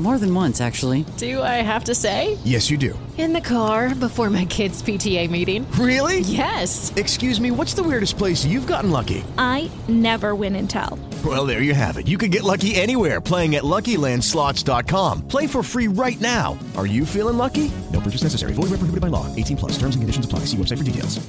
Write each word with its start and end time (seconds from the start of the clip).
More 0.00 0.16
than 0.16 0.34
once, 0.34 0.62
actually. 0.62 1.04
Do 1.18 1.42
I 1.42 1.60
have 1.60 1.84
to 1.84 1.94
say? 1.94 2.38
Yes, 2.42 2.70
you 2.70 2.78
do. 2.78 2.98
In 3.18 3.34
the 3.34 3.40
car 3.42 3.94
before 3.94 4.30
my 4.30 4.46
kids' 4.46 4.82
PTA 4.82 5.28
meeting. 5.28 5.70
Really? 5.72 6.20
Yes. 6.20 6.90
Excuse 6.96 7.38
me, 7.38 7.50
what's 7.50 7.74
the 7.74 7.82
weirdest 7.82 8.16
place 8.16 8.42
you've 8.42 8.66
gotten 8.66 8.90
lucky? 8.90 9.22
I 9.36 9.70
never 9.88 10.34
win 10.34 10.56
and 10.56 10.70
tell. 10.70 10.98
Well, 11.22 11.44
there 11.44 11.60
you 11.60 11.74
have 11.74 11.98
it. 11.98 12.08
You 12.08 12.16
can 12.16 12.30
get 12.30 12.44
lucky 12.44 12.76
anywhere 12.76 13.20
playing 13.20 13.56
at 13.56 13.62
LuckyLandSlots.com. 13.62 15.28
Play 15.28 15.46
for 15.46 15.62
free 15.62 15.88
right 15.88 16.18
now. 16.18 16.58
Are 16.78 16.86
you 16.86 17.04
feeling 17.04 17.36
lucky? 17.36 17.70
No 17.92 18.00
purchase 18.00 18.22
necessary. 18.22 18.54
Void 18.54 18.70
where 18.70 18.80
prohibited 18.80 19.02
by 19.02 19.08
law. 19.08 19.26
18 19.36 19.58
plus. 19.58 19.72
Terms 19.72 19.96
and 19.96 20.00
conditions 20.00 20.24
apply. 20.24 20.46
See 20.46 20.56
website 20.56 20.78
for 20.78 20.84
details. 20.84 21.20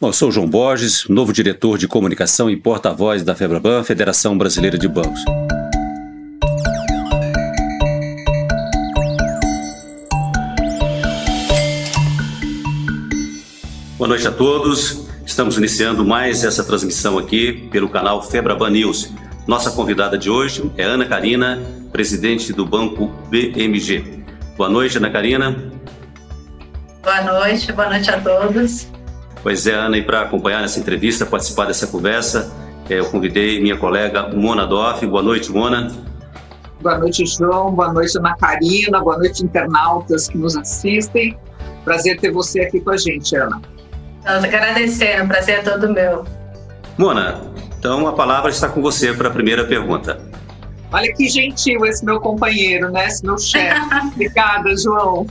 Bom, 0.00 0.08
eu 0.08 0.12
sou 0.12 0.28
o 0.28 0.32
João 0.32 0.48
Borges, 0.48 1.06
novo 1.08 1.32
diretor 1.32 1.78
de 1.78 1.88
comunicação 1.88 2.50
e 2.50 2.56
porta-voz 2.56 3.24
da 3.24 3.34
FEBRABAN, 3.34 3.84
Federação 3.84 4.36
Brasileira 4.36 4.76
de 4.76 4.88
Bancos. 4.88 5.20
Boa 13.96 14.08
noite 14.08 14.26
a 14.26 14.32
todos. 14.32 15.06
Estamos 15.24 15.56
iniciando 15.56 16.04
mais 16.04 16.42
essa 16.42 16.64
transmissão 16.64 17.16
aqui 17.16 17.68
pelo 17.70 17.88
canal 17.88 18.20
Febraban 18.20 18.70
News. 18.70 19.12
Nossa 19.46 19.70
convidada 19.70 20.18
de 20.18 20.28
hoje 20.28 20.68
é 20.76 20.82
Ana 20.82 21.06
Karina, 21.06 21.62
presidente 21.92 22.52
do 22.52 22.66
Banco 22.66 23.06
BMG. 23.30 24.24
Boa 24.56 24.68
noite, 24.68 24.98
Ana 24.98 25.10
Karina. 25.10 25.72
Boa 27.04 27.22
noite, 27.22 27.70
boa 27.72 27.88
noite 27.88 28.10
a 28.10 28.20
todos. 28.20 28.88
Pois 29.44 29.64
é, 29.64 29.74
Ana, 29.74 29.96
e 29.96 30.02
para 30.02 30.22
acompanhar 30.22 30.64
essa 30.64 30.80
entrevista, 30.80 31.24
participar 31.24 31.66
dessa 31.66 31.86
conversa, 31.86 32.52
eh, 32.90 32.98
eu 32.98 33.04
convidei 33.04 33.62
minha 33.62 33.76
colega 33.76 34.28
Mona 34.28 34.66
Doff. 34.66 35.06
Boa 35.06 35.22
noite, 35.22 35.52
Mona. 35.52 35.94
Boa 36.80 36.98
noite, 36.98 37.24
João. 37.26 37.72
Boa 37.72 37.92
noite, 37.92 38.18
Ana 38.18 38.36
Karina. 38.38 39.00
Boa 39.00 39.18
noite, 39.18 39.44
internautas 39.44 40.26
que 40.26 40.36
nos 40.36 40.56
assistem. 40.56 41.38
Prazer 41.84 42.18
ter 42.18 42.32
você 42.32 42.62
aqui 42.62 42.80
com 42.80 42.90
a 42.90 42.96
gente, 42.96 43.36
Ana. 43.36 43.62
Nós 44.24 44.42
agradecemos, 44.42 45.28
prazer 45.28 45.58
é 45.58 45.62
todo 45.62 45.92
meu. 45.92 46.24
Mona, 46.96 47.42
então 47.78 48.06
a 48.06 48.12
palavra 48.12 48.50
está 48.50 48.68
com 48.68 48.80
você 48.80 49.12
para 49.12 49.28
a 49.28 49.30
primeira 49.30 49.64
pergunta. 49.64 50.18
Olha 50.90 51.12
que 51.12 51.28
gentil 51.28 51.84
esse 51.84 52.04
meu 52.04 52.20
companheiro, 52.20 52.90
né? 52.90 53.06
Esse 53.06 53.26
meu 53.26 53.36
chefe. 53.36 53.80
Obrigada, 54.14 54.76
João. 54.76 55.26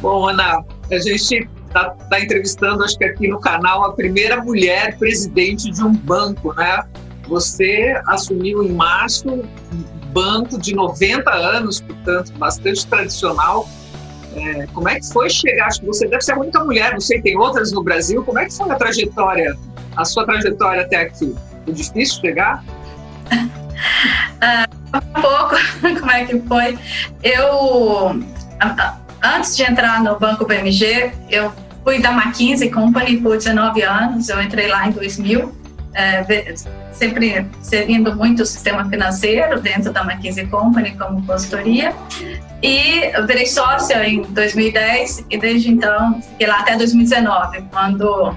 Bom, 0.00 0.28
Ana, 0.28 0.64
a 0.90 0.98
gente 0.98 1.48
está 1.68 1.90
tá 1.90 2.20
entrevistando, 2.20 2.84
acho 2.84 2.98
que 2.98 3.04
aqui 3.04 3.28
no 3.28 3.40
canal, 3.40 3.84
a 3.84 3.92
primeira 3.92 4.42
mulher 4.42 4.98
presidente 4.98 5.70
de 5.70 5.82
um 5.82 5.92
banco, 5.92 6.52
né? 6.54 6.82
Você 7.28 7.98
assumiu 8.08 8.62
em 8.62 8.72
março 8.72 9.28
um 9.30 9.44
banco 10.12 10.60
de 10.60 10.74
90 10.74 11.30
anos, 11.30 11.80
portanto, 11.80 12.32
bastante 12.34 12.86
tradicional. 12.86 13.68
É, 14.36 14.66
como 14.72 14.88
é 14.88 14.98
que 14.98 15.06
foi 15.12 15.30
chegar? 15.30 15.66
Acho 15.66 15.80
que 15.80 15.86
você 15.86 16.08
deve 16.08 16.22
ser 16.22 16.32
a 16.32 16.38
única 16.38 16.62
mulher, 16.64 16.92
não 16.92 17.00
sei, 17.00 17.20
tem 17.22 17.36
outras 17.38 17.72
no 17.72 17.82
Brasil. 17.82 18.22
Como 18.24 18.38
é 18.38 18.46
que 18.46 18.52
foi 18.54 18.70
a 18.70 18.74
trajetória, 18.74 19.56
a 19.96 20.04
sua 20.04 20.24
trajetória 20.24 20.82
até 20.82 21.02
aqui? 21.02 21.34
Foi 21.64 21.72
difícil 21.72 22.20
chegar? 22.20 22.64
uh, 23.32 24.96
um 24.96 25.20
pouco, 25.20 25.56
como 26.00 26.10
é 26.10 26.24
que 26.24 26.38
foi? 26.40 26.78
Eu, 27.22 28.20
antes 29.22 29.56
de 29.56 29.62
entrar 29.62 30.02
no 30.02 30.18
Banco 30.18 30.44
BMG, 30.46 31.12
eu 31.30 31.52
fui 31.84 32.00
da 32.00 32.10
McKinsey 32.10 32.70
Company 32.70 33.18
por 33.18 33.36
19 33.36 33.82
anos, 33.82 34.28
eu 34.28 34.42
entrei 34.42 34.66
lá 34.68 34.88
em 34.88 34.90
2000, 34.90 35.54
é, 35.94 36.54
sempre 36.92 37.46
servindo 37.62 38.16
muito 38.16 38.42
o 38.42 38.46
sistema 38.46 38.88
financeiro 38.88 39.60
dentro 39.60 39.92
da 39.92 40.02
McKinsey 40.02 40.46
Company 40.46 40.96
como 40.96 41.24
consultoria. 41.24 41.94
E 42.64 43.10
eu 43.12 43.26
virei 43.26 43.44
sócia 43.44 44.08
em 44.08 44.22
2010 44.22 45.26
e 45.28 45.36
desde 45.36 45.70
então 45.70 46.18
fiquei 46.22 46.46
lá 46.46 46.60
até 46.60 46.74
2019, 46.74 47.60
quando 47.70 48.34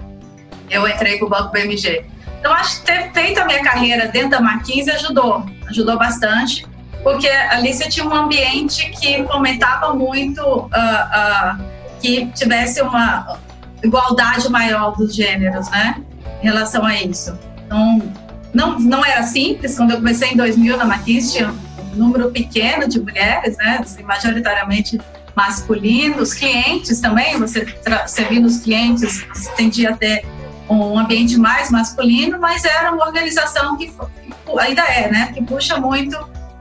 eu 0.69 0.85
entrei 0.85 1.17
para 1.17 1.25
o 1.25 1.29
Banco 1.29 1.49
BMG. 1.53 2.03
Então, 2.37 2.51
acho 2.51 2.81
que 2.81 2.87
ter 2.87 3.13
feito 3.13 3.39
a 3.39 3.45
minha 3.45 3.63
carreira 3.63 4.09
dentro 4.09 4.31
da 4.31 4.39
McKinsey 4.39 4.93
ajudou, 4.95 5.45
ajudou 5.69 5.97
bastante, 5.97 6.67
porque 7.03 7.29
ali 7.29 7.73
você 7.73 7.87
tinha 7.87 8.05
um 8.05 8.13
ambiente 8.13 8.89
que 8.89 9.23
fomentava 9.23 9.93
muito 9.93 10.41
uh, 10.41 10.65
uh, 10.65 11.63
que 12.01 12.25
tivesse 12.35 12.81
uma 12.81 13.39
igualdade 13.81 14.49
maior 14.49 14.91
dos 14.97 15.15
gêneros, 15.15 15.69
né, 15.69 16.03
em 16.41 16.47
relação 16.47 16.85
a 16.85 17.01
isso. 17.01 17.39
Então, 17.65 18.13
não, 18.53 18.77
não 18.77 19.05
era 19.05 19.23
simples, 19.23 19.77
quando 19.77 19.91
eu 19.91 19.97
comecei 19.97 20.31
em 20.31 20.35
2000 20.35 20.75
na 20.75 20.83
McKinsey, 20.83 21.37
tinha 21.37 21.66
número 21.97 22.31
pequeno 22.31 22.87
de 22.87 22.99
mulheres, 22.99 23.57
né, 23.57 23.79
assim, 23.81 24.03
majoritariamente 24.03 24.99
masculinos, 25.35 26.33
clientes 26.33 26.99
também, 26.99 27.37
você 27.37 27.65
servindo 28.07 28.45
os 28.45 28.59
clientes, 28.59 29.25
tendia 29.55 29.91
a 29.91 29.93
ter 29.97 30.25
um 30.69 30.97
ambiente 30.97 31.37
mais 31.37 31.69
masculino, 31.69 32.39
mas 32.39 32.65
era 32.65 32.91
uma 32.91 33.05
organização 33.05 33.77
que, 33.77 33.87
que 33.87 34.59
ainda 34.59 34.81
é, 34.81 35.11
né, 35.11 35.31
que 35.33 35.43
puxa 35.43 35.79
muito 35.79 36.17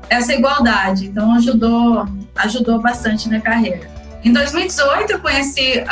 essa 0.08 0.34
igualdade. 0.34 1.06
Então 1.06 1.34
ajudou, 1.34 2.06
ajudou 2.36 2.80
bastante 2.80 3.28
na 3.28 3.40
carreira. 3.40 3.88
Em 4.22 4.32
2018 4.32 5.12
eu 5.12 5.20
conheci 5.20 5.84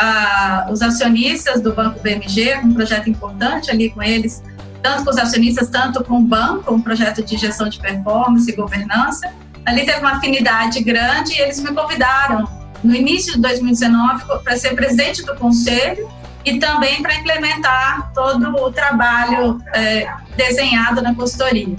os 0.71 0.82
acionistas 0.82 1.61
do 1.61 1.72
Banco 1.72 2.00
BMG, 2.00 2.56
um 2.65 2.75
projeto 2.75 3.09
importante 3.09 3.71
ali 3.71 3.91
com 3.91 4.03
eles, 4.03 4.43
tanto 4.84 5.03
com 5.03 5.11
os 5.11 5.17
acionistas, 5.17 5.71
tanto 5.71 6.05
com 6.05 6.19
o 6.19 6.21
banco, 6.21 6.75
um 6.75 6.81
projeto 6.81 7.25
de 7.25 7.39
gestão 7.39 7.71
de 7.71 7.81
performance 7.81 8.50
e 8.50 8.55
governança. 8.55 9.33
Ali 9.65 9.87
teve 9.87 10.00
uma 10.00 10.19
afinidade 10.19 10.84
grande 10.84 11.33
e 11.33 11.41
eles 11.41 11.59
me 11.59 11.72
convidaram 11.72 12.47
no 12.84 12.94
início 12.94 13.33
de 13.33 13.41
2019 13.41 14.25
para 14.44 14.59
ser 14.59 14.75
presidente 14.75 15.25
do 15.25 15.34
conselho 15.37 16.06
e 16.44 16.59
também 16.59 17.00
para 17.00 17.15
implementar 17.15 18.12
todo 18.12 18.47
o 18.56 18.71
trabalho 18.71 19.59
é, 19.73 20.06
desenhado 20.37 21.00
na 21.00 21.15
consultoria. 21.15 21.75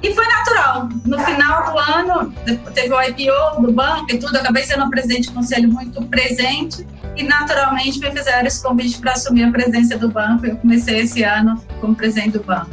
E 0.00 0.14
foi 0.14 0.26
natural. 0.28 0.88
No 1.04 1.18
final 1.18 1.72
do 1.72 1.78
ano, 1.78 2.32
teve 2.72 2.94
o 2.94 3.02
IPO 3.02 3.62
do 3.62 3.72
banco 3.72 4.06
e 4.12 4.18
tudo, 4.18 4.36
acabei 4.36 4.62
sendo 4.62 4.88
presidente 4.88 5.28
do 5.28 5.34
conselho 5.34 5.68
muito 5.68 6.00
presente 6.02 6.86
e 7.16 7.22
naturalmente 7.22 7.98
me 7.98 8.10
fizeram 8.10 8.46
esse 8.46 8.62
convite 8.62 8.98
para 8.98 9.12
assumir 9.12 9.44
a 9.44 9.50
presidência 9.50 9.98
do 9.98 10.08
banco. 10.08 10.46
Eu 10.46 10.56
comecei 10.56 11.00
esse 11.00 11.22
ano 11.22 11.62
como 11.80 11.94
presidente 11.94 12.38
do 12.38 12.44
banco. 12.44 12.70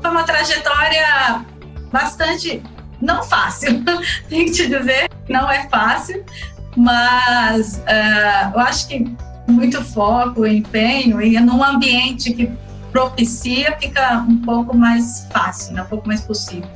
Foi 0.00 0.10
uma 0.10 0.24
trajetória 0.24 1.44
bastante 1.92 2.62
não 3.00 3.22
fácil, 3.22 3.84
tenho 4.28 4.46
que 4.46 4.52
te 4.52 4.66
dizer, 4.68 5.10
não 5.28 5.50
é 5.50 5.68
fácil, 5.68 6.24
mas 6.76 7.76
uh, 7.78 8.54
eu 8.54 8.60
acho 8.60 8.88
que 8.88 9.14
muito 9.46 9.82
foco, 9.84 10.46
empenho 10.46 11.20
e 11.20 11.38
num 11.38 11.62
ambiente 11.62 12.32
que 12.32 12.50
propicia 12.90 13.76
fica 13.78 14.24
um 14.28 14.38
pouco 14.38 14.76
mais 14.76 15.26
fácil, 15.30 15.74
né? 15.74 15.82
um 15.82 15.86
pouco 15.86 16.06
mais 16.06 16.22
possível. 16.22 16.68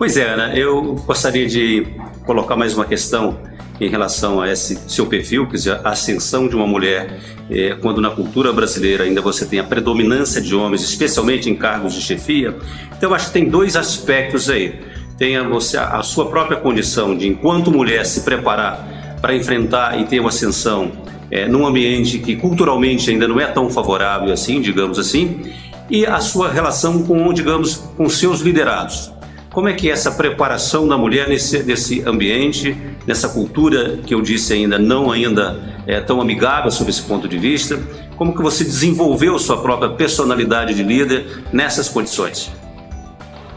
Pois 0.00 0.16
é, 0.16 0.30
Ana, 0.30 0.56
eu 0.56 0.94
gostaria 1.06 1.46
de 1.46 1.86
colocar 2.24 2.56
mais 2.56 2.74
uma 2.74 2.86
questão 2.86 3.38
em 3.78 3.86
relação 3.86 4.40
a 4.40 4.50
esse 4.50 4.78
seu 4.88 5.04
perfil, 5.04 5.46
que 5.46 5.68
é 5.68 5.72
a 5.72 5.90
ascensão 5.90 6.48
de 6.48 6.56
uma 6.56 6.66
mulher, 6.66 7.20
é, 7.50 7.76
quando 7.78 8.00
na 8.00 8.08
cultura 8.08 8.50
brasileira 8.50 9.04
ainda 9.04 9.20
você 9.20 9.44
tem 9.44 9.58
a 9.58 9.62
predominância 9.62 10.40
de 10.40 10.54
homens, 10.54 10.80
especialmente 10.80 11.50
em 11.50 11.54
cargos 11.54 11.92
de 11.92 12.00
chefia. 12.00 12.56
Então, 12.96 13.12
acho 13.12 13.26
que 13.26 13.32
tem 13.34 13.46
dois 13.50 13.76
aspectos 13.76 14.48
aí. 14.48 14.80
Tem 15.18 15.36
a, 15.36 15.42
você, 15.42 15.76
a 15.76 16.02
sua 16.02 16.30
própria 16.30 16.56
condição 16.56 17.14
de, 17.14 17.28
enquanto 17.28 17.70
mulher, 17.70 18.06
se 18.06 18.22
preparar 18.22 19.18
para 19.20 19.34
enfrentar 19.34 20.00
e 20.00 20.06
ter 20.06 20.18
uma 20.18 20.30
ascensão 20.30 20.92
é, 21.30 21.46
num 21.46 21.66
ambiente 21.66 22.18
que 22.20 22.36
culturalmente 22.36 23.10
ainda 23.10 23.28
não 23.28 23.38
é 23.38 23.44
tão 23.48 23.68
favorável 23.68 24.32
assim, 24.32 24.62
digamos 24.62 24.98
assim, 24.98 25.42
e 25.90 26.06
a 26.06 26.20
sua 26.20 26.50
relação 26.50 27.02
com, 27.02 27.30
digamos, 27.34 27.76
com 27.98 28.08
seus 28.08 28.40
liderados. 28.40 29.19
Como 29.52 29.68
é 29.68 29.72
que 29.72 29.90
é 29.90 29.92
essa 29.92 30.12
preparação 30.12 30.86
da 30.86 30.96
mulher 30.96 31.28
nesse, 31.28 31.60
nesse 31.64 32.02
ambiente, 32.06 32.76
nessa 33.04 33.28
cultura 33.28 33.98
que 34.06 34.14
eu 34.14 34.22
disse 34.22 34.52
ainda 34.52 34.78
não 34.78 35.10
ainda 35.10 35.60
é 35.88 36.00
tão 36.00 36.20
amigável 36.20 36.70
sob 36.70 36.88
esse 36.88 37.02
ponto 37.02 37.26
de 37.26 37.36
vista? 37.36 37.76
Como 38.16 38.32
que 38.32 38.42
você 38.42 38.62
desenvolveu 38.62 39.36
sua 39.40 39.60
própria 39.60 39.90
personalidade 39.90 40.72
de 40.72 40.84
líder 40.84 41.42
nessas 41.52 41.88
condições? 41.88 42.52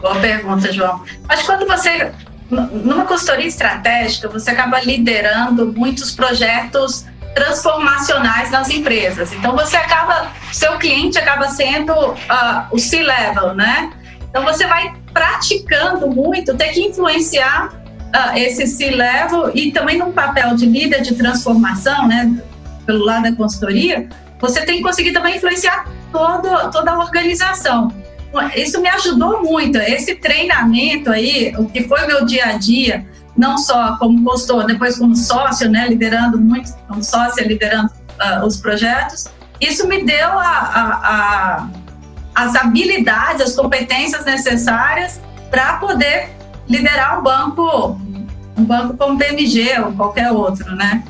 Boa 0.00 0.16
pergunta, 0.16 0.72
João. 0.72 1.00
Mas 1.28 1.42
quando 1.42 1.64
você, 1.64 2.10
numa 2.50 3.04
consultoria 3.04 3.46
estratégica, 3.46 4.28
você 4.28 4.50
acaba 4.50 4.80
liderando 4.80 5.72
muitos 5.72 6.10
projetos 6.10 7.06
transformacionais 7.36 8.50
nas 8.50 8.68
empresas. 8.68 9.32
Então 9.32 9.54
você 9.56 9.76
acaba, 9.76 10.32
seu 10.52 10.76
cliente 10.76 11.18
acaba 11.18 11.48
sendo 11.48 11.92
uh, 11.92 12.66
o 12.72 12.78
C-level, 12.80 13.54
né? 13.54 13.92
Então 14.28 14.42
você 14.42 14.66
vai 14.66 14.92
praticando 15.14 16.10
muito, 16.10 16.54
ter 16.56 16.70
que 16.70 16.80
influenciar 16.80 17.72
uh, 18.14 18.36
esse 18.36 18.66
C-level 18.66 19.52
e 19.54 19.70
também 19.70 19.96
num 19.96 20.12
papel 20.12 20.54
de 20.56 20.66
líder 20.66 21.00
de 21.00 21.14
transformação, 21.14 22.06
né? 22.06 22.36
Pelo 22.84 23.04
lado 23.04 23.22
da 23.22 23.32
consultoria, 23.34 24.08
você 24.38 24.66
tem 24.66 24.78
que 24.78 24.82
conseguir 24.82 25.12
também 25.12 25.36
influenciar 25.36 25.88
todo, 26.12 26.70
toda 26.70 26.90
a 26.90 26.98
organização. 26.98 27.90
Isso 28.56 28.80
me 28.80 28.88
ajudou 28.88 29.42
muito. 29.42 29.78
Esse 29.78 30.16
treinamento 30.16 31.10
aí, 31.10 31.54
o 31.56 31.66
que 31.66 31.84
foi 31.84 32.04
meu 32.06 32.26
dia 32.26 32.46
a 32.46 32.52
dia, 32.54 33.06
não 33.36 33.56
só 33.56 33.96
como 33.98 34.24
consultor, 34.24 34.66
depois 34.66 34.98
como 34.98 35.16
sócio, 35.16 35.70
né, 35.70 35.86
liderando 35.88 36.38
muito, 36.38 36.72
como 36.88 37.02
sócia, 37.02 37.46
liderando 37.46 37.90
uh, 38.20 38.44
os 38.44 38.56
projetos, 38.56 39.26
isso 39.60 39.86
me 39.86 40.04
deu 40.04 40.28
a, 40.28 40.48
a, 40.48 40.82
a, 41.04 41.68
as 42.34 42.54
habilidades, 42.56 43.40
as 43.40 43.54
competências 43.54 44.24
necessárias 44.24 45.20
para 45.50 45.76
poder 45.76 46.30
liderar 46.68 47.20
um 47.20 47.22
banco, 47.22 48.00
um 48.56 48.64
banco 48.64 48.96
como 48.96 49.18
PMG 49.18 49.80
ou 49.80 49.92
qualquer 49.92 50.32
outro, 50.32 50.74
né? 50.74 51.04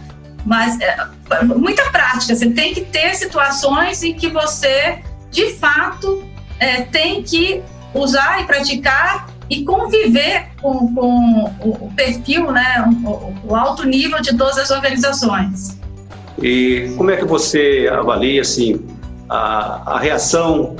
Mas 0.44 0.78
é, 0.80 0.96
muita 1.44 1.84
prática, 1.90 2.34
você 2.34 2.50
tem 2.50 2.74
que 2.74 2.82
ter 2.82 3.14
situações 3.14 4.02
em 4.02 4.12
que 4.12 4.28
você, 4.28 4.98
de 5.30 5.54
fato, 5.54 6.22
é, 6.58 6.82
tem 6.82 7.22
que 7.22 7.62
usar 7.94 8.42
e 8.42 8.44
praticar 8.44 9.28
e 9.48 9.64
conviver 9.64 10.48
com, 10.60 10.94
com 10.94 11.44
o 11.60 11.92
perfil, 11.94 12.50
né, 12.50 12.84
o, 13.04 13.34
o, 13.48 13.54
alto 13.54 13.86
nível 13.86 14.20
de 14.20 14.36
todas 14.36 14.58
as 14.58 14.70
organizações. 14.70 15.78
E 16.42 16.92
como 16.96 17.10
é 17.10 17.16
que 17.16 17.24
você 17.24 17.88
avalia 17.92 18.40
assim 18.40 18.84
a, 19.28 19.94
a 19.94 19.98
reação, 19.98 20.76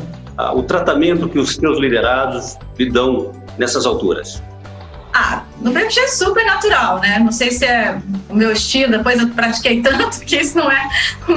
o 0.54 0.62
tratamento 0.62 1.28
que 1.28 1.38
os 1.38 1.54
seus 1.54 1.78
liderados 1.78 2.56
lhe 2.78 2.90
dão 2.90 3.32
nessas 3.58 3.86
alturas? 3.86 4.42
Ah, 5.12 5.44
no 5.60 5.70
PMG 5.72 6.00
é 6.00 6.08
super 6.08 6.44
natural, 6.44 6.98
né? 7.00 7.20
Não 7.20 7.30
sei 7.30 7.52
se 7.52 7.64
é 7.64 8.00
o 8.28 8.34
meu 8.34 8.50
estilo, 8.50 8.90
depois 8.90 9.20
eu 9.20 9.28
pratiquei 9.28 9.80
tanto 9.82 10.20
que 10.20 10.36
isso 10.36 10.58
não 10.58 10.70
é 10.70 10.88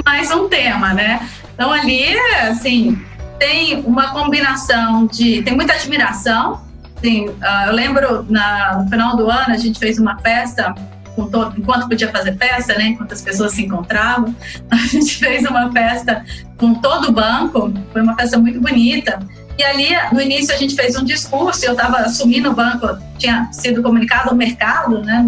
mais 0.04 0.32
um 0.32 0.48
tema, 0.48 0.92
né? 0.92 1.28
Então 1.54 1.72
ali, 1.72 2.18
assim, 2.48 3.00
tem 3.38 3.80
uma 3.82 4.10
combinação 4.10 5.06
de. 5.06 5.42
tem 5.42 5.54
muita 5.54 5.74
admiração. 5.74 6.60
Sim, 7.00 7.28
uh, 7.28 7.68
eu 7.68 7.72
lembro 7.72 8.26
na, 8.28 8.82
no 8.82 8.90
final 8.90 9.16
do 9.16 9.30
ano 9.30 9.54
a 9.54 9.56
gente 9.56 9.78
fez 9.78 10.00
uma 10.00 10.18
festa 10.18 10.74
todo, 11.26 11.58
enquanto 11.58 11.88
podia 11.88 12.10
fazer 12.10 12.36
festa, 12.36 12.74
né? 12.74 12.88
Enquanto 12.88 13.12
as 13.12 13.22
pessoas 13.22 13.52
se 13.52 13.64
encontravam, 13.64 14.34
a 14.70 14.76
gente 14.76 15.16
fez 15.16 15.44
uma 15.44 15.70
festa 15.72 16.24
com 16.56 16.74
todo 16.74 17.08
o 17.08 17.12
banco. 17.12 17.72
Foi 17.92 18.02
uma 18.02 18.14
festa 18.14 18.38
muito 18.38 18.60
bonita. 18.60 19.18
E 19.58 19.64
ali, 19.64 19.88
no 20.12 20.20
início, 20.20 20.54
a 20.54 20.58
gente 20.58 20.74
fez 20.76 20.96
um 20.96 21.04
discurso. 21.04 21.64
Eu 21.64 21.72
estava 21.72 21.98
assumindo 21.98 22.50
o 22.50 22.54
banco, 22.54 22.86
tinha 23.18 23.48
sido 23.52 23.82
comunicado 23.82 24.30
ao 24.30 24.36
mercado, 24.36 25.02
né? 25.02 25.26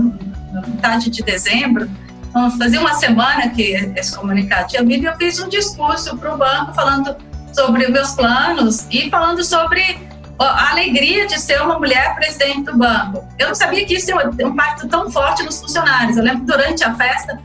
Na 0.53 0.61
metade 0.61 1.11
de 1.11 1.23
dezembro. 1.23 1.91
Então, 2.29 2.51
fazia 2.57 2.81
uma 2.81 2.95
semana 2.95 3.49
que 3.49 3.73
esse 3.97 4.17
comunicado 4.17 4.69
tinha 4.69 4.85
vindo 4.85 5.03
e 5.03 5.07
eu 5.07 5.17
fiz 5.17 5.41
um 5.41 5.49
discurso 5.49 6.17
para 6.17 6.33
o 6.33 6.39
banco 6.39 6.73
falando 6.75 7.17
sobre 7.53 7.89
meus 7.89 8.13
planos 8.13 8.87
e 8.91 9.11
falando 9.11 9.43
sobre 9.43 9.99
a 10.45 10.71
alegria 10.71 11.27
de 11.27 11.39
ser 11.39 11.61
uma 11.61 11.79
mulher 11.79 12.15
presidente 12.15 12.63
do 12.63 12.77
banco. 12.77 13.27
Eu 13.39 13.49
não 13.49 13.55
sabia 13.55 13.85
que 13.85 13.95
isso 13.95 14.07
tem 14.07 14.47
um 14.47 14.51
impacto 14.51 14.89
tão 14.89 15.11
forte 15.11 15.43
nos 15.43 15.61
funcionários. 15.61 16.17
Eu 16.17 16.25
lembro 16.25 16.47
durante 16.47 16.83
a 16.83 16.95
festa, 16.95 17.39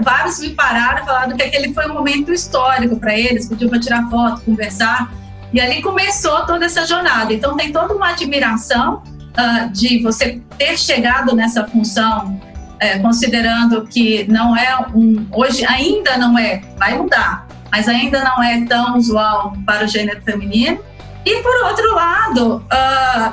vários 0.00 0.40
me 0.40 0.50
pararam 0.50 1.02
e 1.02 1.06
falaram 1.06 1.36
que 1.36 1.42
aquele 1.42 1.72
foi 1.74 1.88
um 1.90 1.94
momento 1.94 2.32
histórico 2.32 2.96
para 2.96 3.16
eles, 3.16 3.48
pediam 3.48 3.68
para 3.68 3.78
tirar 3.78 4.08
foto, 4.08 4.42
conversar. 4.42 5.12
E 5.52 5.60
ali 5.60 5.82
começou 5.82 6.46
toda 6.46 6.64
essa 6.64 6.86
jornada. 6.86 7.32
Então, 7.32 7.56
tem 7.56 7.70
toda 7.70 7.94
uma 7.94 8.10
admiração 8.10 9.02
uh, 9.32 9.70
de 9.70 10.02
você 10.02 10.40
ter 10.56 10.78
chegado 10.78 11.36
nessa 11.36 11.66
função, 11.66 12.40
uh, 12.82 13.02
considerando 13.02 13.86
que 13.86 14.26
não 14.30 14.56
é 14.56 14.78
um. 14.94 15.26
Hoje 15.32 15.66
ainda 15.66 16.16
não 16.16 16.38
é, 16.38 16.62
vai 16.78 16.96
mudar, 16.96 17.46
mas 17.70 17.86
ainda 17.88 18.24
não 18.24 18.42
é 18.42 18.64
tão 18.64 18.96
usual 18.96 19.52
para 19.66 19.84
o 19.84 19.88
gênero 19.88 20.22
feminino. 20.22 20.80
E 21.24 21.42
por 21.42 21.54
outro 21.64 21.94
lado, 21.94 22.56
uh, 22.56 23.32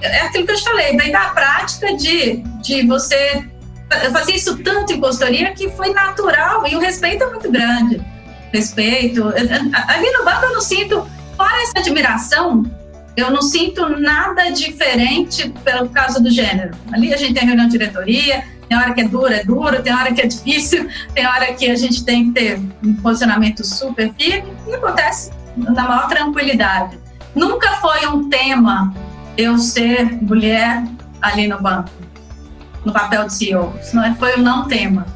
é 0.00 0.20
aquilo 0.22 0.46
que 0.46 0.52
eu 0.52 0.56
te 0.56 0.64
falei, 0.64 0.96
vem 0.96 1.10
da 1.10 1.28
prática 1.30 1.94
de, 1.96 2.42
de 2.62 2.86
você 2.86 3.44
fazer 4.12 4.32
isso 4.32 4.58
tanto 4.58 4.92
em 4.92 5.00
consultoria 5.00 5.52
que 5.52 5.70
foi 5.70 5.92
natural 5.92 6.66
e 6.66 6.74
o 6.74 6.80
respeito 6.80 7.24
é 7.24 7.30
muito 7.30 7.50
grande. 7.50 8.00
Respeito. 8.52 9.32
Ali 9.88 10.10
no 10.12 10.24
banco 10.24 10.46
eu 10.46 10.52
não 10.52 10.60
sinto, 10.60 11.06
fora 11.36 11.62
essa 11.62 11.78
admiração, 11.78 12.62
eu 13.16 13.30
não 13.30 13.42
sinto 13.42 13.88
nada 13.88 14.50
diferente 14.50 15.48
pelo 15.64 15.88
caso 15.88 16.22
do 16.22 16.30
gênero. 16.30 16.72
Ali 16.92 17.12
a 17.12 17.16
gente 17.16 17.34
tem 17.34 17.46
reunião 17.46 17.66
de 17.66 17.72
diretoria, 17.72 18.44
tem 18.68 18.76
hora 18.76 18.92
que 18.92 19.00
é 19.00 19.08
duro, 19.08 19.32
é 19.32 19.44
duro, 19.44 19.82
tem 19.82 19.92
hora 19.92 20.12
que 20.12 20.20
é 20.20 20.26
difícil, 20.26 20.88
tem 21.14 21.26
hora 21.26 21.52
que 21.54 21.70
a 21.70 21.76
gente 21.76 22.04
tem 22.04 22.26
que 22.26 22.40
ter 22.40 22.60
um 22.82 22.94
posicionamento 22.94 23.64
super 23.64 24.12
firme 24.14 24.52
e 24.66 24.74
acontece 24.74 25.30
na 25.56 25.84
maior 25.84 26.08
tranquilidade. 26.08 27.03
Nunca 27.34 27.72
foi 27.76 28.06
um 28.06 28.28
tema 28.28 28.94
eu 29.36 29.58
ser 29.58 30.22
mulher 30.22 30.84
ali 31.20 31.48
no 31.48 31.60
banco, 31.60 31.90
no 32.84 32.92
papel 32.92 33.26
de 33.26 33.34
CEO. 33.34 33.72
Não 33.92 34.04
é, 34.04 34.14
foi 34.14 34.38
um 34.38 34.42
não 34.42 34.68
tema. 34.68 35.06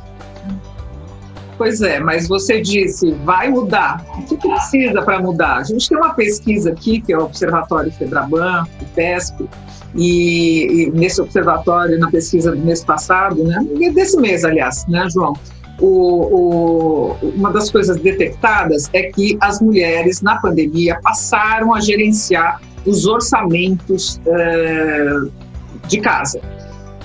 Pois 1.57 1.81
é, 1.83 1.99
mas 1.99 2.29
você 2.29 2.61
disse, 2.61 3.11
vai 3.25 3.49
mudar. 3.49 4.05
O 4.17 4.23
que, 4.23 4.37
precisa 4.37 5.03
para 5.03 5.21
mudar? 5.21 5.57
A 5.57 5.65
gente 5.65 5.89
tem 5.89 5.99
uma 5.99 6.15
pesquisa 6.15 6.71
aqui, 6.71 7.01
que 7.01 7.13
é 7.13 7.19
o 7.19 7.25
Observatório 7.25 7.91
Febraban, 7.93 8.65
o 8.81 8.85
PESP, 8.95 9.49
e, 9.95 10.85
e, 10.85 10.91
nesse 10.93 11.21
observatório, 11.21 11.99
na 11.99 12.09
pesquisa 12.11 12.53
do 12.53 12.59
mês 12.59 12.85
passado, 12.85 13.43
né, 13.43 13.59
desse 13.93 14.17
mês, 14.19 14.45
aliás, 14.45 14.87
né, 14.87 15.09
João? 15.11 15.35
O, 15.81 17.17
o, 17.21 17.31
uma 17.37 17.53
das 17.53 17.71
coisas 17.71 17.97
detectadas 17.99 18.91
é 18.93 19.05
que 19.05 19.39
as 19.41 19.61
mulheres, 19.61 20.21
na 20.21 20.37
pandemia, 20.37 20.99
passaram 21.03 21.75
a 21.75 21.81
gerenciar 21.81 22.61
os 22.85 23.07
orçamentos 23.07 24.21
é, 24.27 25.21
de 25.87 26.01
casa. 26.01 26.41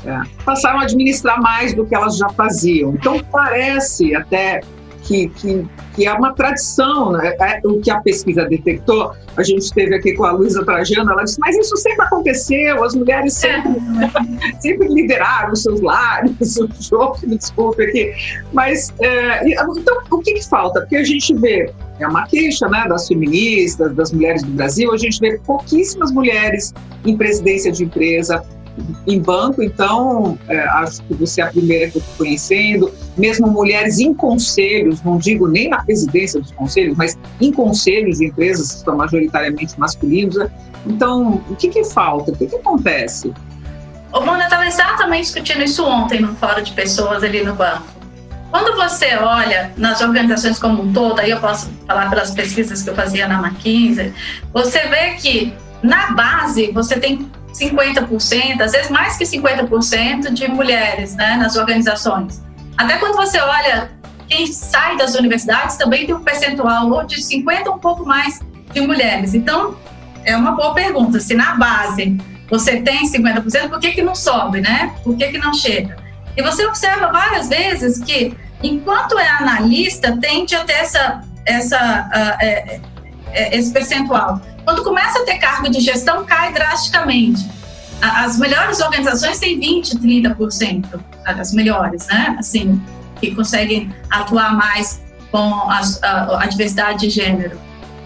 É, 0.06 0.22
passaram 0.44 0.80
a 0.80 0.84
administrar 0.84 1.42
mais 1.42 1.74
do 1.74 1.86
que 1.86 1.96
elas 1.96 2.18
já 2.18 2.30
faziam. 2.30 2.94
Então, 2.94 3.24
parece 3.32 4.16
até 4.16 4.62
que, 5.04 5.28
que, 5.30 5.66
que 5.96 6.06
é 6.08 6.14
uma 6.14 6.34
tradição, 6.34 7.12
né? 7.12 7.36
é, 7.40 7.60
o 7.66 7.80
que 7.80 7.92
a 7.92 8.00
pesquisa 8.02 8.46
detectou. 8.46 9.14
A 9.36 9.44
gente 9.44 9.64
esteve 9.64 9.96
aqui 9.96 10.14
com 10.14 10.26
a 10.26 10.32
Luísa 10.32 10.64
Trajano, 10.64 11.12
ela 11.12 11.24
disse, 11.24 11.40
mas 11.40 11.56
isso 11.58 11.76
sempre 11.78 12.04
aconteceu, 12.06 12.84
as 12.84 12.96
mulheres 12.96 13.34
sempre, 13.34 13.72
é. 13.72 14.60
sempre 14.62 14.88
lideraram 14.88 15.54
os 15.54 15.64
seus 15.64 15.82
lares, 15.82 16.58
o 16.58 16.70
jogo, 16.80 17.18
me 17.24 17.38
desculpe 17.38 17.84
aqui. 17.84 18.14
Mas, 18.52 18.94
é, 19.00 19.48
então, 19.50 19.98
o 20.12 20.20
que, 20.20 20.34
que 20.34 20.48
falta? 20.48 20.82
Porque 20.82 20.98
a 20.98 21.04
gente 21.04 21.34
vê, 21.36 21.72
é 22.00 22.08
uma 22.08 22.26
queixa 22.28 22.68
né, 22.68 22.86
das 22.88 23.08
feministas, 23.08 23.94
das 23.96 24.12
mulheres 24.12 24.44
do 24.44 24.52
Brasil, 24.52 24.94
a 24.94 24.98
gente 24.98 25.20
vê 25.20 25.40
pouquíssimas 25.40 26.12
mulheres 26.12 26.74
em 27.06 27.18
presidência 27.18 27.72
de 27.72 27.84
empresa, 27.84 28.44
em 29.06 29.22
banco, 29.22 29.62
então 29.62 30.38
é, 30.48 30.60
acho 30.60 31.02
que 31.04 31.14
você 31.14 31.42
é 31.42 31.46
a 31.46 31.48
primeira 31.48 31.90
que 31.90 31.98
eu 31.98 32.02
estou 32.02 32.16
conhecendo, 32.18 32.92
mesmo 33.18 33.48
mulheres 33.48 34.00
em 34.00 34.14
conselhos, 34.14 35.02
não 35.04 35.18
digo 35.18 35.48
nem 35.48 35.70
na 35.70 35.84
presidência 35.84 36.40
dos 36.40 36.52
conselhos, 36.52 36.98
mas 36.98 37.18
em 37.40 37.52
conselhos 37.52 38.18
de 38.18 38.26
empresas 38.26 38.74
que 38.74 38.80
são 38.80 38.96
majoritariamente 38.98 39.80
masculinos. 39.80 40.36
Né? 40.36 40.50
Então, 40.86 41.44
o 41.50 41.56
que, 41.56 41.70
que 41.70 41.84
falta? 41.84 42.32
O 42.32 42.36
que, 42.36 42.48
que 42.48 42.56
acontece? 42.56 43.34
O 44.12 44.22
Mona 44.22 44.44
estava 44.44 44.66
exatamente 44.68 45.24
discutindo 45.24 45.64
isso 45.64 45.86
ontem 45.86 46.22
no 46.22 46.36
fórum 46.36 46.62
de 46.62 46.72
pessoas 46.72 47.24
ali 47.24 47.44
no 47.44 47.56
banco. 47.56 47.94
Quando 48.52 48.76
você 48.76 49.16
olha 49.16 49.72
nas 49.76 50.02
organizações 50.02 50.60
como 50.60 50.84
um 50.84 50.94
todo, 50.94 51.20
aí 51.20 51.32
eu 51.32 51.40
posso 51.40 51.72
falar 51.88 52.10
pelas 52.12 52.30
pesquisas 52.30 52.84
que 52.84 52.90
eu 52.92 52.94
fazia 52.94 53.28
na 53.28 53.40
McKinsey, 53.40 54.14
você 54.54 54.88
vê 54.88 55.16
que 55.16 55.52
na 55.82 56.12
base 56.12 56.72
você 56.72 57.00
tem 57.00 57.28
50%, 57.54 58.62
às 58.62 58.72
vezes 58.72 58.90
mais 58.90 59.18
que 59.18 59.24
50% 59.24 60.32
de 60.32 60.48
mulheres 60.48 61.16
né, 61.16 61.38
nas 61.38 61.56
organizações. 61.56 62.42
Até 62.78 62.98
quando 62.98 63.16
você 63.16 63.40
olha 63.40 63.92
quem 64.28 64.48
sai 64.48 64.98
das 64.98 65.16
universidades, 65.16 65.78
também 65.78 66.06
tem 66.06 66.16
um 66.16 66.24
percentual 66.24 67.06
de 67.06 67.18
50% 67.18 67.76
um 67.76 67.80
pouco 67.80 68.06
mais 68.06 68.40
de 68.74 68.82
mulheres. 68.82 69.36
Então, 69.36 69.78
é 70.26 70.36
uma 70.36 70.54
boa 70.54 70.74
pergunta. 70.74 71.20
Se 71.20 71.36
na 71.36 71.56
base 71.56 72.18
você 72.50 72.82
tem 72.82 73.04
50%, 73.04 73.70
por 73.70 73.80
que, 73.80 73.92
que 73.92 74.02
não 74.02 74.16
sobe, 74.16 74.62
né? 74.62 74.94
Por 75.04 75.16
que, 75.16 75.28
que 75.30 75.38
não 75.38 75.54
chega? 75.54 75.98
E 76.36 76.42
você 76.42 76.66
observa 76.66 77.12
várias 77.12 77.50
vezes 77.50 78.00
que, 78.04 78.36
enquanto 78.64 79.20
é 79.20 79.30
analista, 79.30 80.18
tende 80.20 80.56
a 80.56 80.64
ter 80.64 80.74
essa 80.74 81.22
essa, 81.46 82.10
uh, 82.10 82.44
é, 82.44 82.80
é, 83.32 83.58
esse 83.58 83.72
percentual. 83.72 84.42
Quando 84.66 84.84
começa 84.84 85.20
a 85.20 85.26
ter 85.26 85.38
cargo 85.38 85.70
de 85.70 85.80
gestão, 85.80 86.26
cai 86.26 86.54
drasticamente. 86.54 87.48
As 88.02 88.38
melhores 88.38 88.82
organizações 88.82 89.40
têm 89.40 89.60
20%, 89.60 90.00
30%, 90.00 91.00
as 91.26 91.54
melhores, 91.54 92.08
né? 92.08 92.36
Assim, 92.38 92.82
que 93.20 93.34
conseguem 93.34 93.94
atuar 94.10 94.56
mais 94.56 95.02
com 95.32 95.70
as, 95.70 96.02
a, 96.04 96.44
a, 96.44 96.46
diversidade 96.46 97.00
de 97.02 97.10
gênero. 97.10 97.58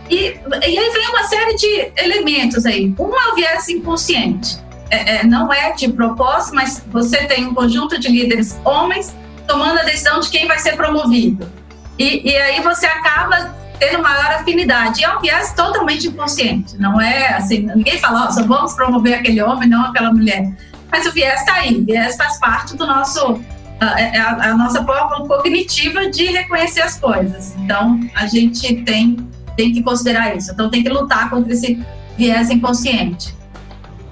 E, 0.10 0.16
e 0.16 0.78
aí 0.80 0.90
vem 0.92 1.10
uma 1.10 1.24
série 1.24 1.56
de 1.56 1.92
elementos 1.98 2.66
aí. 2.66 2.94
Um 2.98 3.14
é 3.14 3.32
o 3.32 3.36
viés 3.36 3.68
inconsciente. 3.70 4.58
É, 4.90 5.18
é, 5.18 5.24
não 5.26 5.52
é 5.52 5.74
de 5.74 5.90
propósito, 5.90 6.56
mas 6.56 6.84
você 6.88 7.26
tem 7.26 7.46
um 7.46 7.54
conjunto 7.54 8.00
de 8.00 8.08
líderes 8.08 8.58
homens 8.64 9.14
tomando 9.48 9.80
a 9.80 9.84
decisão 9.84 10.20
de 10.20 10.30
quem 10.30 10.48
vai 10.48 10.60
ser 10.60 10.78
promovido. 10.78 11.52
E, 12.00 12.30
e 12.30 12.38
aí 12.38 12.62
você 12.62 12.86
acaba 12.86 13.54
tendo 13.80 14.02
maior 14.02 14.32
afinidade. 14.34 15.02
E 15.02 15.06
é 15.06 15.16
um 15.16 15.20
viés 15.20 15.54
totalmente 15.54 16.08
inconsciente. 16.08 16.78
Não 16.78 17.00
é 17.00 17.34
assim, 17.34 17.70
ninguém 17.76 17.98
fala, 18.00 18.28
oh, 18.28 18.32
só 18.32 18.44
vamos 18.44 18.74
promover 18.74 19.16
aquele 19.16 19.42
homem, 19.42 19.70
não 19.70 19.86
aquela 19.86 20.14
mulher. 20.14 20.52
Mas 20.92 21.06
o 21.06 21.12
viés 21.12 21.40
está 21.42 21.56
aí. 21.56 21.78
O 21.78 21.86
viés 21.86 22.16
faz 22.16 22.40
parte 22.40 22.76
do 22.76 22.86
nosso 22.86 23.42
a, 23.80 24.02
é, 24.02 24.16
é 24.16 24.20
a, 24.20 24.52
a, 24.52 24.58
nossa 24.58 24.84
forma 24.84 25.28
cognitiva 25.28 26.10
de 26.10 26.26
reconhecer 26.26 26.82
as 26.82 27.00
coisas. 27.00 27.56
Então, 27.58 28.00
a 28.16 28.26
gente 28.26 28.82
tem, 28.84 29.18
tem 29.56 29.72
que 29.72 29.84
considerar 29.84 30.36
isso. 30.36 30.52
Então, 30.52 30.70
tem 30.70 30.84
que 30.84 30.90
lutar 30.90 31.30
contra 31.30 31.54
esse 31.54 31.80
viés 32.18 32.50
inconsciente. 32.50 33.36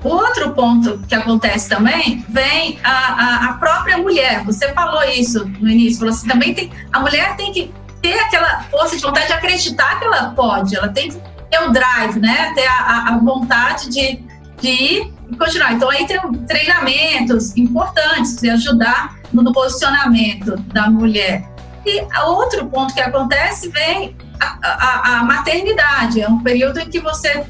O 0.03 0.09
outro 0.09 0.53
ponto 0.53 0.99
que 1.07 1.15
acontece 1.15 1.67
também 1.67 2.23
vem 2.29 2.77
a, 2.83 2.91
a, 2.91 3.45
a, 3.49 3.53
própria 3.53 3.97
mulher. 3.97 4.43
Você 4.43 4.71
falou 4.71 5.03
isso 5.03 5.45
no 5.59 5.67
início, 5.67 5.97
falou 5.97 6.13
assim, 6.13 6.27
também 6.27 6.53
tem 6.53 6.69
a 6.93 6.99
mulher 6.99 7.35
tem 7.35 7.51
que 7.51 7.71
ter 8.05 8.19
aquela 8.19 8.61
força 8.63 8.95
de 8.95 9.01
vontade 9.01 9.27
de 9.27 9.33
acreditar 9.33 9.97
que 9.97 10.05
ela 10.05 10.29
pode, 10.29 10.75
ela 10.75 10.89
tem 10.89 11.09
que 11.09 11.17
ter 11.49 11.59
o 11.59 11.71
drive, 11.71 12.19
né? 12.19 12.53
Ter 12.53 12.67
a, 12.67 13.15
a 13.15 13.17
vontade 13.17 13.89
de, 13.89 14.23
de 14.61 14.69
ir 14.69 15.13
e 15.31 15.35
continuar. 15.35 15.73
Então 15.73 15.89
aí 15.89 16.05
tem 16.05 16.19
treinamentos 16.47 17.57
importantes 17.57 18.35
de 18.35 18.49
ajudar 18.51 19.15
no 19.33 19.51
posicionamento 19.51 20.55
da 20.71 20.87
mulher. 20.89 21.49
E 21.83 22.01
outro 22.25 22.67
ponto 22.67 22.93
que 22.93 23.01
acontece 23.01 23.69
vem 23.69 24.15
a, 24.39 24.57
a, 24.61 25.19
a 25.19 25.23
maternidade, 25.23 26.21
é 26.21 26.29
um 26.29 26.41
período 26.41 26.79
em 26.79 26.89
que 26.89 26.99
você 26.99 27.43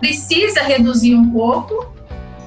precisa 0.00 0.62
reduzir 0.62 1.14
um 1.14 1.30
pouco 1.30 1.94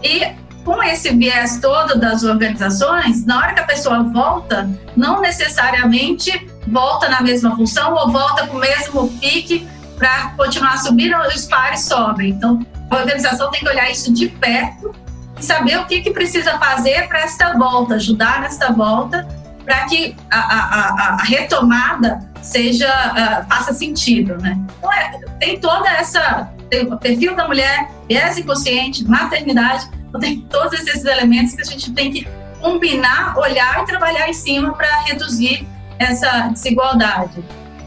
e 0.03 0.35
com 0.63 0.81
esse 0.83 1.15
viés 1.15 1.59
todo 1.59 1.97
das 1.99 2.23
organizações, 2.23 3.25
na 3.25 3.37
hora 3.37 3.53
que 3.53 3.59
a 3.61 3.65
pessoa 3.65 4.03
volta, 4.03 4.69
não 4.95 5.21
necessariamente 5.21 6.46
volta 6.71 7.09
na 7.09 7.21
mesma 7.21 7.55
função 7.55 7.93
ou 7.93 8.11
volta 8.11 8.47
com 8.47 8.57
o 8.57 8.59
mesmo 8.59 9.09
pique 9.19 9.67
para 9.97 10.31
continuar 10.37 10.77
subindo, 10.77 11.15
os 11.35 11.45
pares 11.45 11.85
sobem. 11.85 12.29
Então, 12.29 12.65
a 12.89 12.95
organização 12.95 13.49
tem 13.49 13.61
que 13.61 13.69
olhar 13.69 13.89
isso 13.89 14.13
de 14.13 14.27
perto 14.29 14.93
e 15.39 15.43
saber 15.43 15.79
o 15.79 15.85
que, 15.85 16.01
que 16.01 16.11
precisa 16.11 16.57
fazer 16.57 17.07
para 17.07 17.19
esta 17.21 17.53
volta, 17.57 17.95
ajudar 17.95 18.41
nesta 18.41 18.71
volta, 18.71 19.27
para 19.65 19.85
que 19.85 20.15
a, 20.31 20.39
a, 20.39 21.13
a, 21.15 21.23
retomada 21.23 22.19
seja 22.41 22.87
uh, 22.87 23.49
faça 23.49 23.73
sentido, 23.73 24.37
né? 24.37 24.57
Então, 24.77 24.93
é, 24.93 25.19
tem 25.39 25.59
toda 25.59 25.89
essa 25.89 26.49
tem 26.69 26.85
o 26.85 26.97
perfil 26.97 27.33
da 27.35 27.47
mulher, 27.47 27.89
viés 28.07 28.37
inconsciente, 28.37 29.05
maternidade, 29.05 29.87
então 30.07 30.19
tem 30.19 30.41
todos 30.41 30.73
esses 30.73 31.05
elementos 31.05 31.53
que 31.53 31.61
a 31.61 31.65
gente 31.65 31.91
tem 31.93 32.11
que 32.11 32.27
combinar, 32.59 33.37
olhar 33.37 33.83
e 33.83 33.85
trabalhar 33.85 34.29
em 34.29 34.33
cima 34.33 34.73
para 34.73 35.03
reduzir 35.03 35.65
essa 35.99 36.49
desigualdade. 36.49 37.43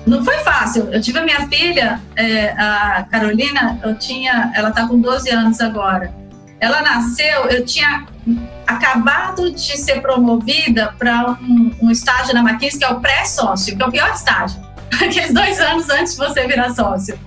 Não 0.06 0.24
foi 0.24 0.38
fácil. 0.38 0.88
Eu 0.92 1.00
tive 1.00 1.18
a 1.18 1.22
minha 1.22 1.46
filha, 1.48 2.00
é, 2.16 2.50
a 2.50 3.06
Carolina, 3.10 3.78
eu 3.82 3.96
tinha, 3.96 4.50
ela 4.54 4.70
está 4.70 4.86
com 4.86 4.98
12 4.98 5.30
anos 5.30 5.60
agora. 5.60 6.12
Ela 6.58 6.82
nasceu, 6.82 7.46
eu 7.46 7.64
tinha 7.64 8.06
acabado 8.66 9.50
de 9.50 9.76
ser 9.76 10.00
promovida 10.00 10.94
para 10.98 11.36
um, 11.40 11.74
um, 11.82 11.90
estágio 11.90 12.34
na 12.34 12.42
Maquis, 12.42 12.76
que 12.76 12.84
é 12.84 12.88
o 12.88 13.00
pré-sócio, 13.00 13.76
que 13.76 13.82
é 13.82 13.86
o 13.86 13.90
pior 13.90 14.12
estágio. 14.12 14.60
Aqueles 14.94 15.32
dois 15.32 15.58
anos 15.60 15.88
antes 15.90 16.12
de 16.12 16.18
você 16.18 16.46
virar 16.46 16.70
sócio. 16.74 17.18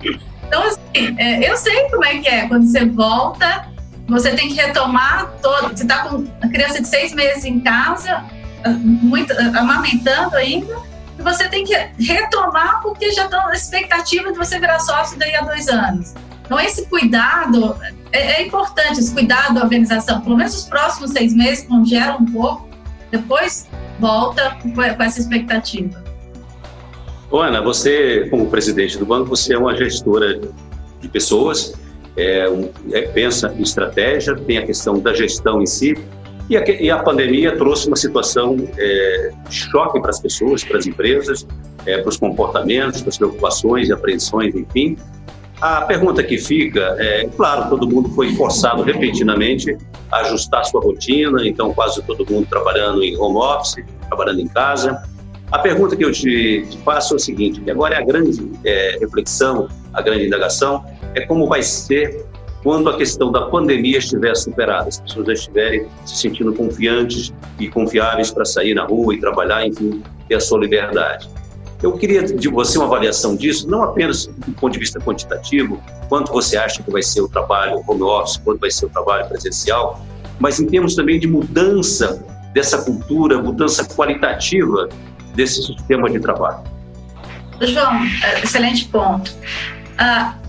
Então, 0.46 0.62
assim, 0.62 1.16
é, 1.18 1.50
eu 1.50 1.56
sei 1.56 1.88
como 1.90 2.04
é 2.04 2.18
que 2.18 2.28
é. 2.28 2.46
Quando 2.46 2.66
você 2.66 2.84
volta, 2.84 3.66
você 4.06 4.34
tem 4.34 4.48
que 4.48 4.54
retomar 4.54 5.32
todo. 5.42 5.76
Você 5.76 5.82
está 5.82 6.08
com 6.08 6.26
a 6.40 6.48
criança 6.48 6.80
de 6.80 6.88
seis 6.88 7.12
meses 7.12 7.44
em 7.44 7.60
casa, 7.60 8.24
muito, 8.70 9.32
amamentando 9.56 10.36
ainda, 10.36 10.76
e 11.18 11.22
você 11.22 11.48
tem 11.48 11.64
que 11.64 11.74
retomar 11.98 12.80
porque 12.82 13.12
já 13.12 13.24
estão 13.24 13.44
na 13.46 13.54
expectativa 13.54 14.32
de 14.32 14.38
você 14.38 14.58
virar 14.58 14.78
sócio 14.80 15.18
daí 15.18 15.34
a 15.34 15.42
dois 15.42 15.68
anos. 15.68 16.14
Então, 16.44 16.60
esse 16.60 16.86
cuidado 16.86 17.76
é, 18.12 18.40
é, 18.40 18.46
importante, 18.46 19.00
esse 19.00 19.12
cuidado 19.12 19.54
da 19.54 19.62
organização. 19.62 20.20
Pelo 20.20 20.36
menos 20.36 20.54
os 20.54 20.64
próximos 20.64 21.10
seis 21.10 21.34
meses 21.34 21.66
congela 21.66 22.16
um 22.16 22.26
pouco, 22.26 22.68
depois 23.10 23.68
volta 23.98 24.56
com 24.60 24.82
essa 24.82 25.20
expectativa. 25.20 26.02
Ana, 27.32 27.60
você, 27.60 28.28
como 28.30 28.46
presidente 28.48 28.98
do 28.98 29.06
banco, 29.06 29.28
você 29.28 29.54
é 29.54 29.58
uma 29.58 29.74
gestora 29.74 30.40
de 31.00 31.08
pessoas, 31.08 31.74
é, 32.16 32.46
é, 32.92 33.02
pensa 33.08 33.52
em 33.58 33.62
estratégia, 33.62 34.36
tem 34.36 34.58
a 34.58 34.66
questão 34.66 35.00
da 35.00 35.12
gestão 35.12 35.60
em 35.60 35.66
si, 35.66 35.94
e 36.48 36.56
a, 36.56 36.64
e 36.68 36.90
a 36.90 36.98
pandemia 36.98 37.56
trouxe 37.56 37.86
uma 37.86 37.96
situação 37.96 38.56
é, 38.76 39.32
de 39.48 39.54
choque 39.54 40.00
para 40.00 40.10
as 40.10 40.20
pessoas, 40.20 40.62
para 40.62 40.78
as 40.78 40.86
empresas, 40.86 41.46
é, 41.86 41.98
para 41.98 42.08
os 42.08 42.16
comportamentos, 42.16 43.00
para 43.00 43.08
as 43.10 43.18
preocupações 43.18 43.88
e 43.88 43.92
apreensões, 43.92 44.54
enfim. 44.54 44.96
A 45.60 45.82
pergunta 45.82 46.22
que 46.22 46.36
fica 46.36 46.96
é, 46.98 47.26
claro, 47.36 47.70
todo 47.70 47.88
mundo 47.88 48.10
foi 48.10 48.34
forçado 48.34 48.82
repentinamente 48.82 49.76
a 50.10 50.18
ajustar 50.18 50.64
sua 50.66 50.82
rotina, 50.82 51.46
então 51.46 51.72
quase 51.72 52.02
todo 52.02 52.26
mundo 52.30 52.46
trabalhando 52.48 53.02
em 53.02 53.16
home 53.16 53.38
office, 53.38 53.82
trabalhando 54.08 54.40
em 54.40 54.48
casa. 54.48 55.02
A 55.50 55.58
pergunta 55.58 55.96
que 55.96 56.04
eu 56.04 56.12
te, 56.12 56.66
te 56.68 56.78
faço 56.78 57.14
é 57.14 57.16
o 57.16 57.18
seguinte, 57.18 57.62
e 57.64 57.70
agora 57.70 57.94
é 57.94 57.98
a 57.98 58.04
grande 58.04 58.50
é, 58.64 58.98
reflexão, 59.00 59.68
a 59.92 60.02
grande 60.02 60.26
indagação, 60.26 60.84
é 61.14 61.22
como 61.22 61.46
vai 61.46 61.62
ser 61.62 62.26
quando 62.64 62.88
a 62.88 62.96
questão 62.96 63.30
da 63.30 63.42
pandemia 63.42 63.98
estiver 63.98 64.34
superada, 64.34 64.88
as 64.88 64.98
pessoas 64.98 65.26
já 65.26 65.32
estiverem 65.34 65.86
se 66.06 66.16
sentindo 66.16 66.52
confiantes 66.54 67.30
e 67.60 67.68
confiáveis 67.68 68.30
para 68.30 68.46
sair 68.46 68.72
na 68.72 68.86
rua 68.86 69.14
e 69.14 69.20
trabalhar, 69.20 69.66
enfim, 69.66 70.02
ter 70.26 70.36
a 70.36 70.40
sua 70.40 70.58
liberdade. 70.58 71.28
Eu 71.82 71.92
queria 71.92 72.22
de 72.22 72.48
você 72.48 72.78
uma 72.78 72.86
avaliação 72.86 73.36
disso, 73.36 73.68
não 73.68 73.82
apenas 73.82 74.26
do 74.26 74.52
ponto 74.52 74.72
de 74.72 74.78
vista 74.78 74.98
quantitativo, 74.98 75.78
quanto 76.08 76.32
você 76.32 76.56
acha 76.56 76.82
que 76.82 76.90
vai 76.90 77.02
ser 77.02 77.20
o 77.20 77.28
trabalho 77.28 77.84
home 77.86 78.02
office, 78.02 78.38
quanto 78.38 78.60
vai 78.60 78.70
ser 78.70 78.86
o 78.86 78.88
trabalho 78.88 79.28
presencial, 79.28 80.02
mas 80.38 80.58
em 80.58 80.66
termos 80.66 80.94
também 80.94 81.20
de 81.20 81.26
mudança 81.26 82.24
dessa 82.54 82.82
cultura, 82.82 83.42
mudança 83.42 83.84
qualitativa 83.84 84.88
desse 85.34 85.62
sistema 85.62 86.08
de 86.08 86.18
trabalho. 86.18 86.64
João, 87.60 88.02
é, 88.22 88.42
excelente 88.42 88.86
ponto. 88.86 89.30
Uh, 90.00 90.43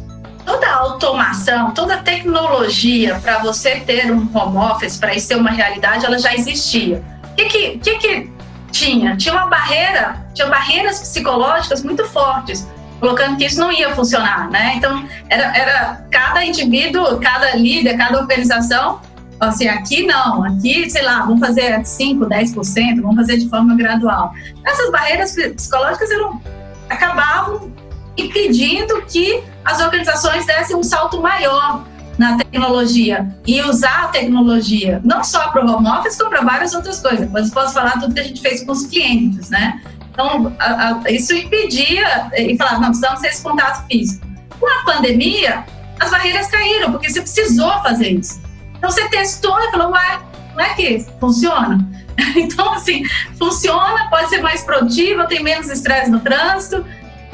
toda 0.45 0.67
a 0.67 0.75
automação, 0.75 1.71
toda 1.71 1.95
a 1.95 1.97
tecnologia 1.97 3.19
para 3.21 3.39
você 3.39 3.79
ter 3.79 4.11
um 4.11 4.29
home 4.33 4.57
office, 4.57 4.97
para 4.97 5.15
isso 5.15 5.27
ser 5.27 5.35
uma 5.35 5.49
realidade, 5.49 6.05
ela 6.05 6.19
já 6.19 6.33
existia. 6.33 7.03
O 7.31 7.35
que 7.35 7.45
que, 7.45 7.77
que 7.79 7.97
que 7.97 8.31
tinha? 8.71 9.17
Tinha 9.17 9.33
uma 9.33 9.47
barreira, 9.47 10.25
tinha 10.33 10.47
barreiras 10.47 10.99
psicológicas 10.99 11.83
muito 11.83 12.05
fortes, 12.05 12.69
colocando 12.99 13.37
que 13.37 13.45
isso 13.45 13.59
não 13.59 13.71
ia 13.71 13.93
funcionar, 13.95 14.49
né? 14.49 14.73
Então, 14.75 15.07
era, 15.29 15.57
era 15.57 16.05
cada 16.11 16.45
indivíduo, 16.45 17.19
cada 17.19 17.55
líder, 17.55 17.97
cada 17.97 18.19
organização, 18.19 19.01
assim, 19.39 19.67
aqui 19.67 20.05
não, 20.05 20.43
aqui, 20.43 20.89
sei 20.89 21.01
lá, 21.01 21.21
vamos 21.21 21.39
fazer 21.39 21.83
5, 21.85 22.25
10%, 22.25 23.01
vamos 23.01 23.15
fazer 23.15 23.37
de 23.37 23.49
forma 23.49 23.75
gradual. 23.75 24.31
Essas 24.63 24.91
barreiras 24.91 25.35
psicológicas 25.55 26.09
eram, 26.11 26.41
acabavam 26.89 27.74
impedindo 28.17 29.01
que 29.03 29.43
as 29.63 29.81
organizações 29.81 30.45
dessem 30.45 30.75
um 30.75 30.83
salto 30.83 31.21
maior 31.21 31.85
na 32.17 32.37
tecnologia 32.37 33.27
e 33.45 33.61
usar 33.61 34.05
a 34.05 34.07
tecnologia 34.07 35.01
não 35.03 35.23
só 35.23 35.49
para 35.49 35.65
o 35.65 35.69
home 35.69 35.87
office, 35.87 36.17
como 36.17 36.29
para 36.29 36.41
várias 36.41 36.73
outras 36.73 36.99
coisas. 36.99 37.29
Mas 37.31 37.49
posso 37.51 37.73
falar 37.73 37.99
tudo 37.99 38.13
que 38.13 38.19
a 38.19 38.23
gente 38.23 38.41
fez 38.41 38.63
com 38.63 38.71
os 38.71 38.85
clientes, 38.85 39.49
né? 39.49 39.81
Então, 40.11 40.55
a, 40.59 41.01
a, 41.05 41.11
isso 41.11 41.33
impedia 41.33 42.31
e 42.37 42.55
falava, 42.57 42.79
não, 42.79 42.87
precisamos 42.87 43.19
ter 43.19 43.27
esse 43.27 43.43
contato 43.43 43.85
físico. 43.87 44.25
Com 44.59 44.67
a 44.67 44.93
pandemia, 44.93 45.65
as 45.99 46.09
barreiras 46.09 46.47
caíram, 46.47 46.91
porque 46.91 47.09
você 47.09 47.21
precisou 47.21 47.71
fazer 47.83 48.11
isso. 48.11 48.41
Então, 48.77 48.89
você 48.89 49.09
testou 49.09 49.59
e 49.59 49.71
falou, 49.71 49.91
ué, 49.91 50.19
não 50.55 50.63
é 50.63 50.73
que 50.73 51.05
funciona? 51.19 51.85
Então, 52.37 52.73
assim, 52.73 53.03
funciona, 53.37 54.09
pode 54.09 54.29
ser 54.29 54.41
mais 54.41 54.61
produtiva, 54.61 55.25
tem 55.25 55.43
menos 55.43 55.69
estresse 55.69 56.09
no 56.09 56.21
trânsito, 56.21 56.85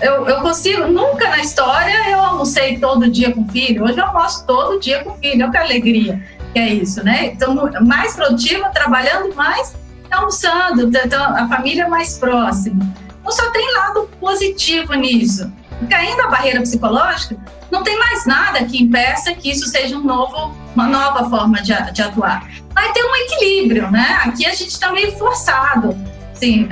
eu, 0.02 0.28
eu 0.28 0.42
consigo, 0.42 0.88
nunca 0.88 1.30
na 1.30 1.40
história 1.40 2.10
eu 2.10 2.20
almocei 2.20 2.78
todo 2.78 3.10
dia 3.10 3.32
com 3.34 3.48
filho. 3.48 3.84
Hoje 3.84 3.98
eu 3.98 4.06
almoço 4.06 4.46
todo 4.46 4.80
dia 4.80 5.04
com 5.04 5.16
filho. 5.18 5.44
Olha 5.44 5.52
que 5.52 5.58
alegria 5.58 6.22
que 6.52 6.60
é 6.60 6.74
isso, 6.74 7.04
né? 7.04 7.28
Então, 7.28 7.56
mais 7.82 8.16
produtiva, 8.16 8.70
trabalhando 8.70 9.34
mais, 9.36 9.74
almoçando, 10.12 10.90
então, 10.96 11.36
a 11.36 11.48
família 11.48 11.88
mais 11.88 12.18
próxima. 12.18 12.86
Então 13.20 13.32
só 13.32 13.50
tem 13.52 13.74
lado 13.74 14.10
positivo 14.20 14.94
nisso. 14.94 15.52
Caindo 15.90 16.22
a 16.22 16.28
barreira 16.28 16.62
psicológica, 16.62 17.38
não 17.72 17.84
tem 17.84 17.98
mais 17.98 18.26
nada 18.26 18.64
que 18.66 18.84
impeça 18.84 19.34
que 19.34 19.50
isso 19.50 19.68
seja 19.68 19.96
um 19.96 20.04
novo, 20.04 20.54
uma 20.76 20.88
nova 20.88 21.30
forma 21.30 21.62
de, 21.62 21.74
de 21.94 22.02
atuar. 22.02 22.48
Vai 22.74 22.92
ter 22.92 23.04
um 23.04 23.16
equilíbrio, 23.16 23.90
né? 23.90 24.20
Aqui 24.26 24.46
a 24.46 24.54
gente 24.54 24.72
está 24.72 24.92
meio 24.92 25.18
forçado. 25.18 25.98
Sim, 26.34 26.68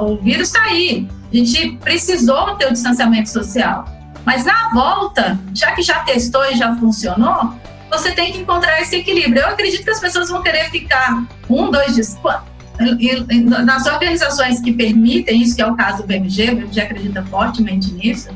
o 0.00 0.16
vírus 0.16 0.48
está 0.48 0.62
aí. 0.64 1.08
A 1.32 1.36
gente 1.36 1.76
precisou 1.78 2.56
ter 2.56 2.66
o 2.66 2.72
distanciamento 2.72 3.30
social. 3.30 3.86
Mas 4.24 4.44
na 4.44 4.70
volta, 4.72 5.38
já 5.54 5.72
que 5.72 5.82
já 5.82 6.00
testou 6.00 6.44
e 6.44 6.54
já 6.54 6.76
funcionou, 6.76 7.54
você 7.90 8.12
tem 8.12 8.32
que 8.32 8.38
encontrar 8.38 8.80
esse 8.80 8.96
equilíbrio. 8.96 9.42
Eu 9.42 9.48
acredito 9.48 9.84
que 9.84 9.90
as 9.90 10.00
pessoas 10.00 10.28
vão 10.28 10.42
querer 10.42 10.70
ficar 10.70 11.24
um, 11.48 11.70
dois 11.70 11.94
dias. 11.94 12.18
Nas 13.64 13.86
organizações 13.86 14.60
que 14.60 14.72
permitem 14.72 15.42
isso, 15.42 15.54
que 15.56 15.62
é 15.62 15.66
o 15.66 15.76
caso 15.76 16.02
do 16.02 16.08
BMG, 16.08 16.50
o 16.50 16.56
BMG 16.56 16.80
acredita 16.80 17.22
fortemente 17.24 17.92
nisso, 17.92 18.30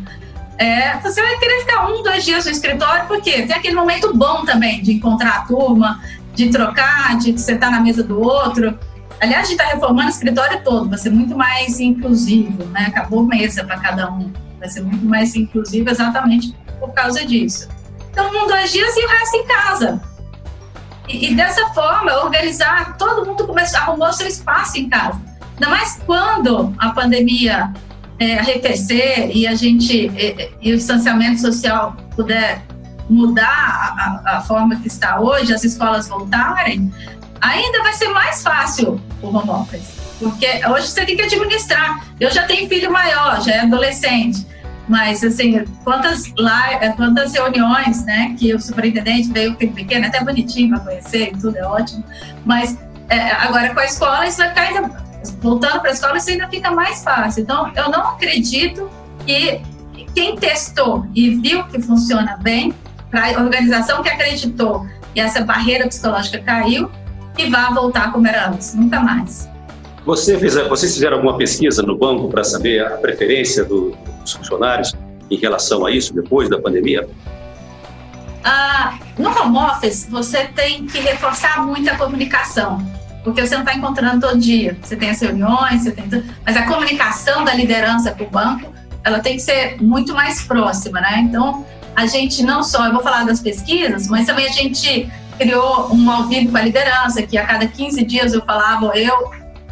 é, 0.58 0.98
você 0.98 1.20
vai 1.20 1.38
querer 1.38 1.60
ficar 1.60 1.86
um, 1.88 2.02
dois 2.02 2.24
dias 2.24 2.44
no 2.44 2.50
escritório, 2.50 3.06
porque 3.06 3.42
tem 3.42 3.56
aquele 3.56 3.74
momento 3.74 4.14
bom 4.14 4.44
também 4.44 4.82
de 4.82 4.92
encontrar 4.92 5.38
a 5.38 5.40
turma, 5.42 6.00
de 6.34 6.50
trocar, 6.50 7.18
de 7.18 7.32
você 7.32 7.52
estar 7.52 7.70
na 7.70 7.80
mesa 7.80 8.02
do 8.02 8.20
outro. 8.20 8.78
Aliás, 9.20 9.46
a 9.46 9.50
gente 9.50 9.60
está 9.60 9.72
reformando 9.72 10.08
o 10.08 10.10
escritório 10.10 10.62
todo, 10.62 10.88
vai 10.88 10.98
ser 10.98 11.10
muito 11.10 11.36
mais 11.36 11.80
inclusivo, 11.80 12.64
né? 12.66 12.86
Acabou 12.88 13.22
mesa 13.22 13.64
para 13.64 13.78
cada 13.78 14.10
um, 14.10 14.32
vai 14.58 14.68
ser 14.68 14.82
muito 14.82 15.04
mais 15.04 15.34
inclusivo 15.34 15.88
exatamente 15.90 16.54
por 16.78 16.92
causa 16.92 17.24
disso. 17.24 17.68
Então, 18.10 18.28
um, 18.28 18.46
dois 18.46 18.72
dias 18.72 18.96
e 18.96 19.04
o 19.04 19.08
resto 19.08 19.36
em 19.36 19.46
casa. 19.46 20.02
E, 21.08 21.30
e 21.30 21.34
dessa 21.34 21.66
forma, 21.68 22.12
organizar, 22.24 22.96
todo 22.96 23.26
mundo 23.26 23.46
começou, 23.46 23.80
arrumou 23.80 24.12
seu 24.12 24.26
espaço 24.26 24.78
em 24.78 24.88
casa. 24.88 25.20
Ainda 25.54 25.68
mais 25.70 26.00
quando 26.04 26.74
a 26.78 26.90
pandemia 26.90 27.72
é, 28.18 28.38
arrefecer 28.38 29.30
e 29.34 29.46
a 29.46 29.54
gente 29.54 30.08
e, 30.08 30.50
e, 30.60 30.72
o 30.72 30.76
distanciamento 30.76 31.40
social 31.40 31.96
puder 32.14 32.62
mudar 33.08 34.22
a, 34.26 34.38
a, 34.38 34.40
forma 34.40 34.76
que 34.76 34.88
está 34.88 35.20
hoje, 35.20 35.54
as 35.54 35.64
escolas 35.64 36.08
voltarem, 36.08 36.92
ainda 37.40 37.82
vai 37.82 37.92
ser 37.92 38.08
mais 38.08 38.42
fácil 38.42 39.00
o 39.22 39.28
home 39.28 39.50
office. 39.50 39.96
Porque 40.18 40.46
hoje 40.66 40.88
você 40.88 41.04
tem 41.04 41.16
que 41.16 41.22
administrar. 41.22 42.04
Eu 42.18 42.30
já 42.30 42.44
tenho 42.44 42.68
filho 42.68 42.90
maior, 42.90 43.40
já 43.42 43.52
é 43.52 43.60
adolescente. 43.60 44.46
Mas, 44.88 45.22
assim, 45.24 45.64
quantas, 45.82 46.32
lá, 46.38 46.78
quantas 46.96 47.34
reuniões, 47.34 48.04
né, 48.04 48.36
que 48.38 48.54
o 48.54 48.60
superintendente 48.60 49.28
veio 49.32 49.56
filho 49.56 49.72
pequeno, 49.72 50.06
até 50.06 50.22
bonitinho 50.22 50.70
para 50.70 50.80
conhecer 50.80 51.32
tudo, 51.40 51.58
é 51.58 51.66
ótimo. 51.66 52.04
Mas, 52.44 52.78
é, 53.08 53.32
agora 53.32 53.74
com 53.74 53.80
a 53.80 53.84
escola, 53.84 54.26
isso 54.26 54.38
vai 54.38 54.48
ficar 54.50 54.62
ainda 54.62 55.06
voltando 55.40 55.80
para 55.80 55.90
a 55.90 55.92
escola, 55.92 56.16
isso 56.16 56.30
ainda 56.30 56.48
fica 56.48 56.70
mais 56.70 57.02
fácil. 57.02 57.42
Então, 57.42 57.72
eu 57.74 57.90
não 57.90 58.10
acredito 58.10 58.88
que 59.26 59.60
quem 60.14 60.36
testou 60.36 61.04
e 61.14 61.34
viu 61.34 61.64
que 61.64 61.82
funciona 61.82 62.38
bem, 62.40 62.72
para 63.10 63.38
a 63.38 63.42
organização 63.42 64.02
que 64.02 64.08
acreditou 64.08 64.86
e 65.14 65.20
essa 65.20 65.42
barreira 65.42 65.86
psicológica 65.86 66.38
caiu, 66.38 66.90
e 67.36 67.50
vá 67.50 67.70
voltar 67.70 68.12
como 68.12 68.26
era 68.26 68.48
antes, 68.48 68.74
nunca 68.74 69.00
mais. 69.00 69.48
Você 70.04 70.38
fez, 70.38 70.54
vocês 70.54 70.94
fizeram 70.94 71.16
alguma 71.16 71.36
pesquisa 71.36 71.82
no 71.82 71.98
banco 71.98 72.28
para 72.28 72.44
saber 72.44 72.84
a 72.84 72.90
preferência 72.90 73.64
do, 73.64 73.96
dos 74.20 74.32
funcionários 74.32 74.94
em 75.30 75.36
relação 75.36 75.84
a 75.84 75.90
isso 75.90 76.14
depois 76.14 76.48
da 76.48 76.60
pandemia? 76.60 77.08
Ah, 78.44 78.98
no 79.18 79.28
home 79.28 79.58
office, 79.58 80.06
você 80.08 80.44
tem 80.44 80.86
que 80.86 80.98
reforçar 80.98 81.66
muito 81.66 81.90
a 81.90 81.96
comunicação 81.96 82.80
porque 83.26 83.44
você 83.44 83.54
não 83.56 83.64
está 83.64 83.74
encontrando 83.74 84.20
todo 84.20 84.38
dia. 84.38 84.78
Você 84.80 84.94
tem 84.94 85.10
as 85.10 85.20
reuniões, 85.20 85.82
você 85.82 85.90
tem 85.90 86.08
tudo, 86.08 86.32
mas 86.44 86.56
a 86.56 86.62
comunicação 86.62 87.44
da 87.44 87.52
liderança 87.54 88.12
com 88.12 88.22
o 88.22 88.30
banco, 88.30 88.72
ela 89.02 89.18
tem 89.18 89.34
que 89.34 89.42
ser 89.42 89.82
muito 89.82 90.14
mais 90.14 90.42
próxima, 90.42 91.00
né? 91.00 91.22
Então, 91.22 91.66
a 91.96 92.06
gente 92.06 92.44
não 92.44 92.62
só, 92.62 92.86
eu 92.86 92.92
vou 92.92 93.02
falar 93.02 93.24
das 93.24 93.40
pesquisas, 93.40 94.06
mas 94.06 94.26
também 94.26 94.46
a 94.46 94.52
gente 94.52 95.10
criou 95.38 95.92
um 95.92 96.10
ao 96.10 96.26
vivo 96.28 96.50
com 96.50 96.56
a 96.58 96.62
liderança, 96.62 97.22
que 97.22 97.36
a 97.36 97.46
cada 97.46 97.66
15 97.66 98.04
dias 98.04 98.32
eu 98.32 98.42
falava, 98.44 98.86
eu, 98.98 99.30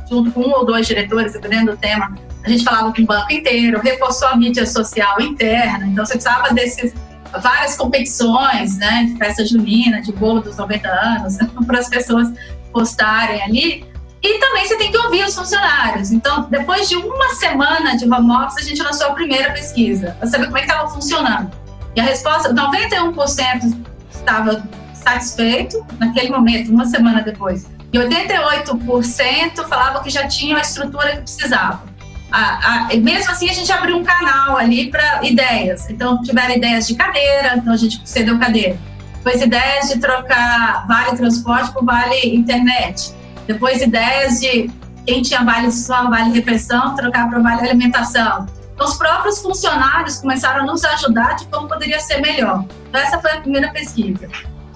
junto 0.09 0.31
com 0.33 0.40
um 0.40 0.53
ou 0.53 0.64
dois 0.64 0.87
diretores, 0.87 1.33
dependendo 1.33 1.72
do 1.72 1.77
tema, 1.77 2.14
a 2.44 2.48
gente 2.48 2.62
falava 2.62 2.92
com 2.92 3.03
o 3.03 3.07
banco 3.07 3.33
inteiro, 3.33 3.81
reforçou 3.81 4.29
a 4.29 4.37
mídia 4.37 4.66
social 4.66 5.20
interna, 5.20 5.87
então 5.87 6.05
você 6.05 6.14
precisava 6.14 6.53
desses 6.53 6.92
várias 7.40 7.77
competições, 7.77 8.77
né, 8.77 9.09
de 9.11 9.16
festa 9.16 9.44
junina, 9.44 10.00
de 10.00 10.12
bolo 10.12 10.40
dos 10.40 10.57
90 10.57 10.88
anos, 10.88 11.38
para 11.66 11.79
as 11.79 11.88
pessoas 11.88 12.29
postarem 12.72 13.42
ali. 13.42 13.94
E 14.22 14.38
também 14.38 14.66
você 14.66 14.77
tem 14.77 14.90
que 14.90 14.96
ouvir 14.96 15.24
os 15.24 15.35
funcionários. 15.35 16.11
Então, 16.11 16.46
depois 16.48 16.88
de 16.88 16.96
uma 16.96 17.29
semana 17.35 17.96
de 17.96 18.11
home 18.11 18.31
office, 18.31 18.59
a 18.59 18.62
gente 18.62 18.83
lançou 18.83 19.09
a 19.09 19.12
primeira 19.12 19.53
pesquisa, 19.53 20.16
para 20.18 20.29
saber 20.29 20.46
como 20.46 20.59
é 20.59 20.62
que 20.62 20.70
estava 20.70 20.88
funcionando. 20.88 21.50
E 21.94 22.00
a 22.00 22.05
resposta, 22.05 22.53
91% 22.55 23.77
estava 24.11 24.62
satisfeito 25.05 25.87
naquele 26.01 26.31
momento, 26.31 26.73
uma 26.73 26.87
semana 26.87 27.23
depois. 27.23 27.67
E 27.93 27.99
88% 27.99 29.69
falavam 29.69 30.03
que 30.03 30.11
já 30.11 30.27
tinham 30.27 30.59
a 30.59 30.62
estrutura 30.62 31.12
que 31.12 31.23
precisavam. 31.23 31.95
A, 32.33 32.88
a, 32.88 32.97
mesmo 32.97 33.31
assim, 33.31 33.49
a 33.49 33.53
gente 33.53 33.71
abriu 33.71 33.97
um 33.97 34.03
canal 34.03 34.57
ali 34.57 34.90
para 34.90 35.23
ideias. 35.23 35.88
Então, 35.88 36.21
tiveram 36.23 36.57
ideias 36.57 36.88
de 36.88 36.97
cadeira, 36.97 37.55
então 37.57 37.73
a 37.73 37.77
gente 37.77 38.01
cedeu 38.05 38.38
cadeira 38.38 38.77
depois 39.25 39.40
ideias 39.40 39.88
de 39.88 39.99
trocar 39.99 40.87
vale 40.87 41.17
transporte 41.17 41.73
por 41.73 41.83
vale 41.83 42.37
internet. 42.37 43.14
Depois 43.47 43.81
ideias 43.81 44.38
de 44.38 44.71
quem 45.07 45.23
tinha 45.23 45.43
vale 45.43 45.73
só 45.73 46.11
vale 46.11 46.31
refeição, 46.35 46.95
trocar 46.95 47.31
para 47.31 47.38
vale 47.38 47.62
alimentação. 47.62 48.47
Então, 48.75 48.87
os 48.87 48.97
próprios 48.99 49.40
funcionários 49.40 50.19
começaram 50.19 50.62
a 50.62 50.67
nos 50.67 50.85
ajudar 50.85 51.37
de 51.37 51.47
como 51.47 51.67
poderia 51.67 52.01
ser 52.01 52.21
melhor. 52.21 52.67
Então, 52.88 53.01
essa 53.01 53.19
foi 53.19 53.31
a 53.31 53.40
primeira 53.40 53.73
pesquisa. 53.73 54.29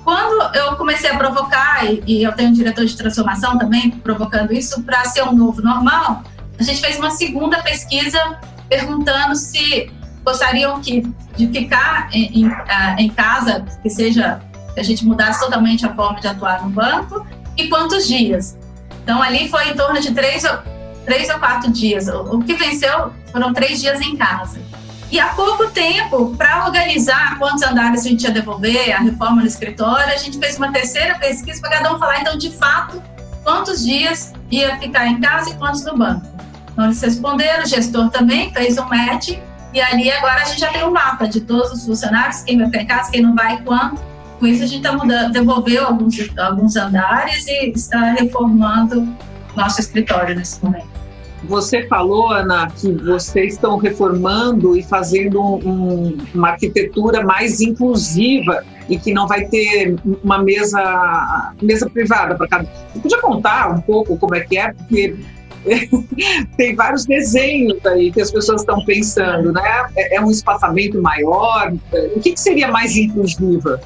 Quando 0.09 0.57
eu 0.57 0.75
comecei 0.77 1.11
a 1.11 1.19
provocar, 1.19 1.85
e, 1.85 2.23
eu 2.23 2.33
tenho 2.33 2.49
um 2.49 2.53
diretor 2.55 2.83
de 2.87 2.97
transformação 2.97 3.59
também 3.59 3.91
provocando 3.91 4.55
isso, 4.55 4.83
para 4.83 5.05
ser 5.05 5.23
um 5.23 5.35
novo 5.35 5.61
normal, 5.61 6.23
a 6.59 6.63
gente 6.63 6.81
fez 6.81 6.99
uma 6.99 7.11
segunda 7.11 7.63
pesquisa 7.63 8.39
perguntando 8.71 9.37
se 9.37 9.93
gostariam 10.25 10.81
que, 10.81 11.03
de 11.37 11.49
ficar 11.49 12.09
em, 12.11 12.41
em, 12.41 12.47
ah, 12.47 12.97
em 12.99 13.11
casa, 13.11 13.67
que 13.83 13.91
seja 13.91 14.41
que 14.73 14.81
a 14.81 14.83
gente 14.83 15.05
mudasse 15.05 15.41
totalmente 15.41 15.85
a 15.85 15.95
forma 15.95 16.19
de 16.19 16.27
atuar 16.27 16.63
no 16.63 16.71
banco, 16.71 17.27
e 17.55 17.69
quantos 17.69 18.09
dias. 18.09 18.57
Então, 19.03 19.23
ali 19.23 19.47
foi 19.51 19.69
em 19.69 19.75
torno 19.75 20.01
de 20.01 20.15
três, 20.15 20.43
três 21.05 21.29
ou 21.29 21.39
quatro 21.39 21.71
dias. 21.71 22.09
O, 22.09 22.39
que 22.39 22.55
venceu 22.55 23.13
foram 23.31 23.53
três 23.53 23.79
dias 23.79 24.01
em 24.01 24.17
casa. 24.17 24.59
E 25.11 25.19
há 25.19 25.29
pouco 25.29 25.71
tempo, 25.71 26.35
para 26.37 26.67
organizar 26.67 27.39
quantos 27.39 27.63
andares 27.63 28.05
a 28.05 28.09
gente 28.09 28.25
ia 28.25 28.31
devolver, 28.31 28.93
a 28.95 28.99
reforma 28.99 29.41
no 29.41 29.47
escritório, 29.47 30.13
a 30.13 30.19
gente 30.19 30.39
fez 30.39 30.59
uma 30.59 30.71
terceira 30.71 31.19
pesquisa 31.19 31.61
para 31.61 31.71
cada 31.71 31.95
um 31.95 31.99
falar, 31.99 32.21
então, 32.21 32.37
de 32.37 32.51
fato, 32.51 33.03
quantos 33.43 33.85
dias 33.85 34.35
ia 34.51 34.77
ficar 34.79 35.07
em 35.07 35.19
casa 35.19 35.51
e 35.51 35.55
quantos 35.55 35.83
no 35.85 35.97
banco. 35.97 36.27
Então, 36.71 36.85
eles 36.85 37.01
responderam, 37.01 37.65
o 37.65 37.67
gestor 37.67 38.11
também 38.11 38.53
fez 38.53 38.77
um 38.77 38.85
match 38.85 39.31
e 39.73 39.81
ali 39.81 40.11
agora 40.11 40.43
a 40.43 40.45
gente 40.45 40.61
já 40.61 40.71
tem 40.71 40.85
um 40.85 40.91
mapa 40.91 41.27
de 41.27 41.41
todos 41.41 41.73
os 41.73 41.87
funcionários, 41.87 42.43
quem 42.43 42.59
vai 42.59 42.67
ficar 42.67 42.83
em 42.83 42.87
casa, 42.87 43.11
quem 43.11 43.23
não 43.23 43.35
vai 43.35 43.63
quando. 43.63 43.99
Com 44.39 44.47
isso 44.47 44.63
a 44.63 44.67
gente 44.67 44.87
está 44.87 44.93
mudando, 44.93 45.33
devolveu 45.33 45.87
alguns, 45.87 46.17
alguns 46.39 46.77
andares 46.77 47.47
e 47.49 47.71
está 47.71 48.13
reformando 48.13 49.09
nosso 49.57 49.81
escritório 49.81 50.37
nesse 50.37 50.63
momento. 50.63 50.98
Você 51.45 51.87
falou, 51.87 52.31
Ana, 52.31 52.69
que 52.71 52.91
vocês 52.93 53.55
estão 53.55 53.77
reformando 53.77 54.77
e 54.77 54.83
fazendo 54.83 55.41
um, 55.41 56.19
uma 56.35 56.51
arquitetura 56.51 57.23
mais 57.25 57.61
inclusiva 57.61 58.65
e 58.89 58.99
que 58.99 59.13
não 59.13 59.27
vai 59.27 59.45
ter 59.45 59.97
uma 60.25 60.39
mesa, 60.39 61.53
mesa 61.61 61.89
privada 61.89 62.35
para 62.35 62.49
cada. 62.49 62.69
Você 62.93 63.01
podia 63.01 63.21
contar 63.21 63.71
um 63.71 63.81
pouco 63.81 64.17
como 64.19 64.35
é 64.35 64.41
que 64.41 64.59
é? 64.59 64.73
Porque 64.73 65.17
tem 66.57 66.75
vários 66.75 67.05
desenhos 67.05 67.85
aí 67.87 68.11
que 68.11 68.21
as 68.21 68.31
pessoas 68.31 68.63
estão 68.63 68.85
pensando, 68.85 69.53
né? 69.53 69.89
É, 69.97 70.17
é 70.17 70.21
um 70.21 70.31
espaçamento 70.31 71.01
maior? 71.01 71.73
O 72.17 72.21
que, 72.21 72.33
que 72.33 72.41
seria 72.41 72.69
mais 72.69 72.97
inclusiva? 72.97 73.81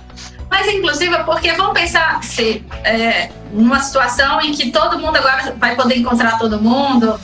Mais 0.50 0.68
inclusiva 0.68 1.24
porque 1.24 1.52
vamos 1.52 1.72
pensar 1.72 2.22
se 2.22 2.64
é, 2.84 3.30
numa 3.52 3.80
situação 3.80 4.40
em 4.40 4.52
que 4.52 4.70
todo 4.70 4.98
mundo 4.98 5.16
agora 5.16 5.54
vai 5.58 5.74
poder 5.74 5.96
encontrar 5.96 6.38
todo 6.38 6.60
mundo. 6.60 7.18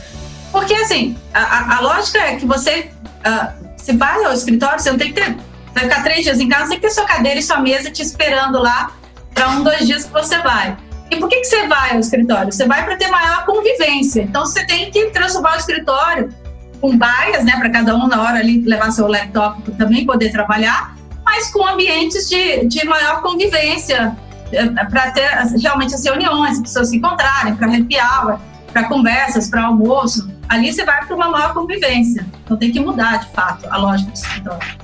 Porque 0.52 0.74
assim, 0.74 1.16
a, 1.32 1.76
a 1.76 1.80
lógica 1.80 2.18
é 2.18 2.36
que 2.36 2.46
você 2.46 2.90
uh, 3.26 3.68
se 3.76 3.96
vai 3.96 4.24
ao 4.24 4.32
escritório, 4.32 4.80
você 4.80 4.90
não 4.90 4.98
tem 4.98 5.12
que 5.12 5.20
ter. 5.20 5.36
Vai 5.74 5.84
ficar 5.84 6.02
três 6.02 6.24
dias 6.24 6.40
em 6.40 6.48
casa, 6.48 6.68
tem 6.68 6.78
que 6.78 6.86
ter 6.86 6.90
sua 6.90 7.04
cadeira 7.04 7.38
e 7.38 7.42
sua 7.42 7.58
mesa 7.60 7.90
te 7.90 8.02
esperando 8.02 8.58
lá 8.58 8.92
para 9.32 9.50
um, 9.50 9.62
dois 9.62 9.86
dias 9.86 10.04
que 10.04 10.12
você 10.12 10.38
vai. 10.38 10.76
E 11.10 11.16
por 11.16 11.28
que, 11.28 11.36
que 11.36 11.44
você 11.44 11.66
vai 11.66 11.92
ao 11.92 12.00
escritório? 12.00 12.52
Você 12.52 12.66
vai 12.66 12.84
para 12.84 12.96
ter 12.96 13.08
maior 13.08 13.46
convivência. 13.46 14.22
Então 14.22 14.44
você 14.44 14.66
tem 14.66 14.90
que 14.90 15.06
transformar 15.06 15.54
o 15.54 15.58
escritório 15.58 16.34
com 16.80 16.96
baias, 16.96 17.44
né, 17.44 17.56
para 17.58 17.70
cada 17.70 17.94
um 17.96 18.06
na 18.06 18.22
hora 18.22 18.38
ali 18.38 18.60
levar 18.60 18.90
seu 18.90 19.08
laptop 19.08 19.70
também 19.72 20.06
poder 20.06 20.30
trabalhar, 20.30 20.94
mas 21.24 21.50
com 21.50 21.66
ambientes 21.66 22.28
de, 22.28 22.66
de 22.66 22.84
maior 22.84 23.20
convivência, 23.20 24.16
eh, 24.52 24.66
para 24.84 25.10
ter 25.10 25.28
realmente 25.60 25.94
as 25.94 26.04
reuniões, 26.04 26.52
as 26.52 26.60
pessoas 26.60 26.88
se 26.90 26.96
encontrarem, 26.96 27.56
para 27.56 27.66
happy 27.66 27.96
hour, 27.96 28.38
para 28.72 28.84
conversas, 28.84 29.48
para 29.48 29.64
almoço. 29.64 30.30
Ali 30.48 30.72
você 30.72 30.84
vai 30.84 31.04
para 31.04 31.14
uma 31.14 31.28
maior 31.28 31.54
convivência. 31.54 32.26
Então 32.44 32.56
tem 32.56 32.70
que 32.70 32.80
mudar, 32.80 33.18
de 33.18 33.28
fato, 33.30 33.66
a 33.70 33.76
lógica 33.76 34.10
do 34.10 34.16
escritório. 34.16 34.78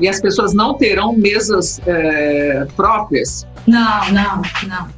E 0.00 0.08
as 0.08 0.20
pessoas 0.20 0.54
não 0.54 0.74
terão 0.74 1.12
mesas 1.12 1.80
é, 1.86 2.66
próprias? 2.76 3.46
Não, 3.66 4.12
não, 4.12 4.42
não. 4.66 4.88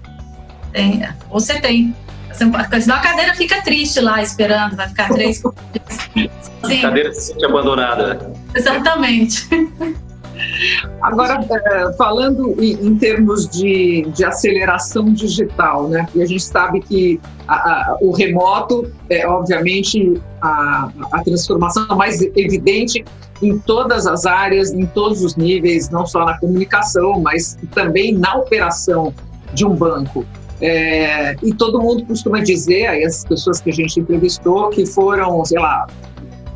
Tem, 0.72 1.08
você 1.30 1.58
tem. 1.60 1.94
Senão 2.32 2.96
a 2.96 3.00
cadeira 3.00 3.34
fica 3.34 3.60
triste 3.62 4.00
lá 4.00 4.22
esperando, 4.22 4.76
vai 4.76 4.88
ficar 4.88 5.08
três. 5.08 5.42
a 6.62 6.80
cadeira 6.82 7.12
se 7.12 7.32
sente 7.32 7.44
abandonada. 7.44 8.32
Exatamente. 8.54 9.48
Agora, 11.02 11.40
é, 11.50 11.92
falando 11.94 12.54
em, 12.62 12.96
termos 12.96 13.48
de, 13.48 14.06
de, 14.14 14.24
aceleração 14.24 15.12
digital, 15.12 15.88
né? 15.88 16.06
E 16.14 16.22
a 16.22 16.26
gente 16.26 16.42
sabe 16.42 16.80
que 16.80 17.20
a, 17.48 17.54
a, 17.54 17.98
o 18.00 18.12
remoto 18.12 18.90
é, 19.08 19.26
obviamente, 19.26 20.20
a, 20.40 20.90
a 21.12 21.22
transformação 21.22 21.96
mais 21.96 22.20
evidente 22.36 23.04
em 23.42 23.58
todas 23.58 24.06
as 24.06 24.26
áreas, 24.26 24.72
em 24.72 24.86
todos 24.86 25.24
os 25.24 25.36
níveis, 25.36 25.88
não 25.90 26.06
só 26.06 26.24
na 26.24 26.38
comunicação, 26.38 27.20
mas 27.20 27.58
também 27.72 28.12
na 28.12 28.36
operação 28.36 29.14
de 29.54 29.64
um 29.64 29.74
banco. 29.74 30.24
É, 30.60 31.34
e 31.42 31.54
todo 31.54 31.80
mundo 31.80 32.04
costuma 32.04 32.40
dizer, 32.40 32.86
aí 32.86 33.04
as 33.04 33.24
pessoas 33.24 33.60
que 33.60 33.70
a 33.70 33.72
gente 33.72 33.98
entrevistou, 33.98 34.68
que 34.68 34.84
foram, 34.84 35.42
sei 35.44 35.58
lá, 35.58 35.86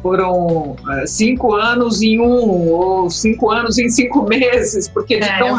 foram 0.04 0.76
é, 0.90 1.06
cinco 1.06 1.54
anos 1.54 2.02
em 2.02 2.20
um, 2.20 2.68
ou 2.68 3.08
cinco 3.08 3.50
anos 3.50 3.78
em 3.78 3.88
cinco 3.88 4.22
meses, 4.28 4.86
porque 4.86 5.18
de 5.18 5.24
é, 5.24 5.38
tão. 5.38 5.58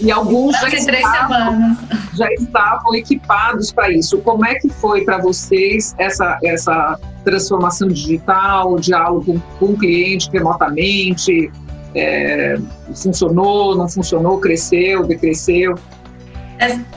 E 0.00 0.12
alguns 0.12 0.56
já 0.60 0.68
estavam, 0.68 1.76
já 2.14 2.32
estavam 2.34 2.94
equipados 2.94 3.72
para 3.72 3.90
isso. 3.90 4.18
Como 4.18 4.46
é 4.46 4.54
que 4.54 4.68
foi 4.68 5.04
para 5.04 5.18
vocês 5.18 5.96
essa, 5.98 6.38
essa 6.44 6.96
transformação 7.24 7.88
digital, 7.88 8.74
o 8.74 8.80
diálogo 8.80 9.42
com 9.58 9.66
o 9.66 9.76
cliente 9.76 10.30
remotamente? 10.32 11.50
É, 11.96 12.56
funcionou, 12.94 13.74
não 13.74 13.88
funcionou, 13.88 14.38
cresceu, 14.38 15.04
decresceu? 15.04 15.74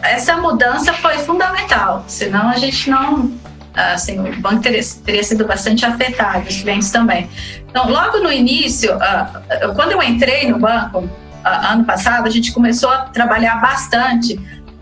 Essa 0.03 0.37
mudança 0.37 0.93
foi 0.93 1.17
fundamental, 1.17 2.03
senão 2.07 2.49
a 2.49 2.57
gente 2.57 2.91
não 2.91 3.31
assim, 3.73 4.19
o 4.19 4.41
banco 4.41 4.61
teria, 4.61 4.81
teria 5.05 5.23
sido 5.23 5.45
bastante 5.45 5.85
afetado, 5.85 6.47
os 6.47 6.61
clientes 6.61 6.91
também. 6.91 7.29
Então, 7.69 7.89
logo 7.89 8.19
no 8.19 8.31
início, 8.31 8.95
uh, 8.95 9.75
quando 9.75 9.91
eu 9.91 10.03
entrei 10.03 10.49
no 10.49 10.59
banco, 10.59 10.99
uh, 10.99 11.09
ano 11.43 11.85
passado, 11.85 12.27
a 12.27 12.29
gente 12.29 12.51
começou 12.51 12.89
a 12.89 13.05
trabalhar 13.05 13.61
bastante 13.61 14.39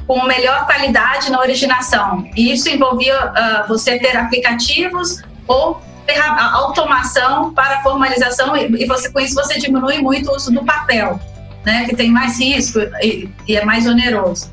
com 0.07 0.25
melhor 0.25 0.65
qualidade 0.65 1.31
na 1.31 1.39
originação. 1.39 2.27
E 2.35 2.51
isso 2.51 2.67
envolvia 2.67 3.15
uh, 3.27 3.67
você 3.67 3.99
ter 3.99 4.17
aplicativos 4.17 5.21
ou 5.47 5.81
automação 6.53 7.53
para 7.53 7.83
formalização 7.83 8.57
e, 8.57 8.83
você 8.87 9.11
com 9.11 9.19
isso 9.19 9.35
você 9.35 9.59
diminui 9.59 9.99
muito 9.99 10.31
o 10.31 10.35
uso 10.35 10.51
do 10.51 10.65
papel, 10.65 11.19
né, 11.63 11.85
que 11.85 11.95
tem 11.95 12.09
mais 12.09 12.39
risco 12.39 12.79
e, 12.99 13.29
e 13.47 13.55
é 13.55 13.63
mais 13.63 13.85
oneroso 13.85 14.49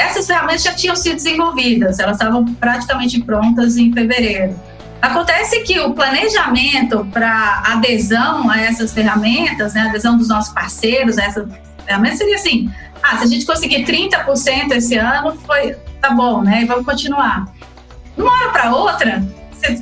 essas 0.00 0.26
ferramentas 0.26 0.62
já 0.62 0.72
tinham 0.72 0.96
sido 0.96 1.16
desenvolvidas, 1.16 1.98
elas 1.98 2.16
estavam 2.16 2.44
praticamente 2.54 3.20
prontas 3.22 3.76
em 3.76 3.92
fevereiro. 3.92 4.58
Acontece 5.00 5.60
que 5.60 5.80
o 5.80 5.94
planejamento 5.94 7.06
para 7.12 7.62
adesão 7.66 8.50
a 8.50 8.60
essas 8.60 8.92
ferramentas, 8.92 9.72
né, 9.74 9.82
adesão 9.82 10.16
dos 10.16 10.28
nossos 10.28 10.52
parceiros 10.52 11.18
a 11.18 11.24
essas 11.24 11.48
ferramentas 11.86 12.18
seria 12.18 12.34
assim: 12.34 12.70
ah, 13.02 13.16
se 13.16 13.24
a 13.24 13.26
gente 13.26 13.46
conseguir 13.46 13.84
30% 13.84 14.72
esse 14.72 14.96
ano, 14.96 15.36
foi 15.46 15.76
tá 16.00 16.10
bom, 16.10 16.42
né? 16.42 16.62
E 16.62 16.64
vamos 16.64 16.84
continuar. 16.84 17.46
De 18.16 18.22
uma 18.22 18.32
hora 18.32 18.50
para 18.50 18.74
outra, 18.74 19.22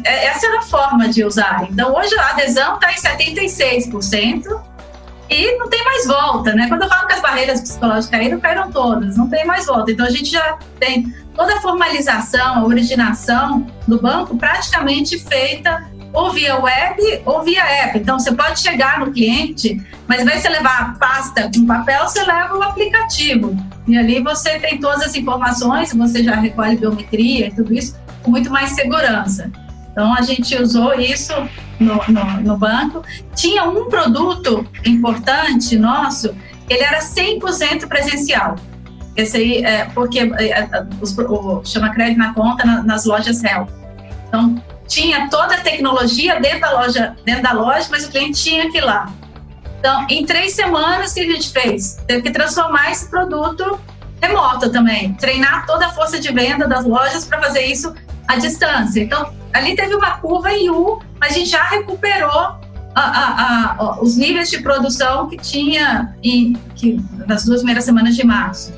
é, 0.05 0.27
essa 0.27 0.47
era 0.47 0.59
a 0.59 0.63
forma 0.63 1.09
de 1.09 1.25
usar. 1.25 1.67
Então, 1.71 1.95
hoje 1.95 2.17
a 2.19 2.31
adesão 2.31 2.75
está 2.75 2.93
em 2.93 2.97
76%, 2.97 4.61
e 5.31 5.59
não 5.59 5.69
tem 5.69 5.85
mais 5.85 6.07
volta, 6.07 6.55
né? 6.55 6.69
Quando 6.69 6.83
eu 6.83 6.89
falo 6.89 7.07
que 7.07 7.15
as 7.15 7.21
barreiras 7.21 7.61
psicológicas 7.61 8.09
caíram, 8.09 8.41
caíram 8.41 8.71
todas, 8.71 9.17
não 9.17 9.29
tem 9.29 9.45
mais 9.45 9.67
volta. 9.67 9.93
Então 9.93 10.07
a 10.07 10.11
gente 10.11 10.31
já 10.31 10.59
tem 10.81 11.15
toda 11.35 11.55
a 11.55 11.61
formalização, 11.61 12.59
a 12.59 12.65
originação 12.65 13.67
do 13.87 14.01
banco 14.01 14.37
praticamente 14.37 15.19
feita 15.19 15.87
ou 16.13 16.33
via 16.33 16.59
web 16.59 17.23
ou 17.27 17.43
via 17.43 17.63
app. 17.63 17.99
Então 17.99 18.19
você 18.19 18.33
pode 18.33 18.61
chegar 18.61 19.01
no 19.01 19.13
cliente, 19.13 19.81
mas 20.07 20.25
vai 20.25 20.41
você 20.41 20.49
levar 20.49 20.81
a 20.81 20.99
pasta 20.99 21.51
com 21.55 21.67
papel, 21.67 22.09
você 22.09 22.25
leva 22.25 22.57
o 22.57 22.63
aplicativo. 22.63 23.55
E 23.87 23.97
ali 23.97 24.23
você 24.23 24.59
tem 24.59 24.79
todas 24.79 25.03
as 25.03 25.15
informações, 25.15 25.93
você 25.93 26.25
já 26.25 26.37
recolhe 26.37 26.77
biometria 26.77 27.49
e 27.49 27.51
tudo 27.51 27.75
isso 27.75 27.99
com 28.23 28.31
muito 28.31 28.51
mais 28.51 28.71
segurança. 28.71 29.51
Então 29.93 30.15
a 30.15 30.23
gente 30.23 30.57
usou 30.61 30.95
isso 30.95 31.33
no, 31.79 32.01
no, 32.09 32.41
no 32.41 32.57
banco. 32.57 33.03
Tinha 33.35 33.65
um 33.65 33.89
produto 33.89 34.67
importante 34.85 35.77
nosso, 35.77 36.35
ele 36.69 36.83
era 36.83 36.99
100% 37.01 37.87
presencial. 37.89 38.57
Esse 39.17 39.37
aí, 39.37 39.65
é, 39.65 39.85
porque 39.87 40.21
é, 40.21 40.51
é, 40.51 40.87
os, 41.01 41.17
o, 41.19 41.63
chama 41.65 41.91
crédito 41.91 42.19
na 42.19 42.33
conta 42.33 42.65
na, 42.65 42.83
nas 42.83 43.05
lojas 43.05 43.43
Hell. 43.43 43.67
Então, 44.29 44.63
tinha 44.87 45.29
toda 45.29 45.57
a 45.57 45.61
tecnologia 45.61 46.41
dentro 46.41 46.61
da 46.61 46.73
loja, 46.73 47.17
dentro 47.25 47.43
da 47.43 47.53
loja, 47.53 47.89
mas 47.91 48.07
o 48.07 48.11
cliente 48.11 48.43
tinha 48.43 48.71
que 48.71 48.79
ir 48.79 48.85
lá. 48.85 49.13
Então, 49.79 50.07
em 50.09 50.25
três 50.25 50.53
semanas, 50.53 51.13
o 51.13 51.15
que 51.15 51.21
a 51.21 51.33
gente 51.33 51.51
fez? 51.51 51.99
Teve 52.07 52.23
que 52.23 52.31
transformar 52.31 52.91
esse 52.91 53.09
produto 53.11 53.79
remoto 54.21 54.71
também, 54.71 55.15
treinar 55.15 55.67
toda 55.67 55.87
a 55.87 55.91
força 55.91 56.19
de 56.19 56.33
venda 56.33 56.67
das 56.67 56.85
lojas 56.85 57.25
para 57.25 57.41
fazer 57.41 57.67
isso 57.67 57.95
à 58.29 58.37
distância. 58.37 59.01
Então, 59.01 59.33
ali 59.53 59.75
teve 59.75 59.95
uma 59.95 60.19
curva 60.19 60.53
em 60.53 60.69
U, 60.69 61.01
mas 61.19 61.33
a 61.33 61.35
gente 61.35 61.49
já 61.49 61.65
recuperou 61.65 62.31
a, 62.31 62.61
a, 62.95 63.75
a, 63.79 64.03
os 64.03 64.17
níveis 64.17 64.51
de 64.51 64.61
produção 64.61 65.29
que 65.29 65.39
tinha 65.39 66.15
em, 66.23 66.53
que, 66.77 67.01
nas 67.27 67.45
duas 67.45 67.61
primeiras 67.61 67.85
semanas 67.85 68.15
de 68.15 68.25
março. 68.25 68.73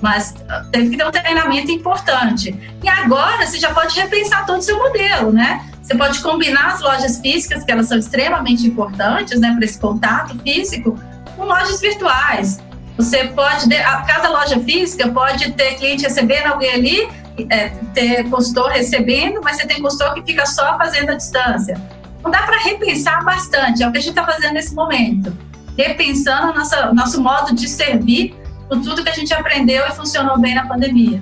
Mas 0.00 0.34
ah, 0.48 0.64
teve 0.70 0.90
que 0.90 0.96
ter 0.96 1.06
um 1.06 1.10
treinamento 1.10 1.70
importante. 1.70 2.58
E 2.82 2.88
agora 2.88 3.46
você 3.46 3.58
já 3.58 3.72
pode 3.72 3.98
repensar 3.98 4.46
todo 4.46 4.58
o 4.58 4.62
seu 4.62 4.78
modelo, 4.78 5.32
né? 5.32 5.64
Você 5.82 5.96
pode 5.96 6.20
combinar 6.20 6.74
as 6.74 6.80
lojas 6.80 7.20
físicas, 7.20 7.64
que 7.64 7.72
elas 7.72 7.88
são 7.88 7.98
extremamente 7.98 8.66
importantes, 8.66 9.40
né, 9.40 9.52
para 9.52 9.64
esse 9.64 9.78
contato 9.78 10.38
físico, 10.38 10.98
com 11.36 11.44
lojas 11.44 11.80
virtuais. 11.80 12.60
Você 12.96 13.24
pode, 13.28 13.68
cada 14.06 14.28
loja 14.28 14.60
física 14.60 15.08
pode 15.08 15.50
ter 15.52 15.74
cliente 15.74 16.04
recebendo 16.04 16.52
alguém 16.52 16.72
ali 16.72 17.08
é, 17.50 17.68
ter 17.94 18.28
consultor 18.30 18.68
recebendo, 18.68 19.40
mas 19.42 19.56
você 19.56 19.66
tem 19.66 19.80
consultor 19.80 20.14
que 20.14 20.22
fica 20.22 20.46
só 20.46 20.76
fazendo 20.76 21.10
a 21.10 21.14
distância. 21.14 21.80
Então 22.18 22.30
dá 22.30 22.42
para 22.42 22.58
repensar 22.58 23.24
bastante, 23.24 23.82
é 23.82 23.88
o 23.88 23.92
que 23.92 23.98
a 23.98 24.00
gente 24.00 24.10
está 24.10 24.24
fazendo 24.24 24.54
nesse 24.54 24.74
momento. 24.74 25.36
Repensando 25.76 26.52
o 26.52 26.94
nosso 26.94 27.22
modo 27.22 27.54
de 27.54 27.68
servir 27.68 28.34
com 28.68 28.80
tudo 28.80 29.02
que 29.02 29.10
a 29.10 29.14
gente 29.14 29.32
aprendeu 29.34 29.84
e 29.86 29.90
funcionou 29.92 30.38
bem 30.38 30.54
na 30.54 30.66
pandemia. 30.66 31.20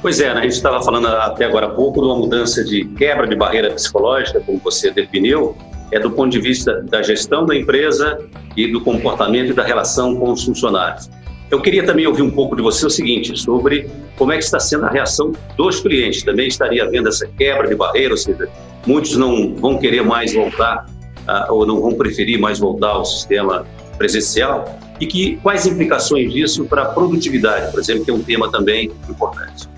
Pois 0.00 0.20
é, 0.20 0.32
né? 0.32 0.40
a 0.40 0.42
gente 0.42 0.52
estava 0.52 0.80
falando 0.82 1.08
até 1.08 1.44
agora 1.44 1.66
há 1.66 1.70
pouco 1.70 2.00
de 2.00 2.06
uma 2.06 2.16
mudança 2.16 2.62
de 2.62 2.84
quebra 2.84 3.26
de 3.26 3.34
barreira 3.34 3.70
psicológica, 3.72 4.40
como 4.40 4.58
você 4.58 4.90
definiu, 4.90 5.56
é 5.90 5.98
do 5.98 6.10
ponto 6.10 6.30
de 6.30 6.40
vista 6.40 6.82
da 6.82 7.02
gestão 7.02 7.46
da 7.46 7.56
empresa 7.56 8.18
e 8.56 8.70
do 8.70 8.80
comportamento 8.80 9.50
e 9.50 9.54
da 9.54 9.64
relação 9.64 10.14
com 10.16 10.30
os 10.30 10.44
funcionários. 10.44 11.10
Eu 11.50 11.62
queria 11.62 11.84
também 11.84 12.06
ouvir 12.06 12.22
um 12.22 12.30
pouco 12.30 12.54
de 12.54 12.62
você 12.62 12.84
o 12.84 12.90
seguinte, 12.90 13.36
sobre 13.38 13.88
como 14.16 14.32
é 14.32 14.38
que 14.38 14.44
está 14.44 14.60
sendo 14.60 14.84
a 14.84 14.90
reação 14.90 15.32
dos 15.56 15.80
clientes. 15.80 16.22
Também 16.22 16.48
estaria 16.48 16.84
havendo 16.84 17.08
essa 17.08 17.26
quebra 17.26 17.66
de 17.66 17.74
barreira, 17.74 18.12
ou 18.12 18.18
seja, 18.18 18.48
muitos 18.86 19.16
não 19.16 19.54
vão 19.54 19.78
querer 19.78 20.02
mais 20.02 20.34
voltar 20.34 20.86
uh, 21.26 21.52
ou 21.52 21.66
não 21.66 21.80
vão 21.80 21.94
preferir 21.94 22.38
mais 22.38 22.58
voltar 22.58 22.90
ao 22.90 23.04
sistema 23.04 23.66
presencial 23.96 24.78
e 25.00 25.06
que 25.06 25.36
quais 25.38 25.66
implicações 25.66 26.32
disso 26.32 26.64
para 26.66 26.82
a 26.82 26.86
produtividade, 26.86 27.70
por 27.70 27.80
exemplo, 27.80 28.04
que 28.04 28.10
é 28.10 28.14
um 28.14 28.22
tema 28.22 28.50
também 28.50 28.90
importante. 29.08 29.68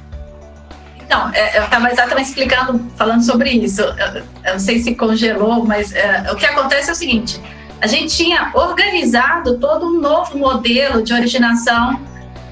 Então, 1.04 1.30
é, 1.34 1.58
eu 1.58 1.64
estava 1.64 1.90
exatamente 1.90 2.28
explicando, 2.28 2.80
falando 2.96 3.22
sobre 3.22 3.50
isso. 3.50 3.80
Eu, 3.80 4.22
eu 4.44 4.52
não 4.52 4.60
sei 4.60 4.78
se 4.78 4.94
congelou, 4.94 5.64
mas 5.64 5.92
é, 5.92 6.30
o 6.32 6.36
que 6.36 6.46
acontece 6.46 6.88
é 6.88 6.92
o 6.92 6.96
seguinte: 6.96 7.40
a 7.80 7.86
gente 7.86 8.14
tinha 8.14 8.50
organizado 8.52 9.58
todo 9.58 9.86
um 9.86 10.00
novo 10.00 10.36
modelo 10.38 11.02
de 11.02 11.12
originação 11.14 11.94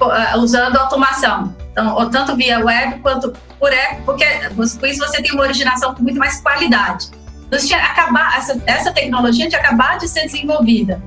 uh, 0.01 0.39
usando 0.39 0.75
automação. 0.77 1.55
Então, 1.71 2.09
tanto 2.09 2.35
via 2.35 2.59
web 2.59 2.99
quanto 2.99 3.33
por 3.59 3.71
app, 3.71 4.01
porque 4.03 4.25
com 4.55 4.63
isso 4.63 4.99
você 4.99 5.21
tem 5.21 5.31
uma 5.31 5.43
originação 5.43 5.93
com 5.93 6.01
muito 6.01 6.17
mais 6.17 6.41
qualidade. 6.41 7.09
Então, 7.45 7.59
tinha 7.59 7.79
acabar, 7.79 8.37
essa, 8.37 8.61
essa 8.65 8.91
tecnologia 8.91 9.47
tinha 9.47 9.61
acabado 9.61 9.99
de 9.99 10.07
ser 10.07 10.21
desenvolvida, 10.21 11.01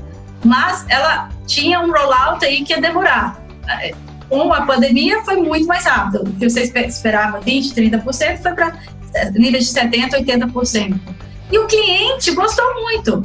mas 0.44 0.84
ela 0.88 1.28
tinha 1.46 1.80
um 1.80 1.90
rollout 1.90 2.44
aí 2.44 2.64
que 2.64 2.72
ia 2.72 2.80
demorar. 2.80 3.42
Com 4.28 4.52
a 4.52 4.62
pandemia 4.62 5.22
foi 5.24 5.36
muito 5.36 5.66
mais 5.66 5.84
rápido. 5.84 6.22
O 6.22 6.32
que 6.32 6.48
você 6.48 6.62
esperava 6.62 7.40
20%, 7.40 7.74
30% 7.74 8.38
foi 8.38 8.52
para 8.52 8.72
eh, 9.14 9.30
níveis 9.32 9.66
de 9.66 9.78
70%, 9.78 10.24
80%. 10.24 10.98
E 11.50 11.58
o 11.58 11.66
cliente 11.66 12.30
gostou 12.32 12.74
muito. 12.74 13.22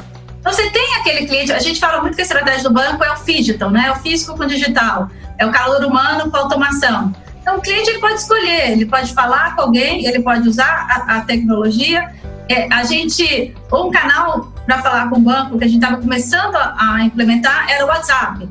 Então, 0.48 0.56
você 0.56 0.70
tem 0.70 0.96
aquele 0.96 1.28
cliente, 1.28 1.52
a 1.52 1.60
gente 1.60 1.78
fala 1.78 2.02
muito 2.02 2.16
que 2.16 2.22
a 2.22 2.24
estratégia 2.24 2.64
do 2.64 2.74
banco 2.74 3.04
é 3.04 3.12
o 3.12 3.16
digital, 3.26 3.70
né? 3.70 3.88
É 3.88 3.92
o 3.92 3.96
físico 3.96 4.38
com 4.38 4.44
o 4.44 4.48
digital, 4.48 5.10
é 5.38 5.46
o 5.46 5.52
calor 5.52 5.84
humano 5.84 6.32
com 6.32 6.38
a 6.38 6.40
automação. 6.40 7.14
Então, 7.42 7.58
o 7.58 7.62
cliente 7.62 7.90
ele 7.90 8.00
pode 8.00 8.14
escolher, 8.14 8.72
ele 8.72 8.86
pode 8.86 9.14
falar 9.14 9.58
com 9.58 9.64
alguém, 9.64 10.06
ele 10.06 10.22
pode 10.22 10.48
usar 10.48 10.88
a, 10.90 11.18
a 11.18 11.22
tecnologia. 11.22 12.16
É, 12.48 12.74
a 12.74 12.86
gente, 12.86 13.54
um 13.74 13.92
canal 13.92 14.54
para 14.66 14.82
falar 14.82 15.10
com 15.10 15.18
o 15.18 15.20
banco 15.20 15.58
que 15.58 15.66
a 15.66 15.68
gente 15.68 15.84
estava 15.84 16.02
começando 16.02 16.56
a, 16.56 16.76
a, 16.80 17.04
implementar 17.04 17.70
era 17.70 17.84
o 17.84 17.90
WhatsApp. 17.90 18.48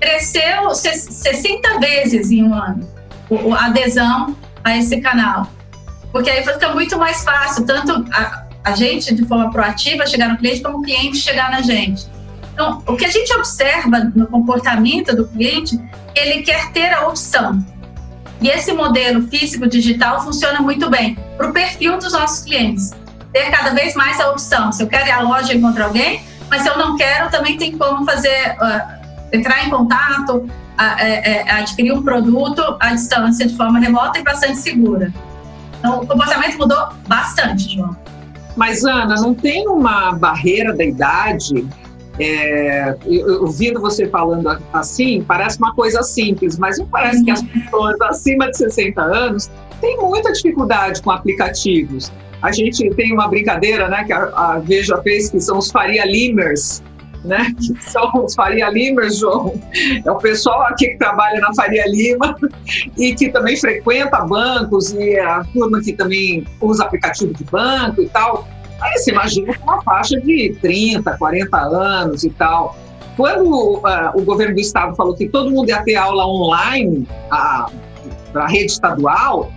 Cresceu 0.00 0.74
60 0.74 1.78
vezes 1.78 2.30
em 2.30 2.42
um 2.42 2.54
ano 2.54 2.88
a 3.54 3.66
adesão 3.66 4.34
a 4.64 4.78
esse 4.78 4.98
canal. 5.02 5.46
Porque 6.10 6.30
aí 6.30 6.42
fica 6.42 6.72
muito 6.72 6.96
mais 6.96 7.22
fácil, 7.22 7.66
tanto 7.66 7.92
a, 8.14 8.43
a 8.64 8.74
gente, 8.74 9.14
de 9.14 9.24
forma 9.26 9.50
proativa, 9.50 10.06
chegar 10.06 10.28
no 10.28 10.38
cliente, 10.38 10.62
como 10.62 10.78
o 10.78 10.82
cliente 10.82 11.18
chegar 11.18 11.50
na 11.50 11.60
gente. 11.60 12.06
Então, 12.54 12.82
o 12.86 12.96
que 12.96 13.04
a 13.04 13.10
gente 13.10 13.32
observa 13.34 13.98
no 14.14 14.26
comportamento 14.26 15.14
do 15.14 15.26
cliente, 15.28 15.78
ele 16.14 16.42
quer 16.42 16.72
ter 16.72 16.92
a 16.92 17.06
opção. 17.06 17.64
E 18.40 18.48
esse 18.48 18.72
modelo 18.72 19.26
físico-digital 19.28 20.22
funciona 20.22 20.60
muito 20.60 20.88
bem 20.88 21.16
para 21.36 21.50
o 21.50 21.52
perfil 21.52 21.98
dos 21.98 22.12
nossos 22.12 22.44
clientes. 22.44 22.92
Ter 23.32 23.50
cada 23.50 23.70
vez 23.70 23.94
mais 23.94 24.20
a 24.20 24.30
opção. 24.30 24.72
Se 24.72 24.82
eu 24.82 24.86
quero 24.86 25.06
ir 25.06 25.10
à 25.10 25.20
loja 25.20 25.52
e 25.52 25.56
encontrar 25.56 25.86
alguém, 25.86 26.22
mas 26.48 26.62
se 26.62 26.68
eu 26.68 26.78
não 26.78 26.96
quero, 26.96 27.30
também 27.30 27.56
tem 27.58 27.76
como 27.76 28.04
fazer, 28.04 28.56
uh, 28.60 29.36
entrar 29.36 29.66
em 29.66 29.70
contato, 29.70 30.36
uh, 30.36 30.42
uh, 30.42 31.58
adquirir 31.58 31.92
um 31.92 32.02
produto 32.02 32.76
à 32.80 32.90
distância 32.90 33.46
de 33.46 33.56
forma 33.56 33.78
remota 33.78 34.18
e 34.18 34.22
bastante 34.22 34.58
segura. 34.58 35.12
Então, 35.78 36.02
o 36.02 36.06
comportamento 36.06 36.56
mudou 36.56 36.88
bastante, 37.08 37.74
João. 37.74 38.03
Mas, 38.56 38.84
Ana, 38.84 39.16
não 39.16 39.34
tem 39.34 39.68
uma 39.68 40.12
barreira 40.12 40.72
da 40.72 40.84
idade? 40.84 41.66
É, 42.18 42.96
eu, 43.04 43.42
ouvindo 43.42 43.80
você 43.80 44.08
falando 44.08 44.48
assim, 44.72 45.22
parece 45.26 45.58
uma 45.58 45.74
coisa 45.74 46.02
simples, 46.02 46.56
mas 46.56 46.78
me 46.78 46.86
parece 46.86 47.24
que 47.24 47.30
as 47.30 47.42
pessoas 47.42 48.00
acima 48.02 48.48
de 48.50 48.56
60 48.56 49.02
anos 49.02 49.50
têm 49.80 49.96
muita 49.98 50.32
dificuldade 50.32 51.02
com 51.02 51.10
aplicativos. 51.10 52.12
A 52.40 52.52
gente 52.52 52.88
tem 52.90 53.12
uma 53.12 53.26
brincadeira, 53.26 53.88
né, 53.88 54.04
que 54.04 54.12
a, 54.12 54.24
a 54.34 54.58
Veja 54.58 55.00
fez, 55.02 55.30
que 55.30 55.40
são 55.40 55.58
os 55.58 55.70
Faria 55.70 56.04
Limers, 56.04 56.82
né? 57.24 57.52
Que 57.58 57.90
são 57.90 58.10
os 58.24 58.34
Faria 58.34 58.68
Limers, 58.70 59.18
João. 59.18 59.54
É 60.04 60.10
o 60.10 60.16
pessoal 60.16 60.62
aqui 60.62 60.88
que 60.88 60.98
trabalha 60.98 61.40
na 61.40 61.52
Faria 61.54 61.84
Lima 61.86 62.36
e 62.96 63.14
que 63.14 63.30
também 63.30 63.56
frequenta 63.56 64.20
bancos 64.20 64.92
e 64.92 65.18
a 65.18 65.44
turma 65.52 65.80
que 65.80 65.92
também 65.92 66.46
usa 66.60 66.84
aplicativo 66.84 67.32
de 67.32 67.44
banco 67.44 68.02
e 68.02 68.08
tal. 68.08 68.46
Aí 68.80 68.98
você 68.98 69.10
imagina 69.10 69.54
uma 69.62 69.82
faixa 69.82 70.20
de 70.20 70.56
30, 70.60 71.16
40 71.16 71.56
anos 71.56 72.24
e 72.24 72.30
tal. 72.30 72.76
Quando 73.16 73.46
uh, 73.46 73.82
o 74.14 74.22
governo 74.22 74.54
do 74.54 74.60
estado 74.60 74.94
falou 74.96 75.14
que 75.14 75.28
todo 75.28 75.50
mundo 75.50 75.68
ia 75.68 75.82
ter 75.82 75.94
aula 75.94 76.26
online 76.26 77.06
para 77.28 77.68
a 78.34 78.48
rede 78.48 78.72
estadual, 78.72 79.50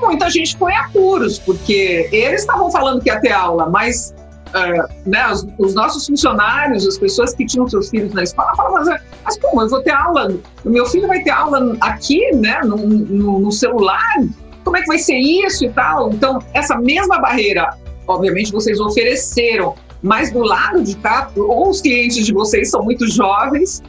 muita 0.00 0.30
gente 0.30 0.56
foi 0.56 0.72
a 0.72 0.84
apuros, 0.84 1.38
porque 1.40 2.08
eles 2.12 2.42
estavam 2.42 2.70
falando 2.70 3.02
que 3.02 3.10
ia 3.10 3.20
ter 3.20 3.32
aula, 3.32 3.68
mas 3.68 4.14
uh, 4.54 5.08
né, 5.08 5.28
os, 5.30 5.46
os, 5.58 5.74
nossos 5.74 6.06
funcionários, 6.06 6.86
as 6.86 6.96
pessoas 6.96 7.34
que 7.34 7.44
tinham 7.44 7.68
seus 7.68 7.90
filhos 7.90 8.12
na 8.14 8.22
escola, 8.22 8.54
falavam, 8.54 8.84
mas, 8.84 9.02
mas 9.24 9.38
como, 9.38 9.62
eu 9.62 9.68
vou 9.68 9.82
ter 9.82 9.90
aula, 9.90 10.32
o 10.64 10.70
meu 10.70 10.86
filho 10.86 11.08
vai 11.08 11.22
ter 11.22 11.30
aula 11.30 11.76
aqui, 11.80 12.20
né, 12.34 12.60
no, 12.62 12.76
no, 12.76 13.40
no 13.40 13.52
celular, 13.52 14.16
como 14.62 14.76
é 14.76 14.80
que 14.80 14.86
vai 14.86 14.98
ser 14.98 15.18
isso 15.18 15.64
e 15.64 15.70
tal? 15.70 16.10
Então, 16.10 16.42
essa 16.54 16.76
mesma 16.76 17.20
barreira, 17.20 17.76
obviamente, 18.06 18.50
vocês 18.50 18.80
ofereceram, 18.80 19.74
mas 20.02 20.30
do 20.30 20.40
lado 20.40 20.82
de 20.82 20.96
cá, 20.96 21.30
ou 21.36 21.68
os 21.68 21.80
clientes 21.80 22.24
de 22.24 22.32
vocês 22.32 22.70
são 22.70 22.82
muito 22.82 23.06
jovens, 23.08 23.82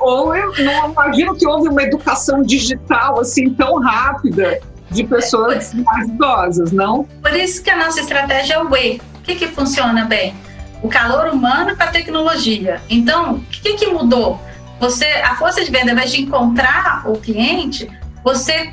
ou 0.00 0.34
eu 0.34 0.52
não 0.62 0.90
imagino 0.90 1.34
que 1.34 1.46
houve 1.46 1.68
uma 1.68 1.82
educação 1.82 2.42
digital 2.42 3.20
assim 3.20 3.50
tão 3.54 3.80
rápida 3.80 4.60
de 4.90 5.04
pessoas 5.04 5.72
mais 5.74 6.08
idosas, 6.08 6.72
não? 6.72 7.04
Por 7.22 7.34
isso 7.34 7.62
que 7.62 7.70
a 7.70 7.76
nossa 7.76 8.00
estratégia 8.00 8.54
é 8.54 8.62
o 8.62 8.76
E, 8.76 9.00
que, 9.24 9.34
que 9.34 9.48
funciona 9.48 10.04
bem? 10.04 10.34
O 10.82 10.88
calor 10.88 11.32
humano 11.32 11.76
com 11.76 11.82
a 11.82 11.86
tecnologia. 11.86 12.80
Então, 12.88 13.34
o 13.34 13.40
que, 13.40 13.74
que 13.74 13.86
mudou? 13.86 14.40
Você, 14.80 15.06
a 15.06 15.34
força 15.36 15.64
de 15.64 15.70
venda, 15.70 15.90
ao 15.90 15.96
invés 15.96 16.12
de 16.12 16.22
encontrar 16.22 17.08
o 17.08 17.18
cliente, 17.18 17.90
você 18.22 18.72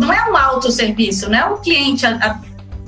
não 0.00 0.12
é 0.12 0.30
um 0.30 0.36
autosserviço, 0.36 1.28
não 1.28 1.38
é 1.38 1.44
o 1.44 1.58
cliente 1.58 2.06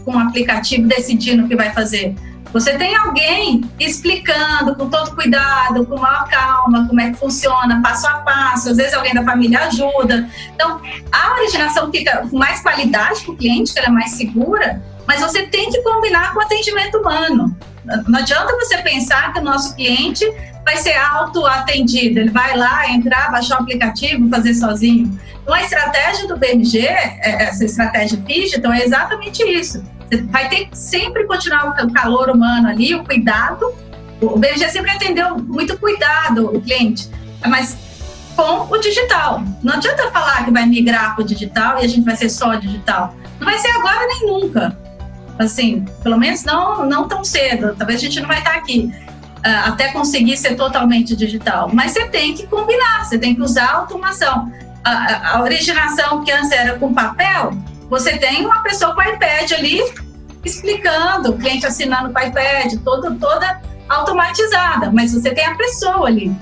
com 0.05 0.13
o 0.13 0.19
aplicativo 0.19 0.87
decidindo 0.87 1.45
o 1.45 1.49
que 1.49 1.57
vai 1.57 1.73
fazer. 1.73 2.15
Você 2.53 2.77
tem 2.77 2.97
alguém 2.97 3.63
explicando 3.79 4.75
com 4.75 4.89
todo 4.89 5.15
cuidado, 5.15 5.87
com 5.87 5.97
maior 5.99 6.29
calma, 6.29 6.87
como 6.89 7.01
é 7.01 7.11
que 7.11 7.19
funciona, 7.19 7.81
passo 7.81 8.09
a 8.09 8.15
passo. 8.15 8.71
Às 8.71 8.77
vezes 8.77 8.93
alguém 8.93 9.15
da 9.15 9.23
família 9.23 9.61
ajuda. 9.67 10.29
Então, 10.55 10.81
a 11.13 11.35
originação 11.35 11.91
fica 11.93 12.27
com 12.29 12.37
mais 12.37 12.61
qualidade 12.61 13.21
para 13.23 13.33
o 13.33 13.37
cliente, 13.37 13.73
que 13.73 13.79
ela 13.79 13.89
é 13.89 13.93
mais 13.93 14.13
segura, 14.13 14.83
mas 15.11 15.21
você 15.23 15.43
tem 15.43 15.69
que 15.69 15.83
combinar 15.83 16.33
com 16.33 16.39
o 16.39 16.43
atendimento 16.43 16.99
humano. 16.99 17.57
Não 18.07 18.21
adianta 18.21 18.55
você 18.55 18.79
pensar 18.79 19.33
que 19.33 19.41
o 19.41 19.43
nosso 19.43 19.75
cliente 19.75 20.25
vai 20.65 20.77
ser 20.77 20.97
auto-atendido, 20.97 22.21
ele 22.21 22.31
vai 22.31 22.57
lá, 22.57 22.89
entrar, 22.89 23.33
baixar 23.33 23.59
o 23.59 23.63
aplicativo, 23.63 24.29
fazer 24.29 24.55
sozinho. 24.55 25.19
Então, 25.43 25.53
a 25.53 25.63
estratégia 25.63 26.29
do 26.29 26.37
BMG, 26.37 26.87
é, 26.87 27.43
essa 27.43 27.65
estratégia 27.65 28.19
digital, 28.19 28.73
é 28.73 28.85
exatamente 28.85 29.43
isso. 29.43 29.83
Você 30.09 30.23
vai 30.23 30.49
ter 30.49 30.67
que 30.67 30.79
sempre 30.79 31.27
continuar 31.27 31.71
o 31.85 31.93
calor 31.93 32.31
humano 32.31 32.69
ali, 32.69 32.95
o 32.95 33.03
cuidado. 33.03 33.75
O 34.21 34.39
BMG 34.39 34.69
sempre 34.69 34.93
atendeu 34.93 35.39
muito 35.39 35.77
cuidado 35.77 36.55
o 36.57 36.61
cliente, 36.61 37.11
mas 37.49 37.77
com 38.37 38.73
o 38.73 38.79
digital. 38.79 39.43
Não 39.61 39.73
adianta 39.75 40.09
falar 40.13 40.45
que 40.45 40.53
vai 40.53 40.67
migrar 40.67 41.17
para 41.17 41.25
o 41.25 41.27
digital 41.27 41.81
e 41.81 41.85
a 41.85 41.89
gente 41.89 42.05
vai 42.05 42.15
ser 42.15 42.29
só 42.29 42.55
digital. 42.55 43.17
Não 43.41 43.47
vai 43.47 43.59
ser 43.59 43.71
agora 43.71 44.07
nem 44.07 44.27
nunca 44.27 44.79
assim, 45.41 45.85
pelo 46.03 46.19
menos 46.19 46.45
não, 46.45 46.85
não 46.87 47.09
tão 47.09 47.25
cedo. 47.25 47.75
Talvez 47.77 47.99
a 47.99 48.03
gente 48.03 48.21
não 48.21 48.29
vai 48.29 48.39
estar 48.39 48.55
aqui 48.55 48.93
uh, 49.39 49.69
até 49.69 49.89
conseguir 49.89 50.37
ser 50.37 50.55
totalmente 50.55 51.17
digital. 51.17 51.71
Mas 51.73 51.93
você 51.93 52.07
tem 52.09 52.35
que 52.35 52.47
combinar, 52.47 53.05
você 53.05 53.19
tem 53.19 53.35
que 53.35 53.43
usar 53.43 53.65
a 53.65 53.77
automação. 53.79 54.53
A, 54.85 55.37
a 55.37 55.43
originação 55.43 56.23
que 56.25 56.33
antes 56.33 56.51
era 56.51 56.79
com 56.79 56.93
papel, 56.93 57.53
você 57.89 58.17
tem 58.19 58.45
uma 58.45 58.63
pessoa 58.63 58.95
com 58.95 59.03
iPad 59.03 59.53
ali 59.53 59.83
explicando, 60.45 61.31
o 61.31 61.39
cliente 61.39 61.67
assinando 61.67 62.13
com 62.13 62.19
iPad, 62.19 62.75
todo, 62.83 63.15
toda 63.17 63.61
automatizada, 63.89 64.91
mas 64.91 65.13
você 65.13 65.33
tem 65.33 65.45
a 65.45 65.55
pessoa 65.55 66.07
ali 66.07 66.35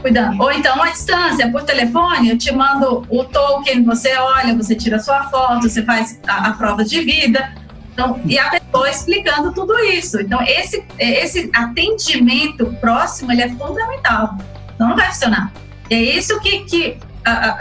cuidando. 0.00 0.40
Ou 0.40 0.52
então, 0.52 0.82
à 0.82 0.90
distância, 0.90 1.50
por 1.50 1.62
telefone, 1.62 2.30
eu 2.30 2.38
te 2.38 2.52
mando 2.52 3.06
o 3.08 3.24
token, 3.24 3.84
você 3.84 4.16
olha, 4.16 4.54
você 4.54 4.74
tira 4.74 4.98
sua 4.98 5.24
foto, 5.24 5.68
você 5.68 5.82
faz 5.82 6.18
a, 6.26 6.48
a 6.48 6.52
prova 6.52 6.84
de 6.84 7.00
vida. 7.02 7.52
Então, 8.00 8.18
e 8.24 8.38
a 8.38 8.48
pessoa 8.48 8.88
explicando 8.88 9.52
tudo 9.52 9.78
isso. 9.80 10.18
Então, 10.22 10.40
esse, 10.42 10.82
esse 10.98 11.50
atendimento 11.52 12.64
próximo 12.80 13.30
ele 13.30 13.42
é 13.42 13.48
fundamental. 13.50 14.38
Então, 14.74 14.88
não 14.88 14.96
vai 14.96 15.08
funcionar. 15.08 15.52
E 15.90 15.94
é 15.94 15.98
isso 15.98 16.40
que, 16.40 16.60
que 16.60 16.98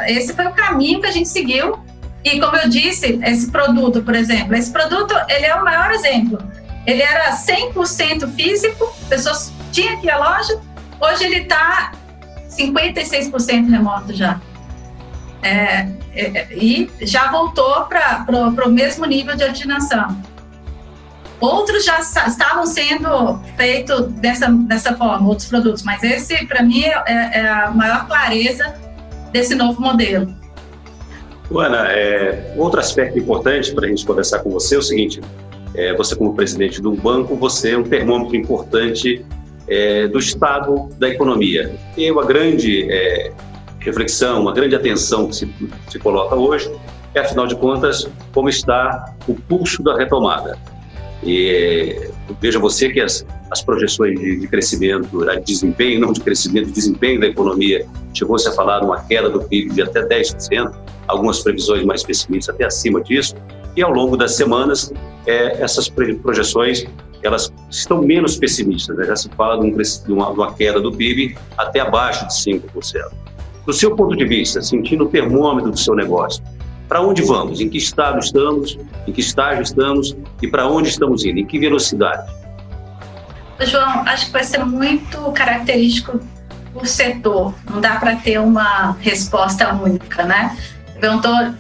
esse 0.08 0.34
foi 0.34 0.48
o 0.48 0.54
caminho 0.54 1.02
que 1.02 1.08
a 1.08 1.12
gente 1.12 1.28
seguiu. 1.28 1.78
E 2.24 2.40
como 2.40 2.56
eu 2.56 2.70
disse, 2.70 3.20
esse 3.22 3.52
produto, 3.52 4.02
por 4.02 4.16
exemplo, 4.16 4.56
esse 4.56 4.72
produto 4.72 5.14
ele 5.28 5.46
é 5.46 5.56
o 5.56 5.64
maior 5.64 5.92
exemplo. 5.92 6.38
Ele 6.88 7.02
era 7.02 7.36
100% 7.36 8.34
físico, 8.34 8.96
pessoas 9.10 9.52
tinham 9.74 10.02
ir 10.02 10.10
à 10.10 10.18
loja. 10.18 10.58
Hoje 11.02 11.26
ele 11.26 11.40
está 11.40 11.92
56% 12.50 13.70
remoto 13.70 14.14
já. 14.14 14.40
É, 15.42 15.88
é, 16.14 16.48
e 16.54 16.90
já 17.02 17.30
voltou 17.30 17.86
para 17.86 18.26
o 18.66 18.70
mesmo 18.70 19.06
nível 19.06 19.36
de 19.36 19.44
originação. 19.44 20.29
Outros 21.40 21.86
já 21.86 22.00
estavam 22.00 22.66
sendo 22.66 23.40
feitos 23.56 24.08
dessa, 24.14 24.50
dessa 24.50 24.96
forma, 24.96 25.28
outros 25.28 25.48
produtos, 25.48 25.84
mas 25.84 26.04
esse, 26.04 26.46
para 26.46 26.62
mim, 26.62 26.84
é, 26.84 27.04
é, 27.08 27.48
a 27.48 27.72
maior 27.72 28.08
clareza 28.08 28.74
desse 29.32 29.56
novo 29.56 29.82
modelo. 29.82 30.34
Ana, 31.56 31.88
é, 31.92 32.54
outro 32.58 32.80
aspecto 32.80 33.18
importante 33.18 33.74
para 33.74 33.86
a 33.86 33.90
gente 33.90 34.06
conversar 34.06 34.40
com 34.40 34.50
você 34.50 34.76
é 34.76 34.78
o 34.78 34.82
seguinte: 34.82 35.22
é, 35.74 35.96
você, 35.96 36.16
como 36.16 36.36
presidente 36.36 36.82
do 36.82 36.92
banco, 36.92 37.36
você 37.36 37.72
é 37.72 37.78
um 37.78 37.84
termômetro 37.84 38.36
importante 38.36 39.26
é, 39.68 40.08
do 40.08 40.20
estado 40.20 40.90
da 41.00 41.08
economia. 41.08 41.74
E 41.96 42.12
uma 42.12 42.26
grande 42.26 42.92
é, 42.92 43.32
reflexão, 43.80 44.42
uma 44.42 44.54
grande 44.54 44.76
atenção 44.76 45.28
que 45.28 45.36
se, 45.36 45.56
se 45.90 46.00
coloca 46.00 46.36
hoje 46.36 46.70
é, 47.14 47.22
afinal 47.22 47.48
de 47.48 47.56
contas, 47.56 48.08
como 48.34 48.50
está 48.50 49.16
o 49.28 49.34
pulso 49.34 49.82
da 49.82 49.98
retomada. 49.98 50.58
E 51.24 52.12
veja 52.40 52.60
você 52.60 52.90
que 52.90 53.02
as, 53.02 53.26
as 53.52 53.62
projeções 53.62 54.18
de, 54.20 54.40
de, 54.40 54.48
crescimento, 54.48 55.26
de 55.26 55.42
desempenho, 55.42 56.00
não 56.00 56.14
de 56.14 56.22
crescimento, 56.22 56.68
de 56.68 56.72
desempenho 56.72 57.20
da 57.20 57.28
economia, 57.28 57.86
chegou-se 58.14 58.48
a 58.48 58.52
falar 58.52 58.84
uma 58.84 59.02
queda 59.04 59.30
do 59.30 59.42
PIB 59.42 59.74
de 59.74 59.82
até 59.82 60.02
10%, 60.08 60.74
algumas 61.08 61.40
previsões 61.42 61.84
mais 61.84 62.04
pessimistas 62.04 62.56
até 62.56 62.66
acima 62.66 63.02
disso, 63.02 63.36
e 63.76 63.82
ao 63.82 63.92
longo 63.92 64.16
das 64.16 64.36
semanas, 64.36 64.94
é, 65.26 65.62
essas 65.62 65.90
projeções 65.90 66.86
elas 67.22 67.52
estão 67.70 68.02
menos 68.02 68.38
pessimistas, 68.38 68.96
né? 68.96 69.06
já 69.06 69.16
se 69.16 69.30
fala 69.30 69.60
de, 69.60 69.68
um, 69.68 69.76
de, 69.76 70.12
uma, 70.12 70.32
de 70.32 70.40
uma 70.40 70.54
queda 70.54 70.80
do 70.80 70.92
PIB 70.92 71.38
até 71.58 71.82
abaixo 71.82 72.26
de 72.28 72.34
5%. 72.34 72.62
do 73.66 73.74
seu 73.74 73.96
ponto 73.96 74.16
de 74.16 74.26
vista, 74.26 74.62
sentindo 74.62 75.04
o 75.04 75.10
termômetro 75.10 75.72
do 75.72 75.78
seu 75.78 75.96
negócio, 75.96 76.42
para 76.90 77.02
onde 77.02 77.22
vamos? 77.22 77.62
Em 77.62 77.70
que 77.70 77.78
estado 77.78 78.18
estamos? 78.20 78.78
Em 79.08 79.14
que 79.14 79.22
estágio 79.22 79.62
estamos? 79.62 80.18
E 80.42 80.48
para 80.48 80.68
onde 80.68 80.90
estamos 80.90 81.24
indo? 81.24 81.40
Em 81.40 81.46
que 81.46 81.60
velocidade? 81.60 82.28
João, 83.62 84.02
acho 84.08 84.26
que 84.26 84.32
vai 84.32 84.44
ser 84.44 84.66
muito 84.66 85.32
característico 85.34 86.20
por 86.74 86.88
setor. 86.88 87.54
Não 87.70 87.80
dá 87.80 87.98
para 87.98 88.16
ter 88.16 88.40
uma 88.40 88.94
resposta 89.00 89.72
única, 89.74 90.24
né? 90.24 90.58
Perguntou 91.00 91.54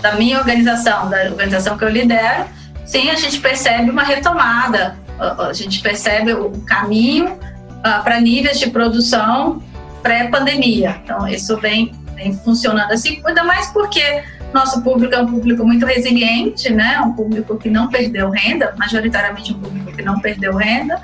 da 0.00 0.14
minha 0.14 0.38
organização, 0.38 1.10
da 1.10 1.24
organização 1.24 1.76
que 1.76 1.84
eu 1.84 1.90
lidero, 1.90 2.46
sim, 2.86 3.10
a 3.10 3.16
gente 3.16 3.38
percebe 3.40 3.90
uma 3.90 4.02
retomada, 4.02 4.96
a 5.18 5.52
gente 5.52 5.80
percebe 5.80 6.32
o 6.32 6.50
caminho 6.62 7.34
uh, 7.34 8.02
para 8.02 8.18
níveis 8.20 8.58
de 8.58 8.70
produção 8.70 9.62
pré-pandemia. 10.02 11.00
Então, 11.04 11.28
isso 11.28 11.58
vem, 11.58 11.92
vem 12.20 12.36
funcionando 12.36 12.92
assim, 12.92 13.20
ainda 13.24 13.42
mais 13.42 13.68
porque 13.68 14.22
nosso 14.52 14.82
público 14.82 15.14
é 15.14 15.22
um 15.22 15.26
público 15.26 15.64
muito 15.64 15.86
resiliente, 15.86 16.70
né? 16.72 17.00
Um 17.00 17.12
público 17.12 17.56
que 17.56 17.70
não 17.70 17.88
perdeu 17.88 18.30
renda, 18.30 18.74
majoritariamente 18.76 19.52
um 19.52 19.60
público 19.60 19.92
que 19.92 20.02
não 20.02 20.20
perdeu 20.20 20.56
renda. 20.56 21.00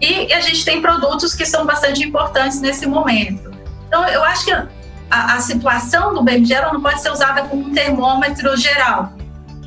E, 0.00 0.32
a 0.32 0.40
gente 0.40 0.64
tem 0.64 0.80
produtos 0.80 1.34
que 1.34 1.46
são 1.46 1.64
bastante 1.64 2.04
importantes 2.04 2.60
nesse 2.60 2.86
momento. 2.86 3.50
Então, 3.86 4.06
eu 4.08 4.22
acho 4.22 4.44
que 4.44 4.52
a, 4.52 4.68
a 5.10 5.40
situação 5.40 6.12
do 6.12 6.24
ela 6.52 6.72
não 6.72 6.82
pode 6.82 7.00
ser 7.00 7.10
usada 7.10 7.42
como 7.42 7.68
um 7.68 7.72
termômetro 7.72 8.56
geral. 8.56 9.12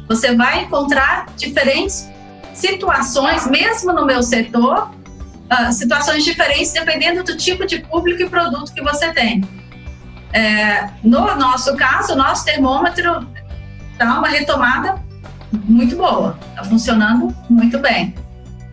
Você 0.07 0.35
vai 0.35 0.63
encontrar 0.63 1.27
diferentes 1.37 2.09
situações, 2.53 3.47
mesmo 3.47 3.93
no 3.93 4.05
meu 4.05 4.21
setor, 4.21 4.91
uh, 5.51 5.71
situações 5.71 6.23
diferentes 6.23 6.71
dependendo 6.73 7.23
do 7.23 7.35
tipo 7.35 7.65
de 7.65 7.79
público 7.79 8.21
e 8.23 8.29
produto 8.29 8.73
que 8.73 8.81
você 8.81 9.11
tem. 9.13 9.41
É, 10.33 10.89
no 11.03 11.35
nosso 11.35 11.75
caso, 11.75 12.13
o 12.13 12.15
nosso 12.15 12.45
termômetro 12.45 13.27
está 13.91 14.17
uma 14.17 14.27
retomada 14.27 14.95
muito 15.51 15.95
boa, 15.95 16.37
está 16.49 16.63
funcionando 16.63 17.35
muito 17.49 17.77
bem. 17.79 18.15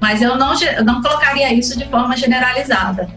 Mas 0.00 0.22
eu 0.22 0.36
não, 0.36 0.54
eu 0.54 0.84
não 0.84 1.02
colocaria 1.02 1.52
isso 1.52 1.76
de 1.76 1.84
forma 1.86 2.16
generalizada. 2.16 3.08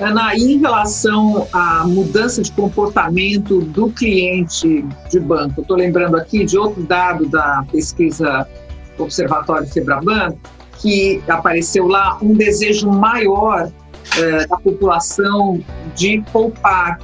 Ana, 0.00 0.36
em 0.36 0.58
relação 0.58 1.48
à 1.52 1.84
mudança 1.86 2.42
de 2.42 2.52
comportamento 2.52 3.62
do 3.62 3.90
cliente 3.90 4.84
de 5.10 5.18
banco, 5.18 5.62
estou 5.62 5.76
lembrando 5.76 6.16
aqui 6.16 6.44
de 6.44 6.58
outro 6.58 6.82
dado 6.82 7.26
da 7.26 7.64
pesquisa 7.72 8.46
Observatório 8.98 9.66
Febraban, 9.66 10.34
que 10.80 11.22
apareceu 11.28 11.88
lá 11.88 12.18
um 12.20 12.34
desejo 12.34 12.90
maior 12.90 13.70
eh, 14.16 14.46
da 14.46 14.56
população 14.56 15.60
de 15.94 16.22
poupar, 16.32 16.98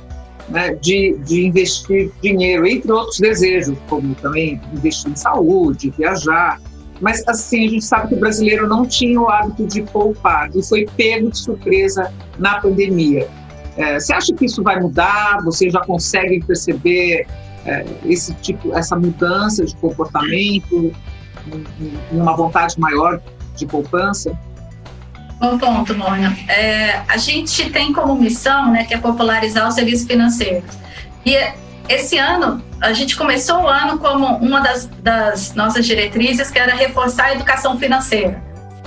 né, 0.49 0.75
de, 0.75 1.17
de 1.25 1.47
investir 1.47 2.11
dinheiro, 2.23 2.67
entre 2.67 2.91
outros 2.91 3.19
desejos, 3.19 3.77
como 3.89 4.15
também 4.17 4.61
investir 4.73 5.11
em 5.11 5.17
saúde, 5.17 5.93
viajar. 5.97 6.61
Mas, 7.01 7.27
assim, 7.27 7.67
a 7.67 7.71
gente 7.71 7.85
sabe 7.85 8.09
que 8.09 8.15
o 8.15 8.21
brasileiro 8.21 8.69
não 8.69 8.87
tinha 8.87 9.21
o 9.21 9.29
hábito 9.29 9.67
de 9.67 9.83
poupar 9.83 10.51
e 10.55 10.63
foi 10.63 10.87
pego 10.97 11.31
de 11.31 11.39
surpresa 11.39 12.13
na 12.39 12.61
pandemia. 12.61 13.29
É, 13.77 13.99
você 13.99 14.13
acha 14.13 14.33
que 14.35 14.45
isso 14.45 14.63
vai 14.63 14.79
mudar? 14.79 15.43
Você 15.45 15.71
já 15.71 15.81
consegue 15.81 16.45
perceber 16.45 17.27
é, 17.65 17.85
esse 18.05 18.35
tipo, 18.35 18.75
essa 18.75 18.97
mudança 18.97 19.65
de 19.65 19.75
comportamento, 19.77 20.93
uma 22.11 22.37
vontade 22.37 22.79
maior 22.79 23.21
de 23.57 23.67
poupança? 23.67 24.39
Bom 25.43 25.59
ponto, 25.59 25.93
Mônica. 25.93 26.37
É, 26.49 27.03
a 27.09 27.17
gente 27.17 27.69
tem 27.71 27.93
como 27.93 28.15
missão, 28.15 28.71
né, 28.71 28.85
que 28.85 28.95
é 28.95 28.97
popularizar 28.99 29.67
os 29.67 29.75
serviços 29.75 30.07
financeiros. 30.07 30.79
E 31.27 31.37
esse 31.89 32.17
ano, 32.17 32.63
a 32.81 32.93
gente 32.93 33.17
começou 33.17 33.63
o 33.63 33.67
ano 33.67 33.99
como 33.99 34.37
uma 34.37 34.61
das, 34.61 34.87
das 34.87 35.53
nossas 35.57 35.85
diretrizes, 35.85 36.49
que 36.49 36.61
era 36.61 36.77
reforçar 36.77 37.25
a 37.25 37.33
educação 37.33 37.77
financeira. 37.77 38.41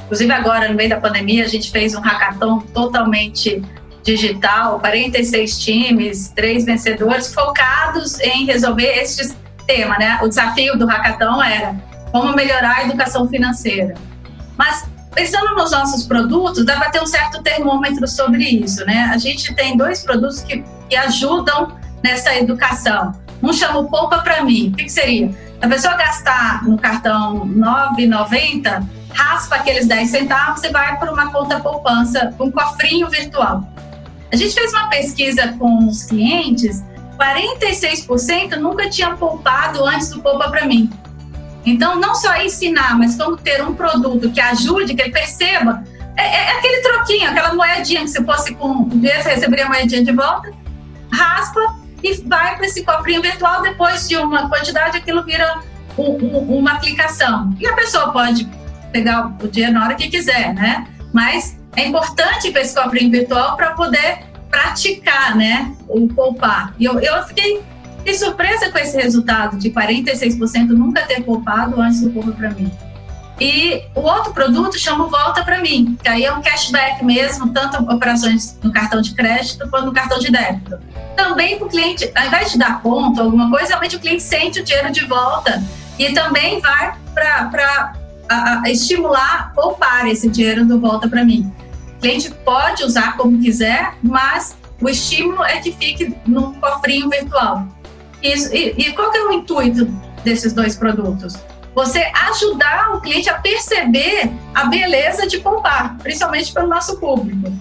Inclusive 0.05 0.31
agora, 0.31 0.69
no 0.69 0.75
meio 0.75 0.89
da 0.89 0.95
pandemia, 0.95 1.43
a 1.43 1.47
gente 1.49 1.69
fez 1.69 1.93
um 1.93 1.99
hackathon 1.99 2.61
totalmente 2.73 3.61
digital, 4.01 4.79
46 4.79 5.59
times, 5.59 6.29
três 6.29 6.63
vencedores, 6.63 7.33
focados 7.33 8.17
em 8.21 8.45
resolver 8.45 8.97
este 8.97 9.35
tema, 9.67 9.97
né? 9.97 10.19
O 10.23 10.29
desafio 10.29 10.77
do 10.77 10.85
hackathon 10.85 11.43
era 11.43 11.75
como 12.13 12.33
melhorar 12.33 12.77
a 12.77 12.83
educação 12.85 13.27
financeira. 13.27 13.95
Mas 14.57 14.94
pensando 15.15 15.55
nos 15.55 15.71
nossos 15.71 16.03
produtos, 16.03 16.65
dá 16.65 16.75
para 16.75 16.91
ter 16.91 17.01
um 17.01 17.07
certo 17.07 17.41
termômetro 17.41 18.05
sobre 18.07 18.43
isso, 18.43 18.85
né? 18.85 19.09
A 19.11 19.17
gente 19.17 19.55
tem 19.55 19.77
dois 19.77 20.03
produtos 20.03 20.41
que, 20.41 20.63
que 20.89 20.95
ajudam 20.95 21.75
nessa 22.03 22.35
educação. 22.35 23.13
Um 23.41 23.53
chama 23.53 23.79
o 23.79 23.89
Poupa 23.89 24.19
para 24.19 24.43
mim. 24.43 24.69
O 24.69 24.75
que, 24.75 24.83
que 24.83 24.91
seria? 24.91 25.33
A 25.61 25.67
pessoa 25.67 25.95
gastar 25.95 26.63
no 26.63 26.77
cartão 26.77 27.47
9,90, 27.47 28.85
raspa 29.13 29.55
aqueles 29.55 29.87
10 29.87 30.09
centavos 30.09 30.63
e 30.63 30.69
vai 30.69 30.97
para 30.97 31.11
uma 31.11 31.31
conta 31.31 31.59
poupança, 31.59 32.35
um 32.39 32.51
cofrinho 32.51 33.09
virtual. 33.09 33.63
A 34.31 34.35
gente 34.35 34.53
fez 34.53 34.73
uma 34.73 34.89
pesquisa 34.89 35.55
com 35.57 35.87
os 35.87 36.03
clientes, 36.03 36.83
46% 37.17 38.57
nunca 38.57 38.89
tinha 38.89 39.15
poupado 39.15 39.85
antes 39.85 40.09
do 40.09 40.21
Poupa 40.21 40.49
para 40.49 40.65
mim. 40.65 40.89
Então, 41.65 41.99
não 41.99 42.13
só 42.13 42.35
ensinar, 42.37 42.97
mas 42.97 43.15
como 43.15 43.37
ter 43.37 43.61
um 43.63 43.73
produto 43.73 44.31
que 44.31 44.39
ajude, 44.39 44.93
que 44.93 45.01
ele 45.01 45.11
perceba. 45.11 45.83
É, 46.15 46.23
é, 46.23 46.45
é 46.45 46.57
aquele 46.57 46.81
troquinho, 46.81 47.29
aquela 47.29 47.53
moedinha 47.53 48.01
que 48.01 48.09
se 48.09 48.23
fosse 48.23 48.53
com 48.53 48.87
dinheiro, 48.87 49.21
você 49.21 49.29
receberia 49.29 49.65
a 49.65 49.69
moedinha 49.69 50.03
de 50.03 50.11
volta, 50.11 50.51
raspa 51.11 51.75
e 52.03 52.13
vai 52.21 52.55
para 52.55 52.65
esse 52.65 52.83
cofrinho 52.83 53.21
virtual. 53.21 53.61
Depois 53.61 54.07
de 54.07 54.15
uma 54.15 54.47
quantidade, 54.47 54.97
aquilo 54.97 55.23
vira 55.23 55.59
um, 55.97 56.03
um, 56.03 56.57
uma 56.59 56.73
aplicação. 56.73 57.53
E 57.59 57.67
a 57.67 57.73
pessoa 57.73 58.11
pode 58.11 58.47
pegar 58.91 59.35
o 59.41 59.47
dinheiro 59.47 59.73
na 59.73 59.85
hora 59.85 59.95
que 59.95 60.07
quiser, 60.07 60.53
né? 60.53 60.87
Mas 61.11 61.59
é 61.75 61.85
importante 61.85 62.51
para 62.51 62.61
esse 62.61 62.75
cofrinho 62.75 63.11
virtual 63.11 63.57
para 63.57 63.71
poder 63.71 64.19
praticar, 64.49 65.35
né? 65.35 65.73
O 65.87 66.07
poupar. 66.07 66.73
E 66.79 66.85
eu, 66.85 66.99
eu 66.99 67.23
fiquei 67.23 67.61
Fiquei 68.05 68.19
surpresa 68.19 68.69
com 68.69 68.77
esse 68.77 68.95
resultado 68.95 69.57
de 69.57 69.71
46% 69.71 70.67
nunca 70.67 71.01
ter 71.01 71.23
poupado 71.23 71.81
antes 71.81 72.01
do 72.01 72.11
Poupa 72.11 72.33
para 72.33 72.51
mim. 72.51 72.71
E 73.41 73.81
o 73.95 74.01
outro 74.01 74.31
produto 74.31 74.77
chama 74.77 75.07
Volta 75.07 75.43
para 75.43 75.59
mim, 75.59 75.97
que 76.03 76.07
aí 76.07 76.23
é 76.23 76.31
um 76.31 76.39
cashback 76.39 77.03
mesmo, 77.03 77.51
tanto 77.51 77.81
operações 77.91 78.59
no 78.61 78.71
cartão 78.71 79.01
de 79.01 79.15
crédito 79.15 79.67
quanto 79.71 79.87
no 79.87 79.91
cartão 79.91 80.19
de 80.19 80.31
débito. 80.31 80.77
Também 81.15 81.57
para 81.57 81.65
o 81.65 81.69
cliente, 81.69 82.11
ao 82.13 82.27
invés 82.27 82.51
de 82.51 82.59
dar 82.59 82.79
ponto, 82.79 83.19
alguma 83.19 83.49
coisa, 83.49 83.69
realmente 83.69 83.95
o 83.95 83.99
cliente 83.99 84.21
sente 84.21 84.59
o 84.59 84.63
dinheiro 84.63 84.91
de 84.91 85.03
volta 85.05 85.63
e 85.97 86.13
também 86.13 86.61
vai 86.61 86.93
para 87.11 87.93
estimular 88.67 89.51
poupar 89.55 90.07
esse 90.07 90.29
dinheiro 90.29 90.63
do 90.63 90.79
Volta 90.79 91.09
para 91.09 91.25
mim. 91.25 91.51
O 91.97 92.01
cliente 92.01 92.29
pode 92.45 92.83
usar 92.83 93.17
como 93.17 93.41
quiser, 93.41 93.95
mas 94.03 94.55
o 94.79 94.87
estímulo 94.87 95.43
é 95.43 95.57
que 95.57 95.71
fique 95.71 96.15
no 96.27 96.53
cofrinho 96.53 97.09
virtual. 97.09 97.67
Isso, 98.25 98.53
e, 98.55 98.71
e 98.71 98.91
qual 98.93 99.11
que 99.11 99.17
é 99.17 99.23
o 99.23 99.31
intuito 99.31 99.85
desses 100.23 100.51
dois 100.51 100.75
produtos? 100.75 101.37
Você 101.75 101.99
ajudar 102.29 102.95
o 102.95 103.01
cliente 103.01 103.29
a 103.29 103.35
perceber 103.35 104.31
a 104.55 104.65
beleza 104.65 105.27
de 105.27 105.37
poupar, 105.39 105.95
principalmente 105.99 106.51
para 106.51 106.65
o 106.65 106.67
nosso 106.67 106.99
público. 106.99 107.53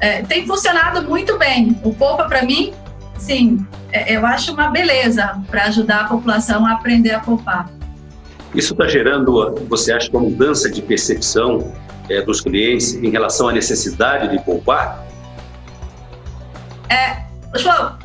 É, 0.00 0.22
tem 0.22 0.46
funcionado 0.46 1.02
muito 1.02 1.36
bem. 1.36 1.78
O 1.84 1.92
Poupa, 1.92 2.24
para 2.24 2.42
mim, 2.42 2.72
sim, 3.18 3.66
é, 3.92 4.16
eu 4.16 4.24
acho 4.24 4.54
uma 4.54 4.70
beleza 4.70 5.38
para 5.50 5.64
ajudar 5.64 6.02
a 6.02 6.04
população 6.04 6.64
a 6.64 6.72
aprender 6.72 7.10
a 7.10 7.20
poupar. 7.20 7.68
Isso 8.54 8.72
está 8.72 8.88
gerando, 8.88 9.54
você 9.68 9.92
acha, 9.92 10.08
uma 10.10 10.20
mudança 10.20 10.70
de 10.70 10.80
percepção 10.80 11.74
é, 12.08 12.22
dos 12.22 12.40
clientes 12.40 12.94
em 12.94 13.10
relação 13.10 13.48
à 13.48 13.52
necessidade 13.52 14.30
de 14.30 14.42
poupar? 14.42 15.04
É, 16.88 17.24
João, 17.58 17.98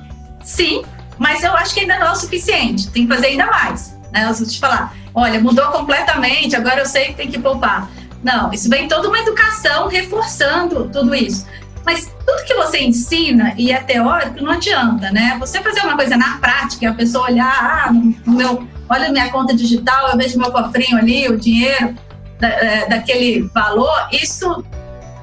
sim, 0.43 0.83
mas 1.21 1.43
eu 1.43 1.53
acho 1.53 1.75
que 1.75 1.81
ainda 1.81 1.99
não 1.99 2.07
é 2.07 2.11
o 2.13 2.15
suficiente, 2.15 2.89
tem 2.89 3.05
que 3.05 3.13
fazer 3.13 3.27
ainda 3.27 3.45
mais. 3.45 3.95
Né? 4.11 4.27
Eu 4.27 4.33
vou 4.33 4.47
te 4.47 4.59
falar, 4.59 4.91
olha, 5.13 5.39
mudou 5.39 5.67
completamente, 5.67 6.55
agora 6.55 6.79
eu 6.79 6.85
sei 6.87 7.09
que 7.09 7.13
tem 7.13 7.29
que 7.29 7.37
poupar. 7.37 7.87
Não, 8.23 8.51
isso 8.51 8.67
vem 8.67 8.87
toda 8.87 9.07
uma 9.07 9.19
educação 9.19 9.87
reforçando 9.87 10.89
tudo 10.89 11.13
isso. 11.13 11.45
Mas 11.85 12.11
tudo 12.25 12.43
que 12.43 12.55
você 12.55 12.79
ensina 12.79 13.53
e 13.55 13.71
é 13.71 13.79
teórico 13.79 14.43
não 14.43 14.53
adianta, 14.53 15.11
né? 15.11 15.37
Você 15.39 15.61
fazer 15.61 15.81
uma 15.81 15.95
coisa 15.95 16.17
na 16.17 16.39
prática, 16.39 16.89
a 16.89 16.93
pessoa 16.95 17.29
olhar, 17.29 17.85
ah, 17.87 17.93
no 17.93 18.33
meu, 18.33 18.67
olha 18.89 19.11
minha 19.11 19.29
conta 19.29 19.55
digital, 19.55 20.09
eu 20.09 20.17
vejo 20.17 20.39
meu 20.39 20.51
cofrinho 20.51 20.97
ali, 20.97 21.27
o 21.27 21.37
dinheiro 21.37 21.95
da, 22.39 22.47
é, 22.47 22.89
daquele 22.89 23.43
valor, 23.53 24.07
isso 24.11 24.65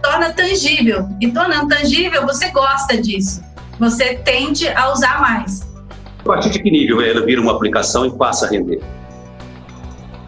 torna 0.01 0.33
tangível. 0.33 1.09
E 1.21 1.29
tornando 1.33 1.67
tangível, 1.67 2.25
você 2.25 2.51
gosta 2.51 2.97
disso. 2.97 3.43
Você 3.81 4.15
tende 4.15 4.69
a 4.69 4.93
usar 4.93 5.21
mais. 5.21 5.68
Partir 6.29 6.51
de 6.51 6.59
que 6.63 6.71
nível 6.71 7.01
ela 7.01 7.25
vira 7.25 7.41
uma 7.41 7.53
aplicação 7.53 8.05
e 8.05 8.11
passa 8.11 8.45
a 8.45 8.51
render? 8.51 8.83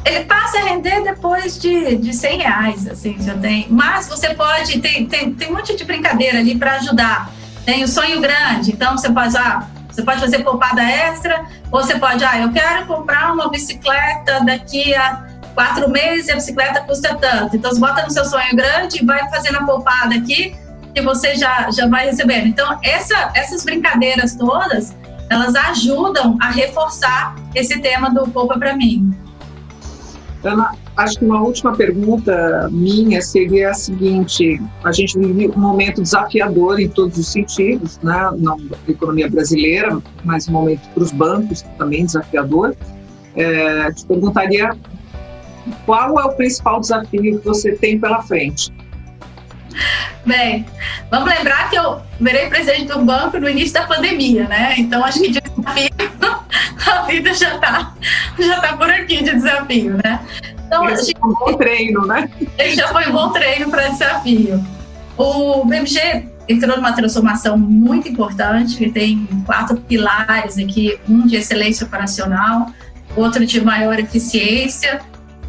Ele 0.02 0.24
passa 0.24 0.56
a 0.56 0.62
render 0.62 1.02
depois 1.02 1.60
de, 1.60 1.96
de 1.96 2.14
100 2.14 2.38
reais, 2.38 2.88
assim, 2.88 3.18
já 3.20 3.34
tem. 3.34 3.66
Mas 3.68 4.08
você 4.08 4.32
pode, 4.32 4.80
tem, 4.80 5.04
tem, 5.04 5.34
tem 5.34 5.48
um 5.50 5.56
monte 5.56 5.76
de 5.76 5.84
brincadeira 5.84 6.38
ali 6.38 6.56
para 6.56 6.76
ajudar. 6.76 7.30
tem 7.66 7.84
o 7.84 7.88
sonho 7.88 8.18
grande, 8.18 8.72
então 8.72 8.96
você 8.96 9.12
pode, 9.12 9.36
ah, 9.36 9.68
você 9.90 10.02
pode 10.02 10.20
fazer 10.20 10.38
poupada 10.38 10.82
extra, 10.82 11.44
ou 11.70 11.82
você 11.82 11.98
pode, 11.98 12.24
ah, 12.24 12.40
eu 12.40 12.50
quero 12.50 12.86
comprar 12.86 13.34
uma 13.34 13.50
bicicleta 13.50 14.42
daqui 14.42 14.94
a 14.94 15.26
quatro 15.54 15.90
meses 15.90 16.28
e 16.28 16.32
a 16.32 16.36
bicicleta 16.36 16.80
custa 16.80 17.14
tanto. 17.16 17.56
Então, 17.56 17.70
você 17.70 17.78
bota 17.78 18.02
no 18.04 18.10
seu 18.10 18.24
sonho 18.24 18.56
grande 18.56 19.02
e 19.02 19.04
vai 19.04 19.28
fazendo 19.28 19.58
a 19.58 19.64
poupada 19.66 20.14
aqui 20.14 20.56
que 20.94 21.02
você 21.02 21.34
já, 21.34 21.70
já 21.70 21.86
vai 21.86 22.06
recebendo. 22.06 22.46
Então, 22.46 22.78
essa, 22.82 23.30
essas 23.34 23.64
brincadeiras 23.64 24.34
todas, 24.34 24.96
elas 25.30 25.54
ajudam 25.54 26.36
a 26.40 26.50
reforçar 26.50 27.36
esse 27.54 27.80
tema 27.80 28.10
do 28.10 28.28
Poupa 28.28 28.58
para 28.58 28.76
mim. 28.76 29.08
Ana, 30.42 30.74
acho 30.96 31.18
que 31.18 31.24
uma 31.24 31.40
última 31.40 31.76
pergunta 31.76 32.68
minha 32.72 33.22
seria 33.22 33.70
a 33.70 33.74
seguinte: 33.74 34.60
a 34.82 34.90
gente 34.90 35.18
vive 35.18 35.48
um 35.48 35.60
momento 35.60 36.02
desafiador 36.02 36.80
em 36.80 36.88
todos 36.88 37.16
os 37.16 37.28
sentidos, 37.28 37.98
né? 38.02 38.30
na 38.38 38.56
economia 38.88 39.30
brasileira, 39.30 39.98
mas 40.24 40.48
um 40.48 40.52
momento 40.52 40.88
para 40.92 41.02
os 41.02 41.12
bancos 41.12 41.62
também 41.78 42.04
desafiador. 42.04 42.74
É, 43.36 43.92
te 43.92 44.04
perguntaria 44.06 44.76
qual 45.86 46.18
é 46.18 46.24
o 46.24 46.32
principal 46.32 46.80
desafio 46.80 47.38
que 47.38 47.46
você 47.46 47.72
tem 47.76 48.00
pela 48.00 48.22
frente? 48.22 48.72
Bem, 50.26 50.66
vamos 51.10 51.28
lembrar 51.28 51.70
que 51.70 51.76
eu 51.76 52.00
virei 52.20 52.48
presidente 52.48 52.86
do 52.86 53.04
banco 53.04 53.38
no 53.38 53.48
início 53.48 53.74
da 53.74 53.86
pandemia, 53.86 54.46
né? 54.48 54.74
Então 54.78 55.04
acho 55.04 55.20
que 55.20 55.30
de 55.30 55.40
desafio 55.40 55.90
a 56.90 57.02
vida 57.02 57.34
já 57.34 57.54
está 57.54 57.94
já 58.38 58.60
tá 58.60 58.76
por 58.76 58.90
aqui 58.90 59.22
de 59.22 59.34
desafio, 59.34 59.98
né? 60.04 60.20
Então, 60.66 60.88
Esse 60.88 61.06
gente, 61.06 61.18
foi 61.18 61.28
um 61.28 61.34
bom 61.34 61.54
treino, 61.54 62.06
né? 62.06 62.30
Esse 62.58 62.76
já 62.76 62.88
foi 62.88 63.08
um 63.08 63.12
bom 63.12 63.30
treino 63.30 63.70
para 63.70 63.88
desafio. 63.88 64.64
O 65.16 65.64
BMG 65.64 66.28
entrou 66.48 66.76
numa 66.76 66.92
transformação 66.92 67.58
muito 67.58 68.08
importante, 68.08 68.76
que 68.76 68.90
tem 68.90 69.26
quatro 69.44 69.76
pilares 69.76 70.58
aqui, 70.58 70.98
um 71.08 71.26
de 71.26 71.36
excelência 71.36 71.86
operacional, 71.86 72.70
outro 73.16 73.44
de 73.44 73.60
maior 73.60 73.98
eficiência 73.98 75.00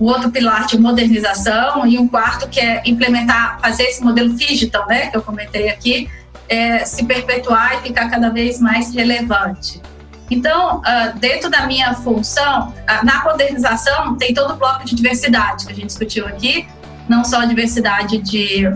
o 0.01 0.05
outro 0.05 0.31
pilar 0.31 0.65
de 0.65 0.79
modernização 0.79 1.85
e 1.85 1.99
um 1.99 2.07
quarto 2.07 2.49
que 2.49 2.59
é 2.59 2.81
implementar, 2.87 3.59
fazer 3.61 3.83
esse 3.83 4.03
modelo 4.03 4.33
digital, 4.33 4.87
né, 4.87 5.11
que 5.11 5.15
eu 5.15 5.21
comentei 5.21 5.69
aqui, 5.69 6.09
é, 6.49 6.83
se 6.83 7.05
perpetuar 7.05 7.75
e 7.75 7.87
ficar 7.87 8.09
cada 8.09 8.31
vez 8.31 8.59
mais 8.59 8.91
relevante. 8.95 9.79
Então, 10.27 10.79
uh, 10.79 11.19
dentro 11.19 11.51
da 11.51 11.67
minha 11.67 11.93
função, 11.93 12.69
uh, 12.69 13.05
na 13.05 13.23
modernização 13.23 14.15
tem 14.17 14.33
todo 14.33 14.53
o 14.53 14.55
bloco 14.55 14.85
de 14.85 14.95
diversidade 14.95 15.67
que 15.67 15.71
a 15.71 15.75
gente 15.75 15.87
discutiu 15.87 16.25
aqui, 16.25 16.65
não 17.07 17.23
só 17.23 17.43
diversidade 17.45 18.17
de 18.17 18.73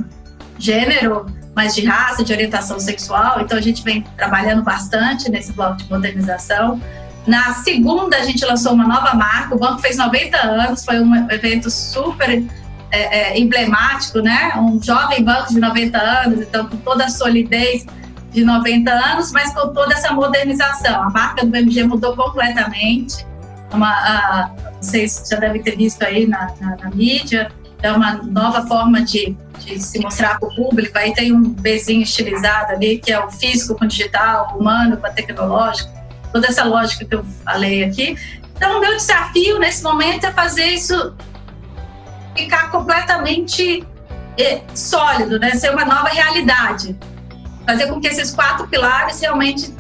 gênero, 0.60 1.26
mas 1.56 1.74
de 1.74 1.84
raça, 1.86 2.24
de 2.24 2.32
orientação 2.34 2.80
sexual. 2.80 3.42
Então, 3.42 3.58
a 3.58 3.62
gente 3.62 3.82
vem 3.84 4.04
trabalhando 4.16 4.62
bastante 4.62 5.32
nesse 5.32 5.54
bloco 5.54 5.78
de 5.78 5.90
modernização. 5.90 6.80
Na 7.28 7.54
segunda, 7.56 8.18
a 8.18 8.24
gente 8.24 8.46
lançou 8.46 8.74
uma 8.74 8.88
nova 8.88 9.14
marca. 9.16 9.56
O 9.56 9.60
banco 9.60 9.80
fez 9.80 9.98
90 9.98 10.38
anos, 10.38 10.86
foi 10.86 11.00
um 11.00 11.30
evento 11.32 11.72
super 11.72 12.44
é, 12.92 13.32
é, 13.32 13.40
emblemático, 13.40 14.20
né? 14.20 14.54
Um 14.58 14.82
jovem 14.82 15.24
banco 15.24 15.52
de 15.52 15.60
90 15.60 15.98
anos, 15.98 16.42
então 16.42 16.68
com 16.68 16.78
toda 16.78 17.06
a 17.06 17.10
solidez 17.10 17.86
de 18.32 18.44
90 18.44 18.92
anos, 18.92 19.32
mas 19.32 19.54
com 19.54 19.70
toda 19.70 19.94
essa 19.94 20.14
modernização. 20.14 21.02
A 21.02 21.10
marca 21.10 21.44
do 21.44 21.52
BMG 21.52 21.84
mudou 21.84 22.16
completamente. 22.16 23.26
Uma, 23.74 23.90
a, 23.90 24.52
vocês 24.80 25.28
já 25.30 25.38
devem 25.38 25.64
ter 25.64 25.76
visto 25.76 26.04
aí 26.04 26.28
na, 26.28 26.54
na, 26.62 26.78
na 26.78 26.90
mídia. 26.92 27.52
É 27.82 27.92
uma 27.92 28.14
nova 28.14 28.68
forma 28.68 29.02
de, 29.02 29.36
de 29.60 29.80
se 29.80 30.00
mostrar 30.00 30.40
para 30.40 30.48
o 30.48 30.56
público. 30.56 30.96
Aí 30.98 31.14
tem 31.14 31.34
um 31.34 31.42
Bzinho 31.42 32.04
estilizado 32.04 32.74
ali, 32.74 33.00
que 33.00 33.12
é 33.12 33.20
o 33.20 33.32
físico 33.32 33.76
com 33.76 33.86
o 33.86 33.88
digital, 33.88 34.54
o 34.54 34.60
humano 34.60 34.98
com 34.98 35.08
a 35.08 35.10
tecnológica 35.10 36.05
toda 36.32 36.48
essa 36.48 36.64
lógica 36.64 37.06
que 37.06 37.16
eu 37.16 37.26
falei 37.44 37.84
aqui. 37.84 38.18
Então, 38.56 38.78
o 38.78 38.80
meu 38.80 38.96
desafio 38.96 39.60
nesse 39.60 39.84
momento 39.84 40.26
é 40.26 40.32
fazer 40.32 40.66
isso 40.66 41.14
ficar 42.36 42.70
completamente 42.72 43.86
é, 44.38 44.62
sólido, 44.74 45.40
né? 45.40 45.52
ser 45.52 45.72
uma 45.72 45.86
nova 45.86 46.10
realidade. 46.10 46.96
Fazer 47.66 47.88
com 47.88 48.00
que 48.00 48.08
esses 48.08 48.32
quatro 48.32 48.68
pilares 48.68 49.20
realmente 49.20 49.74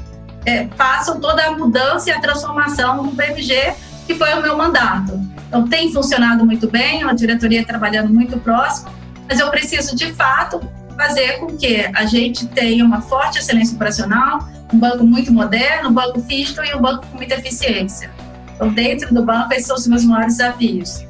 é, 0.46 0.68
façam 0.76 1.20
toda 1.20 1.46
a 1.46 1.52
mudança 1.52 2.10
e 2.10 2.14
a 2.14 2.20
transformação 2.20 3.04
do 3.04 3.12
BMG, 3.12 3.74
que 4.08 4.16
foi 4.16 4.34
o 4.34 4.41
meu 4.41 4.58
mandato. 4.58 5.20
Então, 5.48 5.68
tem 5.68 5.91
funcionado 5.91 6.46
muito 6.46 6.70
bem, 6.70 7.04
a 7.04 7.14
diretoria 7.14 7.66
trabalhando 7.66 8.14
muito 8.14 8.38
próximo, 8.39 8.91
mas 9.28 9.39
eu 9.39 9.50
preciso, 9.50 9.96
de 9.96 10.12
fato, 10.14 10.62
fazer 10.96 11.39
com 11.39 11.56
que 11.58 11.89
a 11.93 12.06
gente 12.06 12.48
tenha 12.48 12.84
uma 12.84 13.02
forte 13.02 13.39
excelência 13.39 13.76
operacional, 13.76 14.48
um 14.74 14.80
banco 14.80 15.03
muito 15.03 15.32
moderno, 15.32 15.89
um 15.89 15.93
banco 15.93 16.22
digital 16.22 16.66
e 16.66 16.76
um 16.76 16.82
banco 16.82 17.05
com 17.07 17.18
muita 17.18 17.36
eficiência. 17.36 18.11
Então, 18.55 18.70
dentro 18.70 19.13
do 19.13 19.24
banco, 19.24 19.53
esses 19.53 19.68
são 19.68 19.76
os 19.76 19.88
meus 19.88 20.03
maiores 20.05 20.38
desafios. 20.38 21.05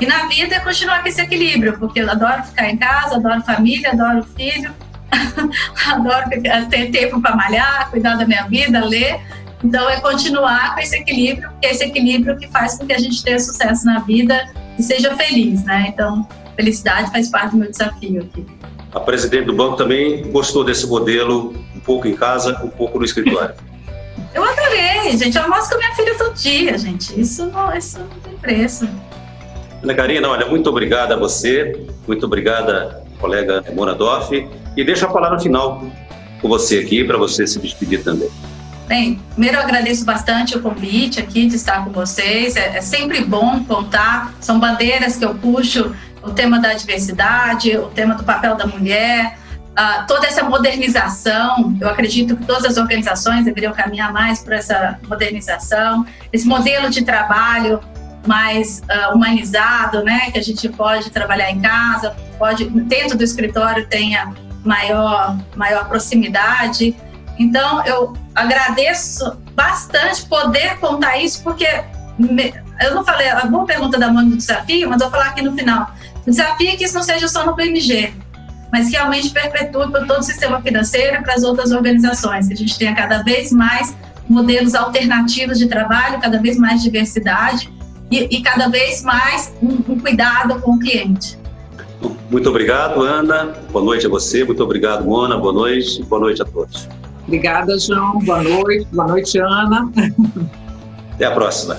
E 0.00 0.06
na 0.06 0.26
vida 0.26 0.56
é 0.56 0.60
continuar 0.60 1.02
com 1.02 1.08
esse 1.08 1.20
equilíbrio, 1.20 1.78
porque 1.78 2.00
eu 2.00 2.10
adoro 2.10 2.42
ficar 2.44 2.68
em 2.68 2.76
casa, 2.76 3.16
adoro 3.16 3.42
família, 3.42 3.92
adoro 3.92 4.24
filho, 4.36 4.72
adoro 5.86 6.30
ter 6.68 6.90
tempo 6.90 7.20
para 7.20 7.34
malhar, 7.34 7.90
cuidar 7.90 8.16
da 8.16 8.26
minha 8.26 8.44
vida, 8.44 8.84
ler. 8.84 9.20
Então, 9.64 9.88
é 9.88 10.00
continuar 10.00 10.74
com 10.74 10.80
esse 10.80 10.96
equilíbrio, 10.96 11.48
porque 11.50 11.66
é 11.66 11.70
esse 11.70 11.84
equilíbrio 11.84 12.36
que 12.36 12.46
faz 12.48 12.78
com 12.78 12.86
que 12.86 12.92
a 12.92 12.98
gente 12.98 13.22
tenha 13.22 13.38
sucesso 13.40 13.86
na 13.86 14.00
vida 14.00 14.48
e 14.78 14.82
seja 14.82 15.16
feliz, 15.16 15.64
né? 15.64 15.86
Então, 15.88 16.28
felicidade 16.54 17.10
faz 17.10 17.28
parte 17.28 17.52
do 17.52 17.58
meu 17.58 17.70
desafio 17.70 18.22
aqui. 18.22 18.46
A 18.94 19.00
presidente 19.00 19.46
do 19.46 19.54
banco 19.54 19.76
também 19.76 20.30
gostou 20.30 20.64
desse 20.64 20.86
modelo 20.86 21.54
pouco 21.86 22.08
em 22.08 22.16
casa, 22.16 22.60
um 22.62 22.68
pouco 22.68 22.98
no 22.98 23.04
escritório. 23.04 23.54
Eu 24.34 24.44
adorei, 24.44 25.16
gente. 25.16 25.36
Eu 25.36 25.44
almoço 25.44 25.70
com 25.70 25.78
minha 25.78 25.94
filha 25.94 26.14
todo 26.18 26.34
dia, 26.34 26.76
gente. 26.76 27.18
Isso 27.18 27.46
não, 27.46 27.74
isso 27.74 27.98
não 28.00 28.08
tem 28.20 28.36
preço. 28.36 28.88
Ana 29.82 29.94
Karina, 29.94 30.28
olha, 30.28 30.46
muito 30.46 30.68
obrigada 30.68 31.14
a 31.14 31.16
você, 31.16 31.86
muito 32.06 32.26
obrigada, 32.26 33.02
colega 33.20 33.64
Moradoff. 33.72 34.46
E 34.76 34.84
deixa 34.84 35.06
a 35.06 35.08
palavra 35.08 35.38
final 35.38 35.82
com 36.42 36.48
você 36.48 36.80
aqui, 36.80 37.04
para 37.04 37.16
você 37.16 37.46
se 37.46 37.58
despedir 37.58 38.02
também. 38.02 38.28
Bem, 38.86 39.20
primeiro 39.32 39.56
eu 39.56 39.62
agradeço 39.62 40.04
bastante 40.04 40.56
o 40.56 40.62
convite 40.62 41.18
aqui 41.18 41.46
de 41.46 41.56
estar 41.56 41.84
com 41.84 41.90
vocês. 41.90 42.56
É, 42.56 42.76
é 42.76 42.80
sempre 42.80 43.24
bom 43.24 43.64
contar, 43.64 44.34
são 44.40 44.60
bandeiras 44.60 45.16
que 45.16 45.24
eu 45.24 45.34
puxo 45.34 45.94
o 46.22 46.30
tema 46.30 46.58
da 46.58 46.74
diversidade, 46.74 47.76
o 47.76 47.86
tema 47.86 48.14
do 48.14 48.24
papel 48.24 48.56
da 48.56 48.66
mulher, 48.66 49.38
Uh, 49.76 50.06
toda 50.06 50.26
essa 50.26 50.42
modernização, 50.42 51.76
eu 51.78 51.88
acredito 51.90 52.34
que 52.34 52.46
todas 52.46 52.64
as 52.64 52.76
organizações 52.78 53.44
deveriam 53.44 53.74
caminhar 53.74 54.10
mais 54.10 54.42
para 54.42 54.56
essa 54.56 54.98
modernização, 55.06 56.06
esse 56.32 56.46
modelo 56.46 56.88
de 56.88 57.04
trabalho 57.04 57.78
mais 58.26 58.80
uh, 58.80 59.14
humanizado, 59.14 60.02
né, 60.02 60.30
que 60.30 60.38
a 60.38 60.42
gente 60.42 60.66
pode 60.70 61.10
trabalhar 61.10 61.50
em 61.50 61.60
casa, 61.60 62.16
pode 62.38 62.64
dentro 62.70 63.18
do 63.18 63.22
escritório 63.22 63.86
tenha 63.86 64.32
maior 64.64 65.36
maior 65.54 65.86
proximidade. 65.86 66.96
Então 67.38 67.84
eu 67.84 68.14
agradeço 68.34 69.36
bastante 69.54 70.24
poder 70.24 70.78
contar 70.78 71.18
isso 71.18 71.42
porque 71.42 71.68
me, 72.18 72.54
eu 72.80 72.94
não 72.94 73.04
falei 73.04 73.28
a 73.28 73.44
boa 73.44 73.66
pergunta 73.66 73.98
da 73.98 74.10
mãe 74.10 74.26
do 74.26 74.36
desafio, 74.36 74.88
mas 74.88 75.00
vou 75.00 75.10
falar 75.10 75.26
aqui 75.26 75.42
no 75.42 75.54
final. 75.54 75.90
O 76.26 76.30
desafio 76.30 76.70
é 76.70 76.76
que 76.76 76.84
isso 76.84 76.94
não 76.94 77.02
seja 77.02 77.28
só 77.28 77.44
no 77.44 77.54
PMG, 77.54 78.14
mas 78.72 78.90
realmente 78.90 79.30
perpetue 79.30 79.90
para 79.90 80.04
todo 80.06 80.20
o 80.20 80.22
sistema 80.22 80.60
financeiro 80.60 81.16
e 81.16 81.22
para 81.22 81.34
as 81.34 81.42
outras 81.42 81.72
organizações, 81.72 82.48
que 82.48 82.54
a 82.54 82.56
gente 82.56 82.78
tenha 82.78 82.94
cada 82.94 83.22
vez 83.22 83.52
mais 83.52 83.94
modelos 84.28 84.74
alternativos 84.74 85.58
de 85.58 85.66
trabalho, 85.66 86.20
cada 86.20 86.40
vez 86.40 86.56
mais 86.56 86.82
diversidade 86.82 87.72
e, 88.10 88.36
e 88.36 88.42
cada 88.42 88.68
vez 88.68 89.02
mais 89.02 89.52
um, 89.62 89.92
um 89.92 90.00
cuidado 90.00 90.60
com 90.60 90.72
o 90.72 90.78
cliente. 90.78 91.38
Muito 92.30 92.48
obrigado, 92.48 93.02
Ana. 93.02 93.54
Boa 93.70 93.84
noite 93.84 94.06
a 94.06 94.08
você. 94.08 94.44
Muito 94.44 94.62
obrigado, 94.62 95.04
Mona. 95.04 95.36
Boa 95.38 95.52
noite. 95.52 96.02
Boa 96.04 96.20
noite 96.20 96.42
a 96.42 96.44
todos. 96.44 96.88
Obrigada, 97.24 97.78
João. 97.78 98.18
Boa 98.18 98.42
noite. 98.42 98.86
Boa 98.92 99.08
noite, 99.08 99.38
Ana. 99.38 99.90
Até 101.14 101.24
a 101.24 101.30
próxima. 101.30 101.78